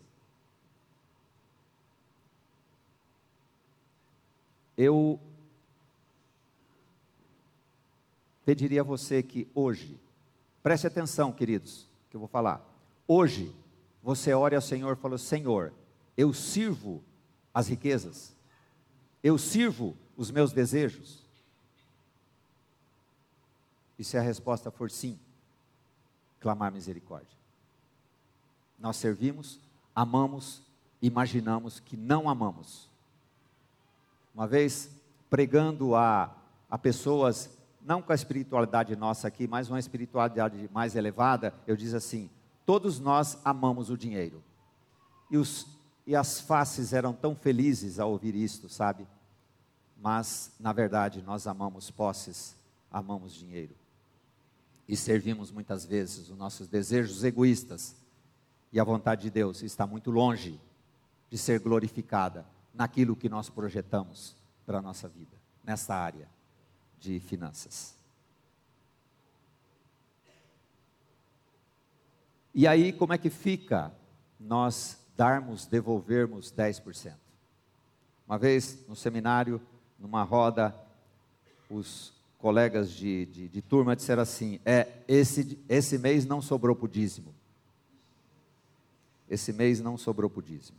Eu 4.77 5.19
pediria 8.45 8.81
a 8.81 8.83
você 8.83 9.23
que 9.23 9.47
hoje, 9.55 9.99
preste 10.61 10.85
atenção, 10.85 11.31
queridos, 11.31 11.87
que 12.09 12.15
eu 12.15 12.19
vou 12.19 12.27
falar. 12.27 12.61
Hoje, 13.07 13.53
você 14.03 14.33
ore 14.33 14.55
ao 14.55 14.61
Senhor 14.61 14.93
e 14.93 15.01
fala: 15.01 15.17
Senhor, 15.17 15.73
eu 16.17 16.33
sirvo 16.33 17.03
as 17.53 17.67
riquezas, 17.67 18.35
eu 19.23 19.37
sirvo 19.37 19.95
os 20.15 20.31
meus 20.31 20.51
desejos. 20.51 21.23
E 23.97 24.03
se 24.03 24.17
a 24.17 24.21
resposta 24.21 24.69
for 24.69 24.91
sim, 24.91 25.17
clamar 26.39 26.71
misericórdia. 26.71 27.37
Nós 28.77 28.97
servimos, 28.97 29.59
amamos, 29.95 30.61
imaginamos 31.01 31.79
que 31.79 31.95
não 31.95 32.29
amamos. 32.29 32.89
Uma 34.33 34.45
vez 34.45 34.91
pregando 35.29 35.95
a, 35.95 36.35
a 36.69 36.77
pessoas, 36.77 37.49
não 37.81 38.01
com 38.01 38.11
a 38.11 38.15
espiritualidade 38.15 38.95
nossa 38.95 39.27
aqui, 39.27 39.47
mas 39.47 39.69
uma 39.69 39.79
espiritualidade 39.79 40.69
mais 40.73 40.95
elevada, 40.95 41.53
eu 41.65 41.75
disse 41.75 41.95
assim: 41.95 42.29
todos 42.65 42.99
nós 42.99 43.37
amamos 43.43 43.89
o 43.89 43.97
dinheiro. 43.97 44.43
E, 45.31 45.37
os, 45.37 45.67
e 46.05 46.15
as 46.15 46.39
faces 46.39 46.93
eram 46.93 47.13
tão 47.13 47.35
felizes 47.35 47.99
ao 47.99 48.11
ouvir 48.11 48.35
isto, 48.35 48.69
sabe? 48.69 49.07
Mas, 49.97 50.51
na 50.59 50.71
verdade, 50.71 51.21
nós 51.21 51.47
amamos 51.47 51.89
posses, 51.89 52.55
amamos 52.91 53.33
dinheiro 53.33 53.75
e 54.87 54.95
servimos 54.95 55.51
muitas 55.51 55.85
vezes 55.85 56.29
os 56.29 56.37
nossos 56.37 56.67
desejos 56.67 57.23
egoístas. 57.23 57.95
E 58.71 58.79
a 58.79 58.83
vontade 58.83 59.23
de 59.23 59.29
Deus 59.29 59.63
está 59.63 59.87
muito 59.87 60.11
longe 60.11 60.59
de 61.29 61.37
ser 61.37 61.59
glorificada 61.59 62.45
naquilo 62.73 63.15
que 63.15 63.29
nós 63.29 63.49
projetamos 63.49 64.35
para 64.65 64.79
a 64.79 64.81
nossa 64.81 65.07
vida, 65.07 65.35
nessa 65.63 65.95
área 65.95 66.29
de 66.99 67.19
finanças. 67.19 67.95
E 72.53 72.67
aí, 72.67 72.93
como 72.93 73.13
é 73.13 73.17
que 73.17 73.29
fica 73.29 73.91
nós 74.39 74.97
darmos, 75.15 75.65
devolvermos 75.65 76.51
10%? 76.51 77.13
Uma 78.27 78.37
vez 78.37 78.85
no 78.87 78.95
seminário, 78.95 79.61
numa 79.99 80.23
roda, 80.23 80.75
os 81.69 82.13
colegas 82.39 82.91
de, 82.91 83.25
de, 83.27 83.47
de 83.47 83.61
turma 83.61 83.95
disseram 83.95 84.23
assim: 84.23 84.59
é, 84.65 84.87
esse, 85.07 85.59
esse 85.69 85.97
mês 85.97 86.25
não 86.25 86.41
sobrou 86.41 86.75
para 86.75 86.85
o 86.85 86.89
dízimo. 86.89 87.33
Esse 89.29 89.51
mês 89.51 89.79
não 89.79 89.97
sobrou 89.97 90.29
para 90.29 90.39
o 90.39 90.43
dízimo. 90.43 90.77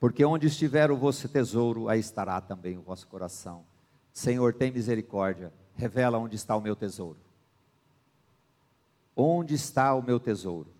Porque 0.00 0.24
onde 0.24 0.46
estiver 0.46 0.90
o 0.90 0.96
vosso 0.96 1.28
tesouro, 1.28 1.88
aí 1.88 1.98
estará 1.98 2.40
também 2.40 2.78
o 2.78 2.82
vosso 2.82 3.06
coração. 3.08 3.64
Senhor, 4.12 4.54
tem 4.54 4.70
misericórdia, 4.70 5.52
revela 5.76 6.18
onde 6.18 6.36
está 6.36 6.56
o 6.56 6.60
meu 6.60 6.76
tesouro. 6.76 7.18
Onde 9.20 9.54
está 9.54 9.92
o 9.94 10.02
meu 10.02 10.20
tesouro? 10.20 10.72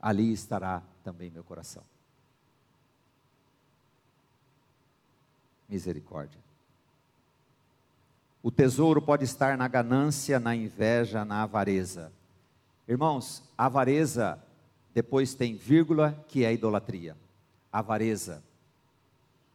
Ali 0.00 0.32
estará 0.32 0.82
também 1.02 1.30
meu 1.30 1.42
coração. 1.42 1.82
misericórdia. 5.68 6.38
O 8.42 8.50
tesouro 8.50 9.00
pode 9.00 9.24
estar 9.24 9.56
na 9.56 9.66
ganância, 9.66 10.38
na 10.38 10.54
inveja, 10.54 11.24
na 11.24 11.42
avareza. 11.42 12.12
Irmãos, 12.86 13.42
avareza, 13.56 14.38
depois 14.92 15.34
tem 15.34 15.56
vírgula, 15.56 16.12
que 16.28 16.44
é 16.44 16.52
idolatria. 16.52 17.16
Avareza. 17.72 18.42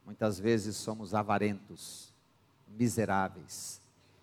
Muitas 0.05 0.39
vezes 0.39 0.75
somos 0.75 1.13
avarentos, 1.13 2.11
miseráveis. 2.67 3.79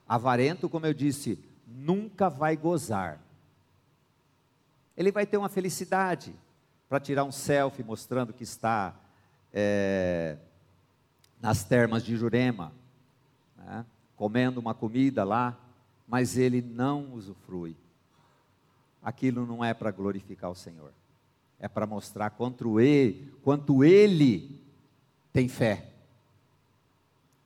Avarento, 0.06 0.68
como 0.68 0.84
eu 0.84 0.92
disse, 0.92 1.38
nunca 1.66 2.28
vai 2.28 2.56
gozar. 2.56 3.20
Ele 4.96 5.12
vai 5.12 5.26
ter 5.26 5.36
uma 5.36 5.48
felicidade 5.48 6.34
para 6.88 7.00
tirar 7.00 7.24
um 7.24 7.32
selfie 7.32 7.82
mostrando 7.82 8.32
que 8.32 8.44
está 8.44 8.94
é, 9.52 10.38
nas 11.40 11.64
termas 11.64 12.04
de 12.04 12.16
Jurema, 12.16 12.72
né, 13.56 13.84
comendo 14.14 14.60
uma 14.60 14.74
comida 14.74 15.24
lá, 15.24 15.58
mas 16.06 16.36
ele 16.36 16.62
não 16.62 17.12
usufrui. 17.12 17.76
Aquilo 19.02 19.46
não 19.46 19.64
é 19.64 19.74
para 19.74 19.90
glorificar 19.90 20.50
o 20.50 20.54
Senhor, 20.54 20.92
é 21.58 21.68
para 21.68 21.86
mostrar 21.86 22.30
quanto 22.30 22.80
ele, 22.80 23.34
quanto 23.42 23.84
ele 23.84 24.60
tem 25.32 25.48
fé, 25.48 25.90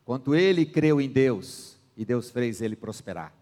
quanto 0.05 0.35
ele 0.35 0.65
creu 0.65 1.01
em 1.01 1.09
Deus 1.09 1.77
e 1.97 2.05
Deus 2.05 2.31
fez 2.31 2.63
ele 2.63 2.77
prosperar. 2.77 3.40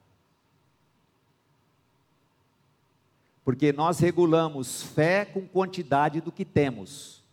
Porque 3.49 3.73
nós 3.73 3.99
regulamos 3.99 4.83
fé 4.83 5.25
com 5.25 5.49
quantidade 5.49 6.21
do 6.21 6.31
que 6.31 6.45
temos. 6.45 7.25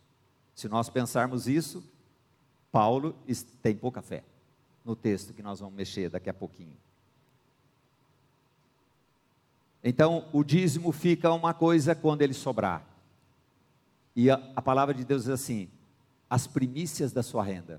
Se 0.54 0.66
nós 0.66 0.88
pensarmos 0.88 1.46
isso, 1.46 1.84
Paulo 2.72 3.14
tem 3.60 3.76
pouca 3.76 4.00
fé 4.00 4.24
no 4.82 4.96
texto 4.96 5.34
que 5.34 5.42
nós 5.42 5.60
vamos 5.60 5.74
mexer 5.74 6.08
daqui 6.08 6.30
a 6.30 6.32
pouquinho. 6.32 6.72
Então, 9.84 10.26
o 10.32 10.42
dízimo 10.42 10.90
fica 10.90 11.30
uma 11.34 11.52
coisa 11.52 11.94
quando 11.94 12.22
ele 12.22 12.32
sobrar. 12.32 12.82
E 14.16 14.30
a, 14.30 14.40
a 14.56 14.62
palavra 14.62 14.94
de 14.94 15.04
Deus 15.04 15.24
diz 15.24 15.30
assim: 15.30 15.68
as 16.30 16.46
primícias 16.46 17.12
da 17.12 17.22
sua 17.22 17.44
renda. 17.44 17.78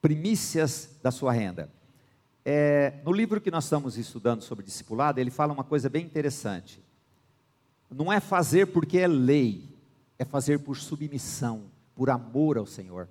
Primícias 0.00 0.98
da 1.02 1.10
sua 1.10 1.32
renda. 1.32 1.70
É, 2.52 2.94
no 3.04 3.12
livro 3.12 3.40
que 3.40 3.48
nós 3.48 3.62
estamos 3.62 3.96
estudando 3.96 4.42
sobre 4.42 4.64
discipulado, 4.64 5.20
ele 5.20 5.30
fala 5.30 5.52
uma 5.52 5.62
coisa 5.62 5.88
bem 5.88 6.04
interessante. 6.04 6.82
Não 7.88 8.12
é 8.12 8.18
fazer 8.18 8.66
porque 8.66 8.98
é 8.98 9.06
lei, 9.06 9.68
é 10.18 10.24
fazer 10.24 10.58
por 10.58 10.76
submissão, 10.76 11.62
por 11.94 12.10
amor 12.10 12.58
ao 12.58 12.66
Senhor. 12.66 13.08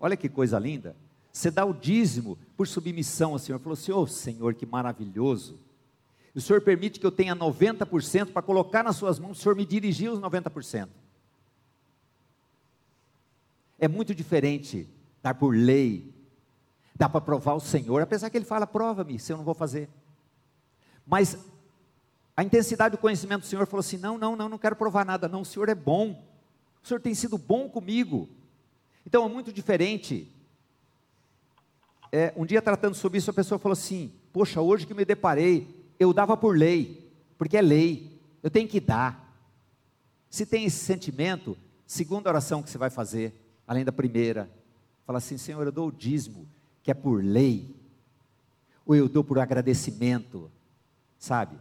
Olha 0.00 0.16
que 0.16 0.26
coisa 0.26 0.58
linda. 0.58 0.96
Você 1.30 1.50
dá 1.50 1.66
o 1.66 1.74
dízimo 1.74 2.38
por 2.56 2.66
submissão 2.66 3.32
ao 3.32 3.38
Senhor. 3.38 3.58
Falou 3.58 3.74
assim: 3.74 3.92
Ô 3.92 3.98
oh, 3.98 4.06
Senhor, 4.06 4.54
que 4.54 4.64
maravilhoso. 4.64 5.60
o 6.34 6.40
Senhor 6.40 6.62
permite 6.62 6.98
que 6.98 7.04
eu 7.04 7.12
tenha 7.12 7.36
90% 7.36 8.32
para 8.32 8.40
colocar 8.40 8.82
nas 8.82 8.96
suas 8.96 9.18
mãos, 9.18 9.38
o 9.38 9.42
Senhor 9.42 9.54
me 9.54 9.66
dirigir 9.66 10.10
os 10.10 10.18
90%. 10.18 10.88
É 13.78 13.86
muito 13.86 14.14
diferente 14.14 14.88
dar 15.22 15.34
por 15.34 15.54
lei. 15.54 16.10
Dá 16.98 17.08
para 17.08 17.20
provar 17.20 17.54
o 17.54 17.60
Senhor, 17.60 18.02
apesar 18.02 18.28
que 18.28 18.36
ele 18.36 18.44
fala: 18.44 18.66
prova-me 18.66 19.18
se 19.18 19.32
eu 19.32 19.36
não 19.36 19.44
vou 19.44 19.54
fazer. 19.54 19.88
Mas 21.06 21.38
a 22.36 22.42
intensidade 22.42 22.96
do 22.96 23.00
conhecimento 23.00 23.42
do 23.42 23.46
Senhor 23.46 23.66
falou 23.66 23.80
assim: 23.80 23.96
não, 23.96 24.18
não, 24.18 24.34
não, 24.34 24.48
não 24.48 24.58
quero 24.58 24.76
provar 24.76 25.06
nada, 25.06 25.28
não, 25.28 25.42
o 25.42 25.46
Senhor 25.46 25.68
é 25.68 25.74
bom. 25.74 26.22
O 26.82 26.86
Senhor 26.86 27.00
tem 27.00 27.14
sido 27.14 27.38
bom 27.38 27.68
comigo. 27.68 28.28
Então 29.06 29.24
é 29.24 29.28
muito 29.28 29.52
diferente 29.52 30.34
é, 32.10 32.32
um 32.36 32.46
dia 32.46 32.62
tratando 32.62 32.94
sobre 32.94 33.18
isso, 33.18 33.30
a 33.30 33.34
pessoa 33.34 33.58
falou 33.58 33.74
assim: 33.74 34.12
Poxa, 34.32 34.60
hoje 34.60 34.86
que 34.86 34.94
me 34.94 35.04
deparei, 35.04 35.92
eu 35.98 36.12
dava 36.12 36.36
por 36.36 36.56
lei, 36.56 37.12
porque 37.36 37.56
é 37.56 37.62
lei, 37.62 38.18
eu 38.42 38.50
tenho 38.50 38.68
que 38.68 38.80
dar. 38.80 39.26
Se 40.30 40.46
tem 40.46 40.64
esse 40.64 40.84
sentimento, 40.84 41.56
segunda 41.86 42.28
oração 42.28 42.62
que 42.62 42.70
você 42.70 42.78
vai 42.78 42.90
fazer, 42.90 43.34
além 43.66 43.84
da 43.84 43.92
primeira, 43.92 44.50
fala 45.06 45.18
assim: 45.18 45.36
Senhor, 45.36 45.64
eu 45.66 45.72
dou 45.72 45.88
o 45.88 45.92
dízimo, 45.92 46.48
que 46.88 46.92
é 46.92 46.94
por 46.94 47.22
lei, 47.22 47.76
ou 48.86 48.96
eu 48.96 49.10
dou 49.10 49.22
por 49.22 49.38
agradecimento, 49.38 50.50
sabe? 51.18 51.54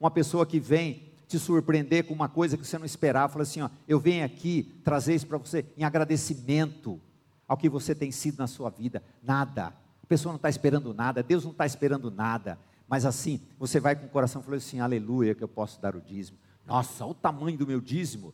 Uma 0.00 0.10
pessoa 0.10 0.46
que 0.46 0.58
vem 0.58 1.12
te 1.28 1.38
surpreender 1.38 2.06
com 2.06 2.14
uma 2.14 2.26
coisa 2.26 2.56
que 2.56 2.66
você 2.66 2.78
não 2.78 2.86
esperava, 2.86 3.30
fala 3.30 3.42
assim: 3.42 3.60
ó, 3.60 3.68
eu 3.86 4.00
venho 4.00 4.24
aqui 4.24 4.80
trazer 4.82 5.14
isso 5.14 5.26
para 5.26 5.36
você 5.36 5.66
em 5.76 5.84
agradecimento 5.84 6.98
ao 7.46 7.58
que 7.58 7.68
você 7.68 7.94
tem 7.94 8.10
sido 8.10 8.38
na 8.38 8.46
sua 8.46 8.70
vida. 8.70 9.02
Nada. 9.22 9.66
A 10.02 10.06
pessoa 10.08 10.32
não 10.32 10.36
está 10.36 10.48
esperando 10.48 10.94
nada, 10.94 11.22
Deus 11.22 11.44
não 11.44 11.52
está 11.52 11.66
esperando 11.66 12.10
nada. 12.10 12.58
Mas 12.88 13.04
assim, 13.04 13.38
você 13.58 13.78
vai 13.78 13.94
com 13.96 14.06
o 14.06 14.08
coração 14.08 14.40
falando 14.42 14.60
assim: 14.60 14.80
aleluia, 14.80 15.34
que 15.34 15.44
eu 15.44 15.48
posso 15.48 15.78
dar 15.78 15.94
o 15.94 16.00
dízimo. 16.00 16.38
Nossa, 16.64 17.04
olha 17.04 17.10
o 17.10 17.14
tamanho 17.14 17.58
do 17.58 17.66
meu 17.66 17.82
dízimo. 17.82 18.32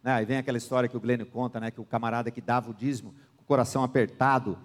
Né? 0.00 0.12
Aí 0.12 0.24
vem 0.24 0.36
aquela 0.36 0.58
história 0.58 0.88
que 0.88 0.96
o 0.96 1.00
Glênio 1.00 1.26
conta, 1.26 1.58
né? 1.58 1.72
Que 1.72 1.80
o 1.80 1.84
camarada 1.84 2.30
que 2.30 2.40
dava 2.40 2.70
o 2.70 2.74
dízimo, 2.74 3.12
com 3.36 3.42
o 3.42 3.46
coração 3.46 3.82
apertado. 3.82 4.56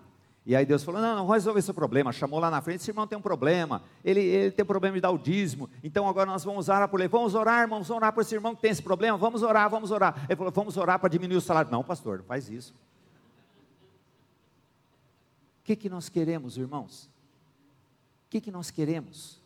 E 0.45 0.55
aí 0.55 0.65
Deus 0.65 0.83
falou: 0.83 1.01
não, 1.01 1.15
não, 1.15 1.27
resolve 1.27 1.59
esse 1.59 1.71
problema. 1.71 2.11
Chamou 2.11 2.39
lá 2.39 2.51
na 2.51 2.61
frente, 2.61 2.81
esse 2.81 2.91
irmão 2.91 3.07
tem 3.07 3.17
um 3.17 3.21
problema. 3.21 3.81
Ele, 4.03 4.19
ele 4.19 4.51
tem 4.51 4.65
problema 4.65 4.95
de 4.95 5.01
dar 5.01 5.11
o 5.11 5.17
dízimo. 5.17 5.69
Então 5.83 6.07
agora 6.07 6.29
nós 6.29 6.43
vamos 6.43 6.67
orar 6.67 6.89
por 6.89 6.99
ele. 6.99 7.07
Vamos 7.07 7.33
orar, 7.33 7.61
irmão, 7.61 7.79
vamos 7.79 7.89
orar 7.89 8.11
por 8.11 8.21
esse 8.21 8.35
irmão 8.35 8.53
que 8.53 8.61
tem 8.61 8.71
esse 8.71 8.83
problema. 8.83 9.17
Vamos 9.17 9.41
orar, 9.41 9.69
vamos 9.69 9.91
orar. 9.91 10.25
Ele 10.27 10.35
falou: 10.35 10.51
vamos 10.51 10.75
orar 10.75 10.99
para 10.99 11.09
diminuir 11.09 11.37
o 11.37 11.41
salário. 11.41 11.71
Não, 11.71 11.83
pastor, 11.83 12.19
não 12.19 12.25
faz 12.25 12.49
isso. 12.49 12.73
O 15.61 15.63
que, 15.63 15.77
que 15.77 15.89
nós 15.89 16.09
queremos, 16.09 16.57
irmãos? 16.57 17.05
O 18.27 18.29
que, 18.29 18.41
que 18.41 18.51
nós 18.51 18.69
queremos? 18.69 19.41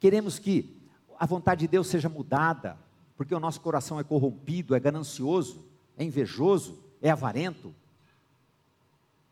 Queremos 0.00 0.38
que 0.38 0.76
a 1.16 1.26
vontade 1.26 1.60
de 1.60 1.68
Deus 1.68 1.86
seja 1.86 2.08
mudada, 2.08 2.76
porque 3.16 3.34
o 3.34 3.40
nosso 3.40 3.60
coração 3.60 4.00
é 4.00 4.04
corrompido, 4.04 4.74
é 4.74 4.80
ganancioso, 4.80 5.64
é 5.96 6.02
invejoso, 6.02 6.78
é 7.00 7.10
avarento. 7.10 7.72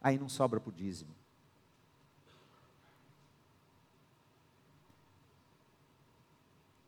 Aí 0.01 0.19
não 0.19 0.29
sobra 0.29 0.61
para 0.61 0.71
o 0.71 0.73
dízimo. 0.73 1.15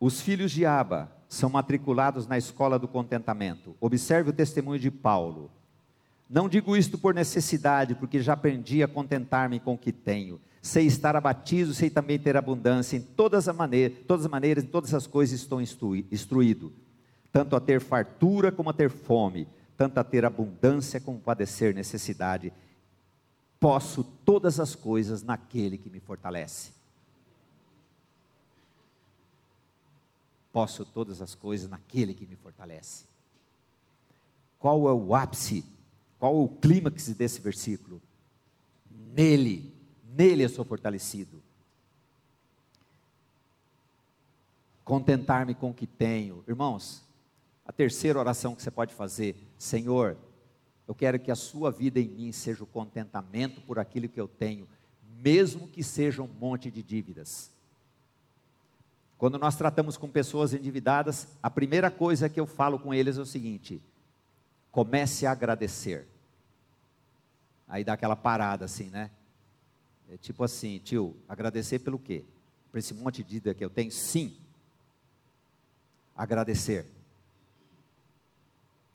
Os 0.00 0.20
filhos 0.20 0.52
de 0.52 0.64
Aba 0.64 1.10
são 1.28 1.50
matriculados 1.50 2.26
na 2.26 2.38
escola 2.38 2.78
do 2.78 2.86
contentamento. 2.86 3.76
Observe 3.80 4.30
o 4.30 4.32
testemunho 4.32 4.78
de 4.78 4.90
Paulo. 4.90 5.50
Não 6.30 6.48
digo 6.48 6.76
isto 6.76 6.96
por 6.96 7.14
necessidade, 7.14 7.94
porque 7.94 8.20
já 8.20 8.34
aprendi 8.34 8.82
a 8.82 8.88
contentar-me 8.88 9.58
com 9.58 9.74
o 9.74 9.78
que 9.78 9.92
tenho. 9.92 10.40
Sei 10.62 10.86
estar 10.86 11.16
abatido, 11.16 11.72
sei 11.74 11.90
também 11.90 12.18
ter 12.18 12.36
abundância. 12.36 12.96
Em 12.96 13.00
todas 13.00 13.48
as 13.48 13.56
maneiras, 13.56 13.98
todas 14.06 14.24
as 14.26 14.30
maneiras, 14.30 14.64
em 14.64 14.66
todas 14.66 14.94
as 14.94 15.06
coisas 15.06 15.40
estou 15.40 15.60
instruído. 15.60 16.72
Tanto 17.32 17.56
a 17.56 17.60
ter 17.60 17.80
fartura 17.80 18.52
como 18.52 18.70
a 18.70 18.72
ter 18.72 18.90
fome, 18.90 19.48
tanto 19.76 19.98
a 19.98 20.04
ter 20.04 20.24
abundância 20.24 21.00
como 21.00 21.18
padecer 21.18 21.74
necessidade. 21.74 22.52
Posso 23.60 24.04
todas 24.04 24.60
as 24.60 24.74
coisas 24.74 25.22
naquele 25.22 25.76
que 25.76 25.90
me 25.90 26.00
fortalece. 26.00 26.72
Posso 30.52 30.84
todas 30.84 31.20
as 31.20 31.34
coisas 31.34 31.68
naquele 31.68 32.14
que 32.14 32.26
me 32.26 32.36
fortalece. 32.36 33.04
Qual 34.58 34.88
é 34.88 34.92
o 34.92 35.14
ápice 35.14 35.64
qual 36.18 36.42
o 36.42 36.48
clímax 36.48 37.08
desse 37.10 37.40
versículo? 37.40 38.02
Nele, 38.90 39.72
nele 40.04 40.44
eu 40.44 40.48
sou 40.48 40.64
fortalecido. 40.64 41.40
Contentar-me 44.84 45.54
com 45.54 45.70
o 45.70 45.74
que 45.74 45.86
tenho. 45.86 46.42
Irmãos, 46.48 47.02
a 47.64 47.72
terceira 47.72 48.18
oração 48.18 48.54
que 48.54 48.62
você 48.62 48.70
pode 48.70 48.94
fazer, 48.94 49.36
Senhor, 49.56 50.16
eu 50.88 50.94
quero 50.94 51.18
que 51.18 51.30
a 51.30 51.36
sua 51.36 51.70
vida 51.70 52.00
em 52.00 52.08
mim 52.08 52.32
seja 52.32 52.64
o 52.64 52.66
contentamento 52.66 53.60
por 53.60 53.78
aquilo 53.78 54.08
que 54.08 54.18
eu 54.18 54.26
tenho, 54.26 54.66
mesmo 55.20 55.68
que 55.68 55.84
seja 55.84 56.22
um 56.22 56.26
monte 56.26 56.70
de 56.70 56.82
dívidas. 56.82 57.50
Quando 59.18 59.38
nós 59.38 59.54
tratamos 59.54 59.98
com 59.98 60.08
pessoas 60.08 60.54
endividadas, 60.54 61.28
a 61.42 61.50
primeira 61.50 61.90
coisa 61.90 62.26
que 62.30 62.40
eu 62.40 62.46
falo 62.46 62.78
com 62.78 62.94
eles 62.94 63.18
é 63.18 63.20
o 63.20 63.26
seguinte: 63.26 63.82
comece 64.72 65.26
a 65.26 65.32
agradecer. 65.32 66.08
Aí 67.68 67.84
dá 67.84 67.92
aquela 67.92 68.16
parada 68.16 68.64
assim, 68.64 68.88
né? 68.88 69.10
É 70.10 70.16
tipo 70.16 70.42
assim, 70.42 70.78
tio, 70.78 71.14
agradecer 71.28 71.80
pelo 71.80 71.98
quê? 71.98 72.24
Por 72.70 72.78
esse 72.78 72.94
monte 72.94 73.22
de 73.22 73.28
dívida 73.28 73.52
que 73.52 73.62
eu 73.62 73.68
tenho? 73.68 73.90
Sim. 73.92 74.34
Agradecer. 76.16 76.86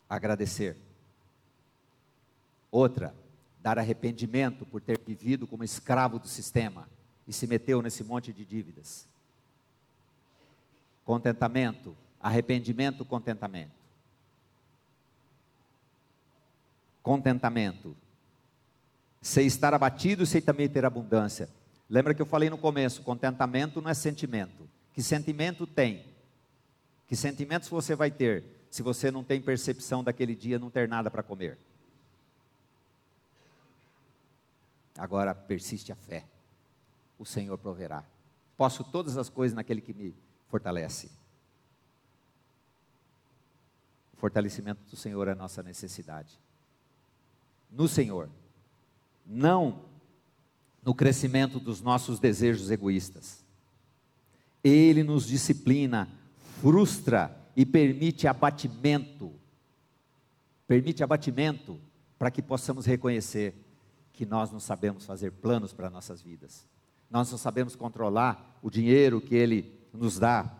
Agradecer. 0.09 0.75
Outra, 2.73 3.15
dar 3.61 3.77
arrependimento 3.77 4.65
por 4.65 4.81
ter 4.81 4.99
vivido 4.99 5.45
como 5.45 5.63
escravo 5.63 6.17
do 6.17 6.27
sistema 6.27 6.89
e 7.27 7.31
se 7.31 7.45
meteu 7.45 7.83
nesse 7.83 8.03
monte 8.03 8.33
de 8.33 8.43
dívidas. 8.43 9.07
Contentamento, 11.05 11.95
arrependimento, 12.19 13.05
contentamento. 13.05 13.83
contentamento. 17.03 17.95
Sei 19.21 19.45
estar 19.45 19.73
abatido, 19.73 20.25
sei 20.25 20.41
também 20.41 20.69
ter 20.69 20.85
abundância. 20.85 21.49
Lembra 21.89 22.13
que 22.13 22.21
eu 22.21 22.25
falei 22.25 22.49
no 22.49 22.57
começo: 22.57 23.03
contentamento 23.03 23.81
não 23.81 23.91
é 23.91 23.93
sentimento. 23.93 24.67
Que 24.93 25.03
sentimento 25.03 25.67
tem? 25.67 26.05
Que 27.07 27.15
sentimentos 27.15 27.69
você 27.69 27.95
vai 27.95 28.09
ter 28.09 28.43
se 28.71 28.81
você 28.81 29.11
não 29.11 29.23
tem 29.23 29.41
percepção 29.41 30.03
daquele 30.03 30.33
dia 30.35 30.57
não 30.57 30.71
ter 30.71 30.87
nada 30.87 31.11
para 31.11 31.21
comer? 31.21 31.59
Agora 34.97 35.33
persiste 35.33 35.91
a 35.91 35.95
fé. 35.95 36.25
O 37.17 37.25
Senhor 37.25 37.57
proverá. 37.57 38.03
Posso 38.55 38.83
todas 38.83 39.17
as 39.17 39.29
coisas 39.29 39.55
naquele 39.55 39.81
que 39.81 39.93
me 39.93 40.15
fortalece. 40.49 41.11
O 44.13 44.17
fortalecimento 44.17 44.81
do 44.89 44.95
Senhor 44.95 45.27
é 45.27 45.31
a 45.31 45.35
nossa 45.35 45.63
necessidade 45.63 46.39
no 47.73 47.87
Senhor, 47.87 48.29
não 49.25 49.81
no 50.83 50.93
crescimento 50.93 51.59
dos 51.59 51.81
nossos 51.81 52.19
desejos 52.19 52.69
egoístas. 52.69 53.43
Ele 54.63 55.03
nos 55.03 55.25
disciplina, 55.25 56.07
frustra 56.61 57.35
e 57.55 57.65
permite 57.65 58.27
abatimento. 58.27 59.33
Permite 60.67 61.03
abatimento 61.03 61.79
para 62.17 62.31
que 62.31 62.41
possamos 62.41 62.85
reconhecer 62.85 63.55
que 64.13 64.25
nós 64.25 64.51
não 64.51 64.59
sabemos 64.59 65.05
fazer 65.05 65.31
planos 65.31 65.73
para 65.73 65.89
nossas 65.89 66.21
vidas. 66.21 66.65
Nós 67.09 67.29
não 67.31 67.37
sabemos 67.37 67.75
controlar 67.75 68.57
o 68.61 68.69
dinheiro 68.69 69.19
que 69.19 69.35
ele 69.35 69.73
nos 69.91 70.17
dá. 70.17 70.51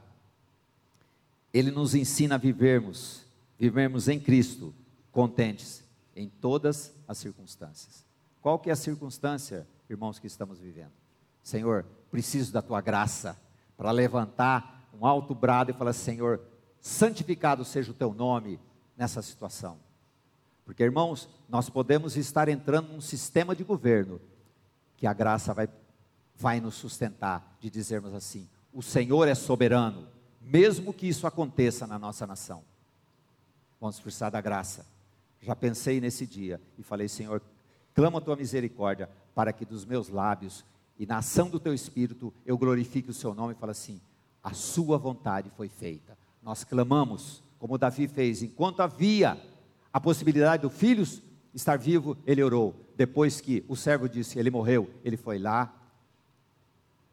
Ele 1.54 1.72
nos 1.72 1.96
ensina 1.96 2.36
a 2.36 2.38
vivermos, 2.38 3.26
vivermos 3.58 4.08
em 4.08 4.20
Cristo, 4.20 4.74
contentes 5.12 5.84
em 6.16 6.28
todas 6.28 6.94
as 7.08 7.20
circunstâncias. 7.20 8.04
Qual 8.42 8.60
que 8.60 8.70
é 8.70 8.74
a 8.74 8.76
circunstância, 8.76 9.68
irmãos, 9.90 10.20
que 10.20 10.28
estamos 10.28 10.60
vivendo? 10.60 10.92
Senhor, 11.44 11.86
preciso 12.12 12.52
da 12.52 12.62
tua 12.62 12.82
graça 12.82 13.40
para 13.78 13.92
levantar 13.92 14.88
um 15.00 15.06
alto 15.06 15.34
brado 15.34 15.72
e 15.72 15.74
falar: 15.74 15.94
Senhor, 15.94 16.42
santificado 16.82 17.64
seja 17.64 17.92
o 17.92 17.96
teu 17.96 18.14
nome 18.14 18.60
nessa 18.98 19.22
situação. 19.22 19.78
Porque, 20.66 20.84
irmãos, 20.84 21.30
nós 21.50 21.70
podemos 21.70 22.16
estar 22.16 22.48
entrando 22.48 22.94
num 22.94 23.02
sistema 23.02 23.56
de 23.56 23.64
governo 23.64 24.20
que 24.96 25.06
a 25.06 25.14
graça 25.14 25.54
vai, 25.54 25.68
vai 26.36 26.62
nos 26.62 26.76
sustentar, 26.76 27.58
de 27.60 27.70
dizermos 27.70 28.14
assim: 28.14 28.48
o 28.74 28.82
Senhor 28.82 29.28
é 29.28 29.36
soberano, 29.36 30.08
mesmo 30.42 30.94
que 30.94 31.08
isso 31.08 31.28
aconteça 31.28 31.86
na 31.86 32.00
nossa 32.00 32.26
nação. 32.26 32.64
Vamos 33.80 34.00
precisar 34.00 34.30
da 34.30 34.40
graça. 34.40 34.86
Já 35.42 35.56
pensei 35.56 36.00
nesse 36.00 36.26
dia 36.26 36.62
e 36.78 36.84
falei: 36.84 37.10
Senhor, 37.10 37.42
clamo 37.94 38.18
a 38.18 38.22
tua 38.22 38.36
misericórdia 38.36 39.10
para 39.36 39.52
que 39.52 39.66
dos 39.66 39.84
meus 39.84 40.08
lábios 40.08 40.64
e 40.98 41.06
na 41.06 41.18
ação 41.18 41.50
do 41.50 41.60
teu 41.60 41.74
espírito 41.74 42.34
eu 42.46 42.58
glorifique 42.58 43.10
o 43.10 43.14
seu 43.14 43.34
nome 43.34 43.54
e 43.54 43.58
fale 43.58 43.72
assim: 43.72 44.00
a 44.42 44.54
sua 44.54 44.98
vontade 44.98 45.50
foi 45.58 45.68
feita. 45.68 46.18
Nós 46.42 46.64
clamamos, 46.64 47.44
como 47.60 47.78
Davi 47.78 48.08
fez, 48.08 48.42
enquanto 48.42 48.82
havia 48.82 49.38
a 49.94 50.00
possibilidade 50.00 50.64
do 50.64 50.72
filho 50.72 51.04
estar 51.54 51.78
vivo, 51.78 52.18
ele 52.26 52.42
orou. 52.42 52.76
Depois 52.98 53.40
que 53.40 53.64
o 53.68 53.76
servo 53.76 54.10
disse, 54.10 54.40
ele 54.40 54.50
morreu, 54.50 54.90
ele 55.04 55.16
foi 55.16 55.38
lá, 55.38 55.72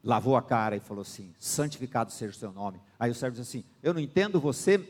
lavou 0.03 0.35
a 0.35 0.43
cara 0.43 0.76
e 0.76 0.81
falou 0.81 1.03
assim: 1.03 1.35
santificado 1.39 2.11
seja 2.11 2.33
o 2.33 2.39
seu 2.39 2.51
nome. 2.51 2.81
Aí 2.99 3.11
o 3.11 3.14
servo 3.14 3.37
disse 3.37 3.59
assim: 3.59 3.66
Eu 3.83 3.93
não 3.93 4.01
entendo 4.01 4.41
você, 4.41 4.83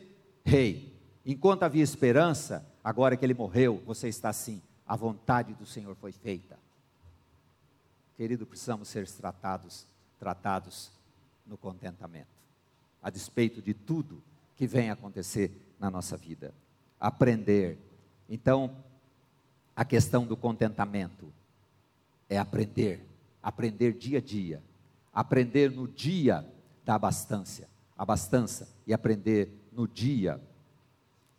rei. 0.45 0.97
Enquanto 1.27 1.65
havia 1.65 1.83
esperança, 1.83 2.65
agora 2.83 3.17
que 3.17 3.25
ele 3.25 3.35
morreu, 3.35 3.83
você 3.85 4.09
está 4.09 4.29
assim. 4.29 4.63
A 4.87 4.97
vontade 4.97 5.53
do 5.55 5.67
Senhor 5.67 5.95
foi 5.97 6.13
feita. 6.13 6.59
Querido, 8.17 8.47
precisamos 8.47 8.89
ser 8.89 9.09
tratados, 9.09 9.87
tratados 10.19 10.91
no 11.47 11.57
contentamento, 11.57 12.29
a 13.03 13.11
despeito 13.11 13.61
de 13.63 13.75
tudo 13.75 14.23
que 14.57 14.67
vem 14.67 14.91
acontecer 14.91 15.51
na 15.79 15.91
nossa 15.91 16.17
vida 16.17 16.53
aprender. 17.01 17.79
Então, 18.29 18.77
a 19.75 19.85
questão 19.85 20.27
do 20.27 20.37
contentamento 20.37 21.33
é 22.29 22.39
aprender, 22.39 23.05
aprender 23.43 23.95
dia 23.95 24.19
a 24.19 24.21
dia, 24.21 24.63
aprender 25.13 25.71
no 25.71 25.89
dia 25.89 26.47
da 26.85 26.95
abastança, 26.95 27.69
abastança 27.97 28.69
e 28.87 28.93
aprender 28.93 29.51
no 29.73 29.89
dia 29.89 30.41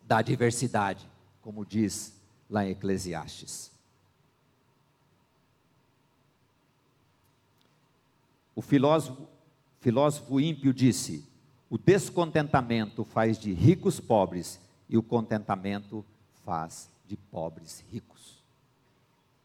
da 0.02 0.18
adversidade, 0.18 1.08
como 1.40 1.64
diz 1.64 2.20
lá 2.50 2.66
em 2.66 2.70
Eclesiastes. 2.70 3.70
O 8.54 8.60
filósofo, 8.60 9.26
filósofo 9.80 10.38
ímpio 10.38 10.74
disse: 10.74 11.26
o 11.70 11.78
descontentamento 11.78 13.02
faz 13.02 13.38
de 13.38 13.52
ricos 13.52 13.98
pobres 13.98 14.60
e 14.88 14.96
o 14.98 15.02
contentamento 15.02 16.04
faz 16.44 16.90
de 17.06 17.16
pobres 17.16 17.84
ricos. 17.90 18.42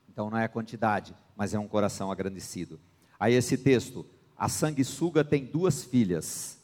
Então 0.10 0.30
não 0.30 0.38
é 0.38 0.46
a 0.46 0.50
quantidade, 0.50 1.16
mas 1.36 1.54
é 1.54 1.60
um 1.60 1.68
coração 1.68 2.12
agradecido. 2.12 2.80
Aí 3.20 3.34
esse 3.34 3.58
texto, 3.58 4.06
a 4.38 4.50
sanguessuga 4.50 5.24
tem 5.24 5.46
duas 5.46 5.84
filhas. 5.84 6.58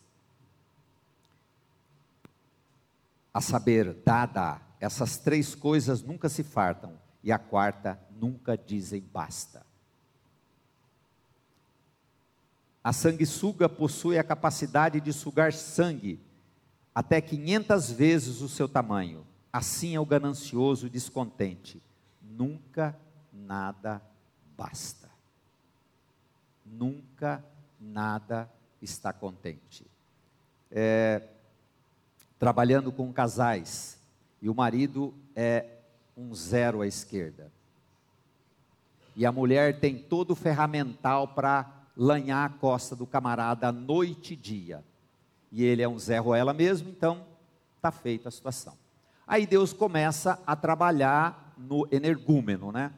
A 3.33 3.41
saber, 3.41 3.93
dada, 4.05 4.61
essas 4.79 5.17
três 5.17 5.55
coisas 5.55 6.01
nunca 6.01 6.29
se 6.29 6.43
fartam, 6.43 6.99
e 7.23 7.31
a 7.31 7.39
quarta 7.39 7.99
nunca 8.11 8.57
dizem 8.57 9.01
basta. 9.01 9.65
A 12.83 12.91
sanguessuga 12.91 13.69
possui 13.69 14.17
a 14.17 14.23
capacidade 14.23 14.99
de 14.99 15.13
sugar 15.13 15.53
sangue 15.53 16.19
até 16.93 17.19
500 17.19 17.91
vezes 17.91 18.41
o 18.41 18.49
seu 18.49 18.67
tamanho. 18.67 19.25
Assim 19.51 19.95
é 19.95 19.99
o 19.99 20.05
ganancioso 20.05 20.89
descontente. 20.89 21.81
Nunca 22.21 22.97
nada 23.31 24.01
basta. 24.55 25.09
Nunca 26.65 27.43
nada 27.79 28.49
está 28.81 29.11
contente. 29.11 29.85
É, 30.71 31.21
trabalhando 32.37 32.91
com 32.91 33.11
casais, 33.13 33.97
e 34.41 34.49
o 34.49 34.55
marido 34.55 35.13
é 35.35 35.65
um 36.17 36.33
zero 36.33 36.81
à 36.81 36.87
esquerda. 36.87 37.51
E 39.15 39.25
a 39.25 39.31
mulher 39.31 39.79
tem 39.79 39.97
todo 39.97 40.31
o 40.31 40.35
ferramental 40.35 41.27
para 41.27 41.71
lanhar 41.95 42.49
a 42.49 42.53
costa 42.53 42.95
do 42.95 43.05
camarada 43.05 43.71
noite 43.71 44.33
e 44.33 44.35
dia 44.35 44.83
e 45.53 45.63
ele 45.63 45.83
é 45.83 45.87
um 45.87 45.99
Zé 45.99 46.17
Ruela 46.17 46.51
mesmo, 46.51 46.89
então 46.89 47.23
está 47.75 47.91
feita 47.91 48.27
a 48.27 48.31
situação. 48.31 48.73
Aí 49.27 49.45
Deus 49.45 49.71
começa 49.71 50.41
a 50.47 50.55
trabalhar 50.55 51.53
no 51.55 51.87
energúmeno, 51.91 52.71
né? 52.71 52.91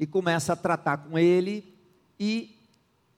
E 0.00 0.06
começa 0.06 0.54
a 0.54 0.56
tratar 0.56 0.96
com 0.96 1.18
ele, 1.18 1.76
e 2.18 2.56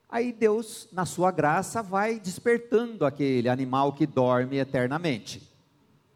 aí 0.08 0.32
Deus, 0.32 0.88
na 0.90 1.06
sua 1.06 1.30
graça, 1.30 1.84
vai 1.84 2.18
despertando 2.18 3.06
aquele 3.06 3.48
animal 3.48 3.92
que 3.92 4.06
dorme 4.08 4.56
eternamente, 4.56 5.48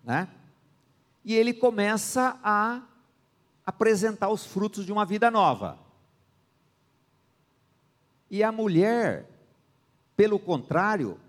né? 0.03 0.29
E 1.25 1.33
ele 1.33 1.55
começa 1.55 2.41
a 2.43 2.83
apresentar 3.65 4.31
os 4.31 4.45
frutos 4.45 4.85
de 4.85 4.91
uma 4.93 5.07
vida 5.07 5.31
nova. 5.31 5.79
E 8.29 8.43
a 8.43 8.51
mulher, 8.51 9.31
pelo 10.17 10.41
contrário, 10.41 11.21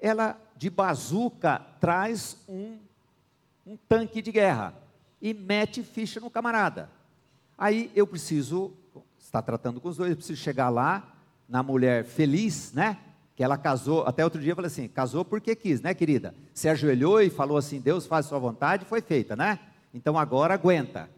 ela 0.00 0.40
de 0.56 0.70
bazuca 0.70 1.60
traz 1.80 2.38
um, 2.48 2.78
um 3.66 3.76
tanque 3.76 4.22
de 4.22 4.32
guerra 4.32 4.74
e 5.20 5.34
mete 5.34 5.82
ficha 5.82 6.20
no 6.20 6.30
camarada. 6.30 6.90
Aí 7.58 7.90
eu 7.94 8.06
preciso, 8.06 8.72
está 9.18 9.40
tratando 9.40 9.80
com 9.80 9.88
os 9.88 9.96
dois, 9.96 10.10
eu 10.10 10.16
preciso 10.16 10.40
chegar 10.40 10.68
lá 10.68 11.14
na 11.48 11.62
mulher 11.62 12.04
feliz, 12.04 12.72
né? 12.72 12.98
Que 13.34 13.44
ela 13.44 13.58
casou, 13.58 14.04
até 14.06 14.24
outro 14.24 14.40
dia 14.40 14.52
eu 14.52 14.56
falei 14.56 14.68
assim, 14.68 14.88
casou 14.88 15.24
porque 15.24 15.54
quis, 15.54 15.80
né, 15.80 15.94
querida? 15.94 16.34
Se 16.54 16.68
ajoelhou 16.68 17.20
e 17.20 17.30
falou 17.30 17.56
assim, 17.56 17.80
Deus 17.80 18.06
faz 18.06 18.26
sua 18.26 18.38
vontade, 18.38 18.84
foi 18.84 19.00
feita, 19.00 19.36
né? 19.36 19.58
Então 19.92 20.18
agora 20.18 20.54
aguenta. 20.54 21.10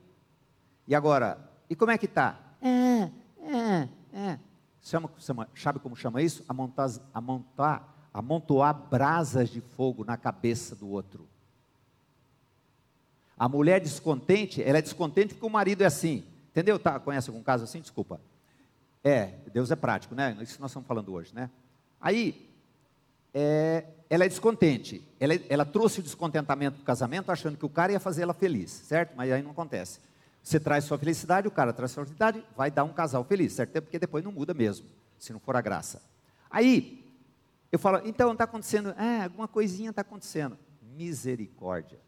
E 0.86 0.94
agora, 0.94 1.38
e 1.68 1.76
como 1.76 1.90
é 1.90 1.98
que 1.98 2.08
tá? 2.08 2.38
É, 2.60 3.10
é, 3.42 3.88
é. 4.12 4.38
Chama, 4.80 5.10
chama, 5.18 5.48
sabe 5.54 5.78
como 5.78 5.94
chama 5.94 6.22
isso? 6.22 6.44
Amontar, 6.48 6.90
amontar 7.12 7.97
amontoar 8.12 8.74
brasas 8.74 9.48
de 9.48 9.60
fogo 9.60 10.04
na 10.04 10.16
cabeça 10.16 10.74
do 10.74 10.88
outro. 10.88 11.26
A 13.38 13.48
mulher 13.48 13.80
descontente, 13.80 14.62
ela 14.62 14.78
é 14.78 14.82
descontente 14.82 15.34
porque 15.34 15.46
o 15.46 15.50
marido 15.50 15.82
é 15.82 15.86
assim. 15.86 16.24
Entendeu? 16.50 16.78
Tá, 16.78 16.98
conhece 16.98 17.30
algum 17.30 17.42
caso 17.42 17.64
assim? 17.64 17.80
Desculpa. 17.80 18.20
É, 19.04 19.34
Deus 19.52 19.70
é 19.70 19.76
prático, 19.76 20.14
né? 20.14 20.36
Isso 20.40 20.56
que 20.56 20.60
nós 20.60 20.70
estamos 20.70 20.88
falando 20.88 21.12
hoje, 21.12 21.32
né? 21.32 21.48
Aí, 22.00 22.48
é, 23.32 23.84
ela 24.10 24.24
é 24.24 24.28
descontente. 24.28 25.02
Ela, 25.20 25.34
ela 25.48 25.64
trouxe 25.64 26.00
o 26.00 26.02
descontentamento 26.02 26.76
para 26.76 26.82
o 26.82 26.86
casamento 26.86 27.30
achando 27.30 27.56
que 27.56 27.64
o 27.64 27.68
cara 27.68 27.92
ia 27.92 28.00
fazer 28.00 28.22
ela 28.22 28.34
feliz, 28.34 28.70
certo? 28.70 29.14
Mas 29.16 29.30
aí 29.30 29.42
não 29.42 29.52
acontece. 29.52 30.00
Você 30.42 30.58
traz 30.58 30.84
sua 30.84 30.98
felicidade, 30.98 31.46
o 31.46 31.50
cara 31.50 31.72
traz 31.72 31.92
sua 31.92 32.04
felicidade, 32.04 32.42
vai 32.56 32.70
dar 32.70 32.84
um 32.84 32.92
casal 32.92 33.22
feliz, 33.22 33.52
certo? 33.52 33.80
Porque 33.82 33.98
depois 33.98 34.24
não 34.24 34.32
muda 34.32 34.54
mesmo, 34.54 34.86
se 35.18 35.32
não 35.32 35.38
for 35.38 35.54
a 35.54 35.60
graça. 35.60 36.02
Aí, 36.50 36.97
eu 37.70 37.78
falo, 37.78 38.00
então 38.04 38.32
está 38.32 38.44
acontecendo, 38.44 38.90
é, 38.90 39.24
alguma 39.24 39.46
coisinha 39.46 39.90
está 39.90 40.02
acontecendo. 40.02 40.58
Misericórdia. 40.82 42.00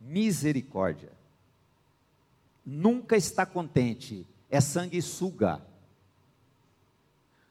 Misericórdia. 0.00 1.12
Nunca 2.64 3.16
está 3.16 3.44
contente, 3.44 4.26
é 4.48 4.60
sanguessuga. 4.60 5.60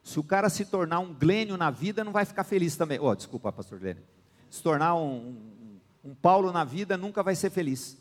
Se 0.01 0.19
o 0.19 0.23
cara 0.23 0.49
se 0.49 0.65
tornar 0.65 0.99
um 0.99 1.13
glênio 1.13 1.57
na 1.57 1.69
vida, 1.69 2.03
não 2.03 2.11
vai 2.11 2.25
ficar 2.25 2.43
feliz 2.43 2.75
também. 2.75 2.99
Oh, 2.99 3.13
desculpa, 3.13 3.51
pastor 3.51 3.79
Glênio. 3.79 4.03
Se 4.49 4.63
tornar 4.63 4.95
um, 4.95 5.17
um, 6.03 6.09
um 6.11 6.15
Paulo 6.15 6.51
na 6.51 6.63
vida, 6.63 6.97
nunca 6.97 7.21
vai 7.21 7.35
ser 7.35 7.49
feliz. 7.49 7.97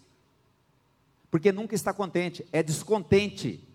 Porque 1.30 1.52
nunca 1.52 1.74
está 1.74 1.92
contente, 1.92 2.46
é 2.52 2.62
descontente. 2.62 3.68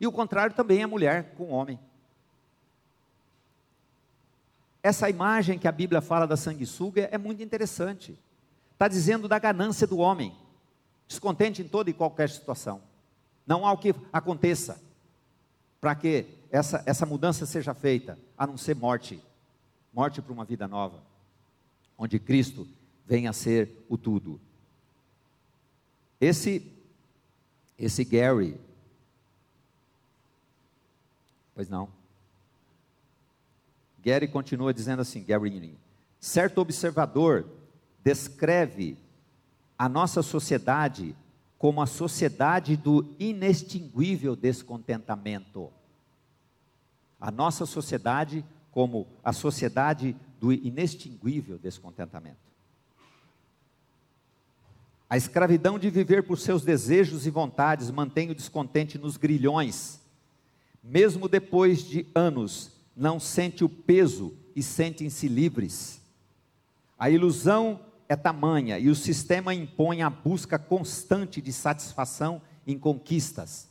E 0.00 0.06
o 0.06 0.12
contrário 0.12 0.56
também 0.56 0.82
é 0.82 0.86
mulher 0.86 1.34
com 1.36 1.50
homem. 1.50 1.78
Essa 4.86 5.10
imagem 5.10 5.58
que 5.58 5.66
a 5.66 5.72
Bíblia 5.72 6.00
fala 6.00 6.28
da 6.28 6.36
sanguessuga 6.36 7.08
é 7.10 7.18
muito 7.18 7.42
interessante. 7.42 8.16
Está 8.72 8.86
dizendo 8.86 9.26
da 9.26 9.36
ganância 9.36 9.84
do 9.84 9.98
homem, 9.98 10.32
descontente 11.08 11.60
em 11.60 11.66
toda 11.66 11.90
e 11.90 11.92
qualquer 11.92 12.30
situação. 12.30 12.80
Não 13.44 13.66
há 13.66 13.72
o 13.72 13.78
que 13.78 13.92
aconteça 14.12 14.80
para 15.80 15.92
que 15.96 16.26
essa, 16.52 16.84
essa 16.86 17.04
mudança 17.04 17.44
seja 17.46 17.74
feita, 17.74 18.16
a 18.38 18.46
não 18.46 18.56
ser 18.56 18.76
morte 18.76 19.20
morte 19.92 20.22
para 20.22 20.32
uma 20.32 20.44
vida 20.44 20.68
nova, 20.68 21.02
onde 21.98 22.20
Cristo 22.20 22.68
venha 23.04 23.30
a 23.30 23.32
ser 23.32 23.84
o 23.88 23.98
tudo. 23.98 24.40
Esse, 26.20 26.64
esse 27.76 28.04
Gary, 28.04 28.56
Pois 31.56 31.68
não. 31.68 31.95
Gary 34.06 34.28
continua 34.28 34.72
dizendo 34.72 35.02
assim, 35.02 35.24
Gary, 35.24 35.76
certo 36.20 36.60
observador 36.60 37.44
descreve 38.04 38.96
a 39.76 39.88
nossa 39.88 40.22
sociedade 40.22 41.16
como 41.58 41.82
a 41.82 41.86
sociedade 41.86 42.76
do 42.76 43.16
inextinguível 43.18 44.36
descontentamento. 44.36 45.72
A 47.20 47.32
nossa 47.32 47.66
sociedade 47.66 48.44
como 48.70 49.08
a 49.24 49.32
sociedade 49.32 50.14
do 50.40 50.52
inextinguível 50.52 51.58
descontentamento. 51.58 52.38
A 55.10 55.16
escravidão 55.16 55.80
de 55.80 55.90
viver 55.90 56.22
por 56.22 56.38
seus 56.38 56.62
desejos 56.62 57.26
e 57.26 57.30
vontades 57.30 57.90
mantém 57.90 58.30
o 58.30 58.36
descontente 58.36 58.98
nos 58.98 59.16
grilhões. 59.16 60.00
Mesmo 60.80 61.28
depois 61.28 61.82
de 61.82 62.06
anos, 62.14 62.75
não 62.96 63.20
sente 63.20 63.62
o 63.62 63.68
peso 63.68 64.34
e 64.54 64.62
sentem-se 64.62 65.28
livres. 65.28 66.00
A 66.98 67.10
ilusão 67.10 67.78
é 68.08 68.16
tamanha 68.16 68.78
e 68.78 68.88
o 68.88 68.94
sistema 68.94 69.54
impõe 69.54 70.00
a 70.00 70.08
busca 70.08 70.58
constante 70.58 71.42
de 71.42 71.52
satisfação 71.52 72.40
em 72.66 72.78
conquistas. 72.78 73.68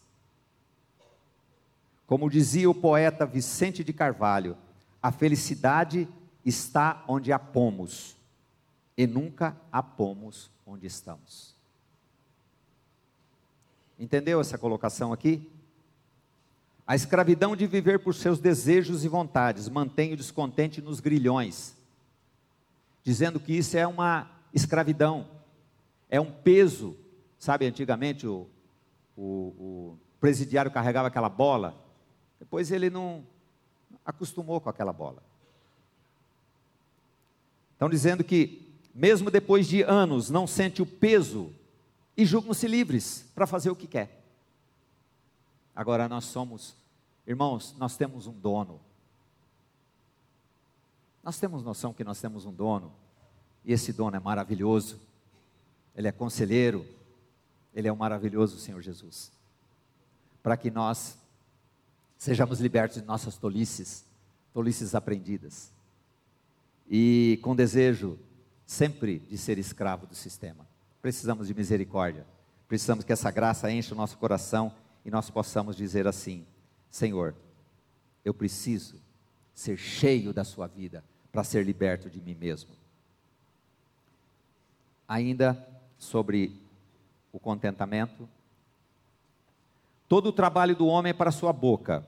Como 2.05 2.29
dizia 2.29 2.69
o 2.69 2.75
poeta 2.75 3.25
Vicente 3.25 3.83
de 3.83 3.91
Carvalho, 3.91 4.55
a 5.01 5.11
felicidade 5.11 6.07
está 6.45 7.03
onde 7.07 7.31
a 7.31 7.39
pomos 7.39 8.15
e 8.95 9.07
nunca 9.07 9.57
a 9.71 9.81
pomos 9.81 10.51
onde 10.67 10.85
estamos. 10.85 11.55
Entendeu 13.99 14.39
essa 14.39 14.57
colocação 14.57 15.11
aqui? 15.11 15.49
A 16.87 16.95
escravidão 16.95 17.55
de 17.55 17.65
viver 17.65 17.99
por 17.99 18.13
seus 18.13 18.39
desejos 18.39 19.03
e 19.03 19.07
vontades 19.07 19.67
mantém 19.67 20.13
o 20.13 20.17
descontente 20.17 20.81
nos 20.81 20.99
grilhões, 20.99 21.75
dizendo 23.03 23.39
que 23.39 23.53
isso 23.53 23.75
é 23.75 23.87
uma 23.87 24.29
escravidão, 24.53 25.27
é 26.09 26.21
um 26.21 26.31
peso. 26.31 26.95
Sabe, 27.39 27.65
antigamente 27.65 28.27
o, 28.27 28.47
o, 29.17 29.23
o 29.23 29.99
presidiário 30.19 30.71
carregava 30.71 31.07
aquela 31.07 31.29
bola, 31.29 31.75
depois 32.39 32.71
ele 32.71 32.89
não 32.89 33.25
acostumou 34.05 34.61
com 34.61 34.69
aquela 34.69 34.93
bola. 34.93 35.23
Estão 37.73 37.89
dizendo 37.89 38.23
que, 38.23 38.73
mesmo 38.93 39.31
depois 39.31 39.67
de 39.67 39.81
anos, 39.81 40.29
não 40.29 40.45
sente 40.45 40.81
o 40.81 40.85
peso 40.85 41.51
e 42.15 42.25
julgam-se 42.25 42.67
livres 42.67 43.25
para 43.33 43.47
fazer 43.47 43.69
o 43.69 43.75
que 43.75 43.87
quer. 43.87 44.24
Agora 45.75 46.07
nós 46.07 46.25
somos, 46.25 46.75
irmãos, 47.27 47.75
nós 47.77 47.97
temos 47.97 48.27
um 48.27 48.31
dono. 48.31 48.79
Nós 51.21 51.37
temos 51.37 51.63
noção 51.63 51.93
que 51.93 52.03
nós 52.03 52.21
temos 52.21 52.45
um 52.45 52.53
dono, 52.53 52.93
e 53.65 53.73
esse 53.73 53.91
dono 53.91 54.15
é 54.15 54.19
maravilhoso, 54.19 55.01
ele 55.95 56.07
é 56.07 56.11
conselheiro, 56.11 56.85
ele 57.73 57.87
é 57.87 57.91
um 57.91 57.95
maravilhoso 57.95 58.57
Senhor 58.59 58.81
Jesus. 58.81 59.31
Para 60.41 60.55
que 60.55 60.71
nós 60.71 61.17
sejamos 62.17 62.61
libertos 62.61 63.01
de 63.01 63.05
nossas 63.05 63.35
tolices, 63.37 64.05
tolices 64.53 64.95
aprendidas 64.95 65.71
e 66.87 67.39
com 67.41 67.55
desejo 67.55 68.17
sempre 68.65 69.19
de 69.19 69.37
ser 69.37 69.57
escravo 69.57 70.05
do 70.07 70.15
sistema. 70.15 70.65
Precisamos 71.01 71.47
de 71.47 71.53
misericórdia, 71.53 72.25
precisamos 72.67 73.03
que 73.03 73.11
essa 73.11 73.29
graça 73.31 73.69
encha 73.71 73.93
o 73.93 73.97
nosso 73.97 74.17
coração 74.17 74.71
e 75.05 75.11
nós 75.11 75.29
possamos 75.29 75.77
dizer 75.77 76.07
assim: 76.07 76.45
Senhor, 76.89 77.35
eu 78.25 78.33
preciso 78.33 78.99
ser 79.53 79.77
cheio 79.77 80.33
da 80.33 80.43
Sua 80.43 80.67
vida 80.67 81.03
para 81.31 81.43
ser 81.43 81.63
liberto 81.63 82.09
de 82.09 82.19
mim 82.19 82.33
mesmo. 82.33 82.71
Ainda 85.07 85.67
sobre 85.97 86.59
o 87.31 87.39
contentamento, 87.39 88.27
todo 90.07 90.27
o 90.27 90.33
trabalho 90.33 90.75
do 90.75 90.87
homem 90.87 91.09
é 91.09 91.13
para 91.13 91.31
sua 91.31 91.51
boca, 91.51 92.07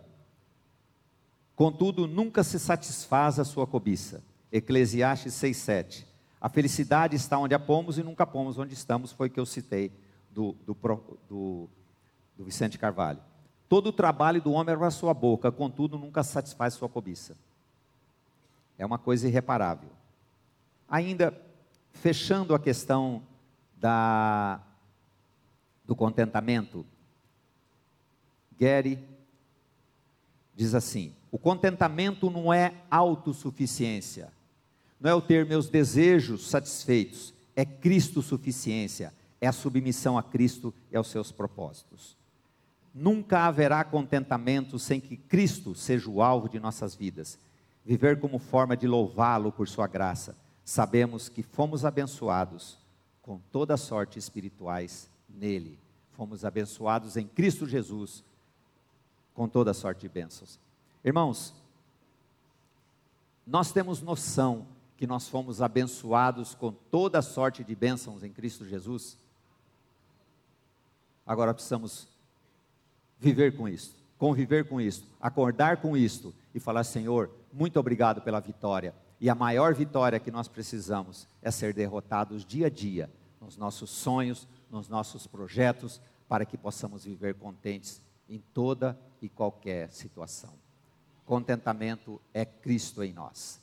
contudo 1.55 2.07
nunca 2.07 2.43
se 2.43 2.57
satisfaz 2.57 3.37
a 3.37 3.43
sua 3.43 3.67
cobiça. 3.67 4.23
Eclesiastes 4.51 5.33
6,7. 5.33 6.05
A 6.39 6.47
felicidade 6.47 7.15
está 7.15 7.37
onde 7.37 7.53
a 7.53 7.59
pomos 7.59 7.97
e 7.97 8.03
nunca 8.03 8.25
pomos 8.25 8.57
onde 8.57 8.73
estamos, 8.73 9.11
foi 9.11 9.29
que 9.29 9.39
eu 9.39 9.45
citei 9.45 9.91
do, 10.31 10.55
do, 10.65 10.77
do, 11.29 11.69
do 12.37 12.43
Vicente 12.43 12.77
Carvalho. 12.77 13.19
Todo 13.67 13.87
o 13.87 13.93
trabalho 13.93 14.41
do 14.41 14.51
homem 14.51 14.73
é 14.73 14.85
a 14.85 14.91
sua 14.91 15.13
boca, 15.13 15.51
contudo 15.51 15.97
nunca 15.97 16.23
satisfaz 16.23 16.75
sua 16.75 16.87
cobiça. 16.87 17.35
É 18.77 18.85
uma 18.85 18.97
coisa 18.97 19.27
irreparável. 19.27 19.89
Ainda, 20.87 21.33
fechando 21.91 22.53
a 22.55 22.59
questão 22.59 23.23
da, 23.75 24.61
do 25.83 25.95
contentamento, 25.95 26.85
Gary 28.57 29.03
diz 30.55 30.73
assim: 30.73 31.13
o 31.31 31.37
contentamento 31.37 32.29
não 32.29 32.53
é 32.53 32.73
autossuficiência, 32.89 34.31
não 34.99 35.09
é 35.09 35.13
o 35.13 35.21
ter 35.21 35.45
meus 35.45 35.67
desejos 35.67 36.47
satisfeitos, 36.47 37.33
é 37.55 37.65
Cristo 37.65 38.21
suficiência, 38.21 39.13
é 39.41 39.47
a 39.47 39.51
submissão 39.51 40.17
a 40.17 40.23
Cristo 40.23 40.73
e 40.91 40.95
aos 40.95 41.07
seus 41.07 41.31
propósitos. 41.31 42.16
Nunca 42.99 43.45
haverá 43.45 43.83
contentamento 43.83 44.79
sem 44.79 44.99
que 44.99 45.15
Cristo 45.15 45.75
seja 45.75 46.09
o 46.09 46.19
alvo 46.19 46.49
de 46.49 46.59
nossas 46.59 46.95
vidas. 46.95 47.37
Viver 47.85 48.19
como 48.19 48.39
forma 48.39 48.75
de 48.75 48.87
louvá-lo 48.87 49.51
por 49.51 49.67
sua 49.67 49.85
graça. 49.85 50.35
Sabemos 50.65 51.29
que 51.29 51.43
fomos 51.43 51.85
abençoados 51.85 52.79
com 53.21 53.37
toda 53.51 53.77
sorte 53.77 54.17
espirituais 54.17 55.11
nele. 55.29 55.77
Fomos 56.13 56.43
abençoados 56.43 57.15
em 57.17 57.27
Cristo 57.27 57.67
Jesus 57.67 58.23
com 59.35 59.47
toda 59.47 59.75
sorte 59.75 60.01
de 60.01 60.09
bênçãos. 60.09 60.59
Irmãos, 61.05 61.53
nós 63.45 63.71
temos 63.71 64.01
noção 64.01 64.65
que 64.97 65.05
nós 65.05 65.29
fomos 65.29 65.61
abençoados 65.61 66.55
com 66.55 66.71
toda 66.71 67.21
sorte 67.21 67.63
de 67.63 67.75
bênçãos 67.75 68.23
em 68.23 68.33
Cristo 68.33 68.65
Jesus? 68.65 69.19
Agora 71.27 71.53
precisamos 71.53 72.16
viver 73.19 73.55
com 73.55 73.67
isso, 73.67 73.95
conviver 74.17 74.67
com 74.67 74.79
isso, 74.79 75.07
acordar 75.19 75.77
com 75.77 75.95
isto 75.95 76.33
e 76.53 76.59
falar: 76.59 76.83
Senhor, 76.83 77.29
muito 77.51 77.79
obrigado 77.79 78.21
pela 78.21 78.39
vitória. 78.39 78.93
E 79.19 79.29
a 79.29 79.35
maior 79.35 79.73
vitória 79.73 80.19
que 80.19 80.29
nós 80.29 80.47
precisamos 80.47 81.27
é 81.41 81.49
ser 81.49 81.73
derrotados 81.73 82.45
dia 82.45 82.67
a 82.67 82.69
dia 82.69 83.09
nos 83.41 83.57
nossos 83.57 83.89
sonhos, 83.89 84.47
nos 84.69 84.87
nossos 84.87 85.25
projetos, 85.25 85.99
para 86.27 86.45
que 86.45 86.57
possamos 86.57 87.05
viver 87.05 87.35
contentes 87.35 88.01
em 88.29 88.39
toda 88.53 88.97
e 89.21 89.29
qualquer 89.29 89.89
situação. 89.89 90.53
Contentamento 91.25 92.21
é 92.33 92.45
Cristo 92.45 93.03
em 93.03 93.13
nós. 93.13 93.59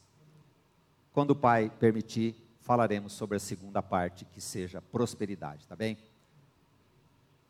Quando 1.13 1.31
o 1.31 1.37
Pai 1.37 1.71
permitir, 1.79 2.35
falaremos 2.61 3.13
sobre 3.13 3.37
a 3.37 3.41
segunda 3.41 3.83
parte, 3.83 4.25
que 4.25 4.41
seja 4.41 4.83
prosperidade, 4.83 5.67
tá 5.67 5.77
bem? 5.77 5.97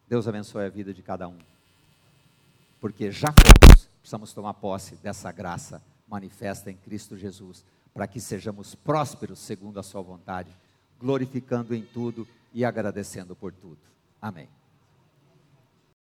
Deus 0.08 0.28
abençoe 0.28 0.66
a 0.66 0.68
vida 0.68 0.92
de 0.92 1.02
cada 1.02 1.26
um. 1.26 1.53
Porque 2.84 3.10
já 3.10 3.28
fomos, 3.32 3.88
precisamos 3.98 4.34
tomar 4.34 4.52
posse 4.52 4.96
dessa 4.96 5.32
graça 5.32 5.82
manifesta 6.06 6.70
em 6.70 6.76
Cristo 6.76 7.16
Jesus, 7.16 7.64
para 7.94 8.06
que 8.06 8.20
sejamos 8.20 8.74
prósperos 8.74 9.38
segundo 9.38 9.80
a 9.80 9.82
Sua 9.82 10.02
vontade, 10.02 10.54
glorificando 11.00 11.74
em 11.74 11.80
tudo 11.80 12.28
e 12.52 12.62
agradecendo 12.62 13.34
por 13.34 13.54
tudo. 13.54 13.78
Amém. 14.20 14.50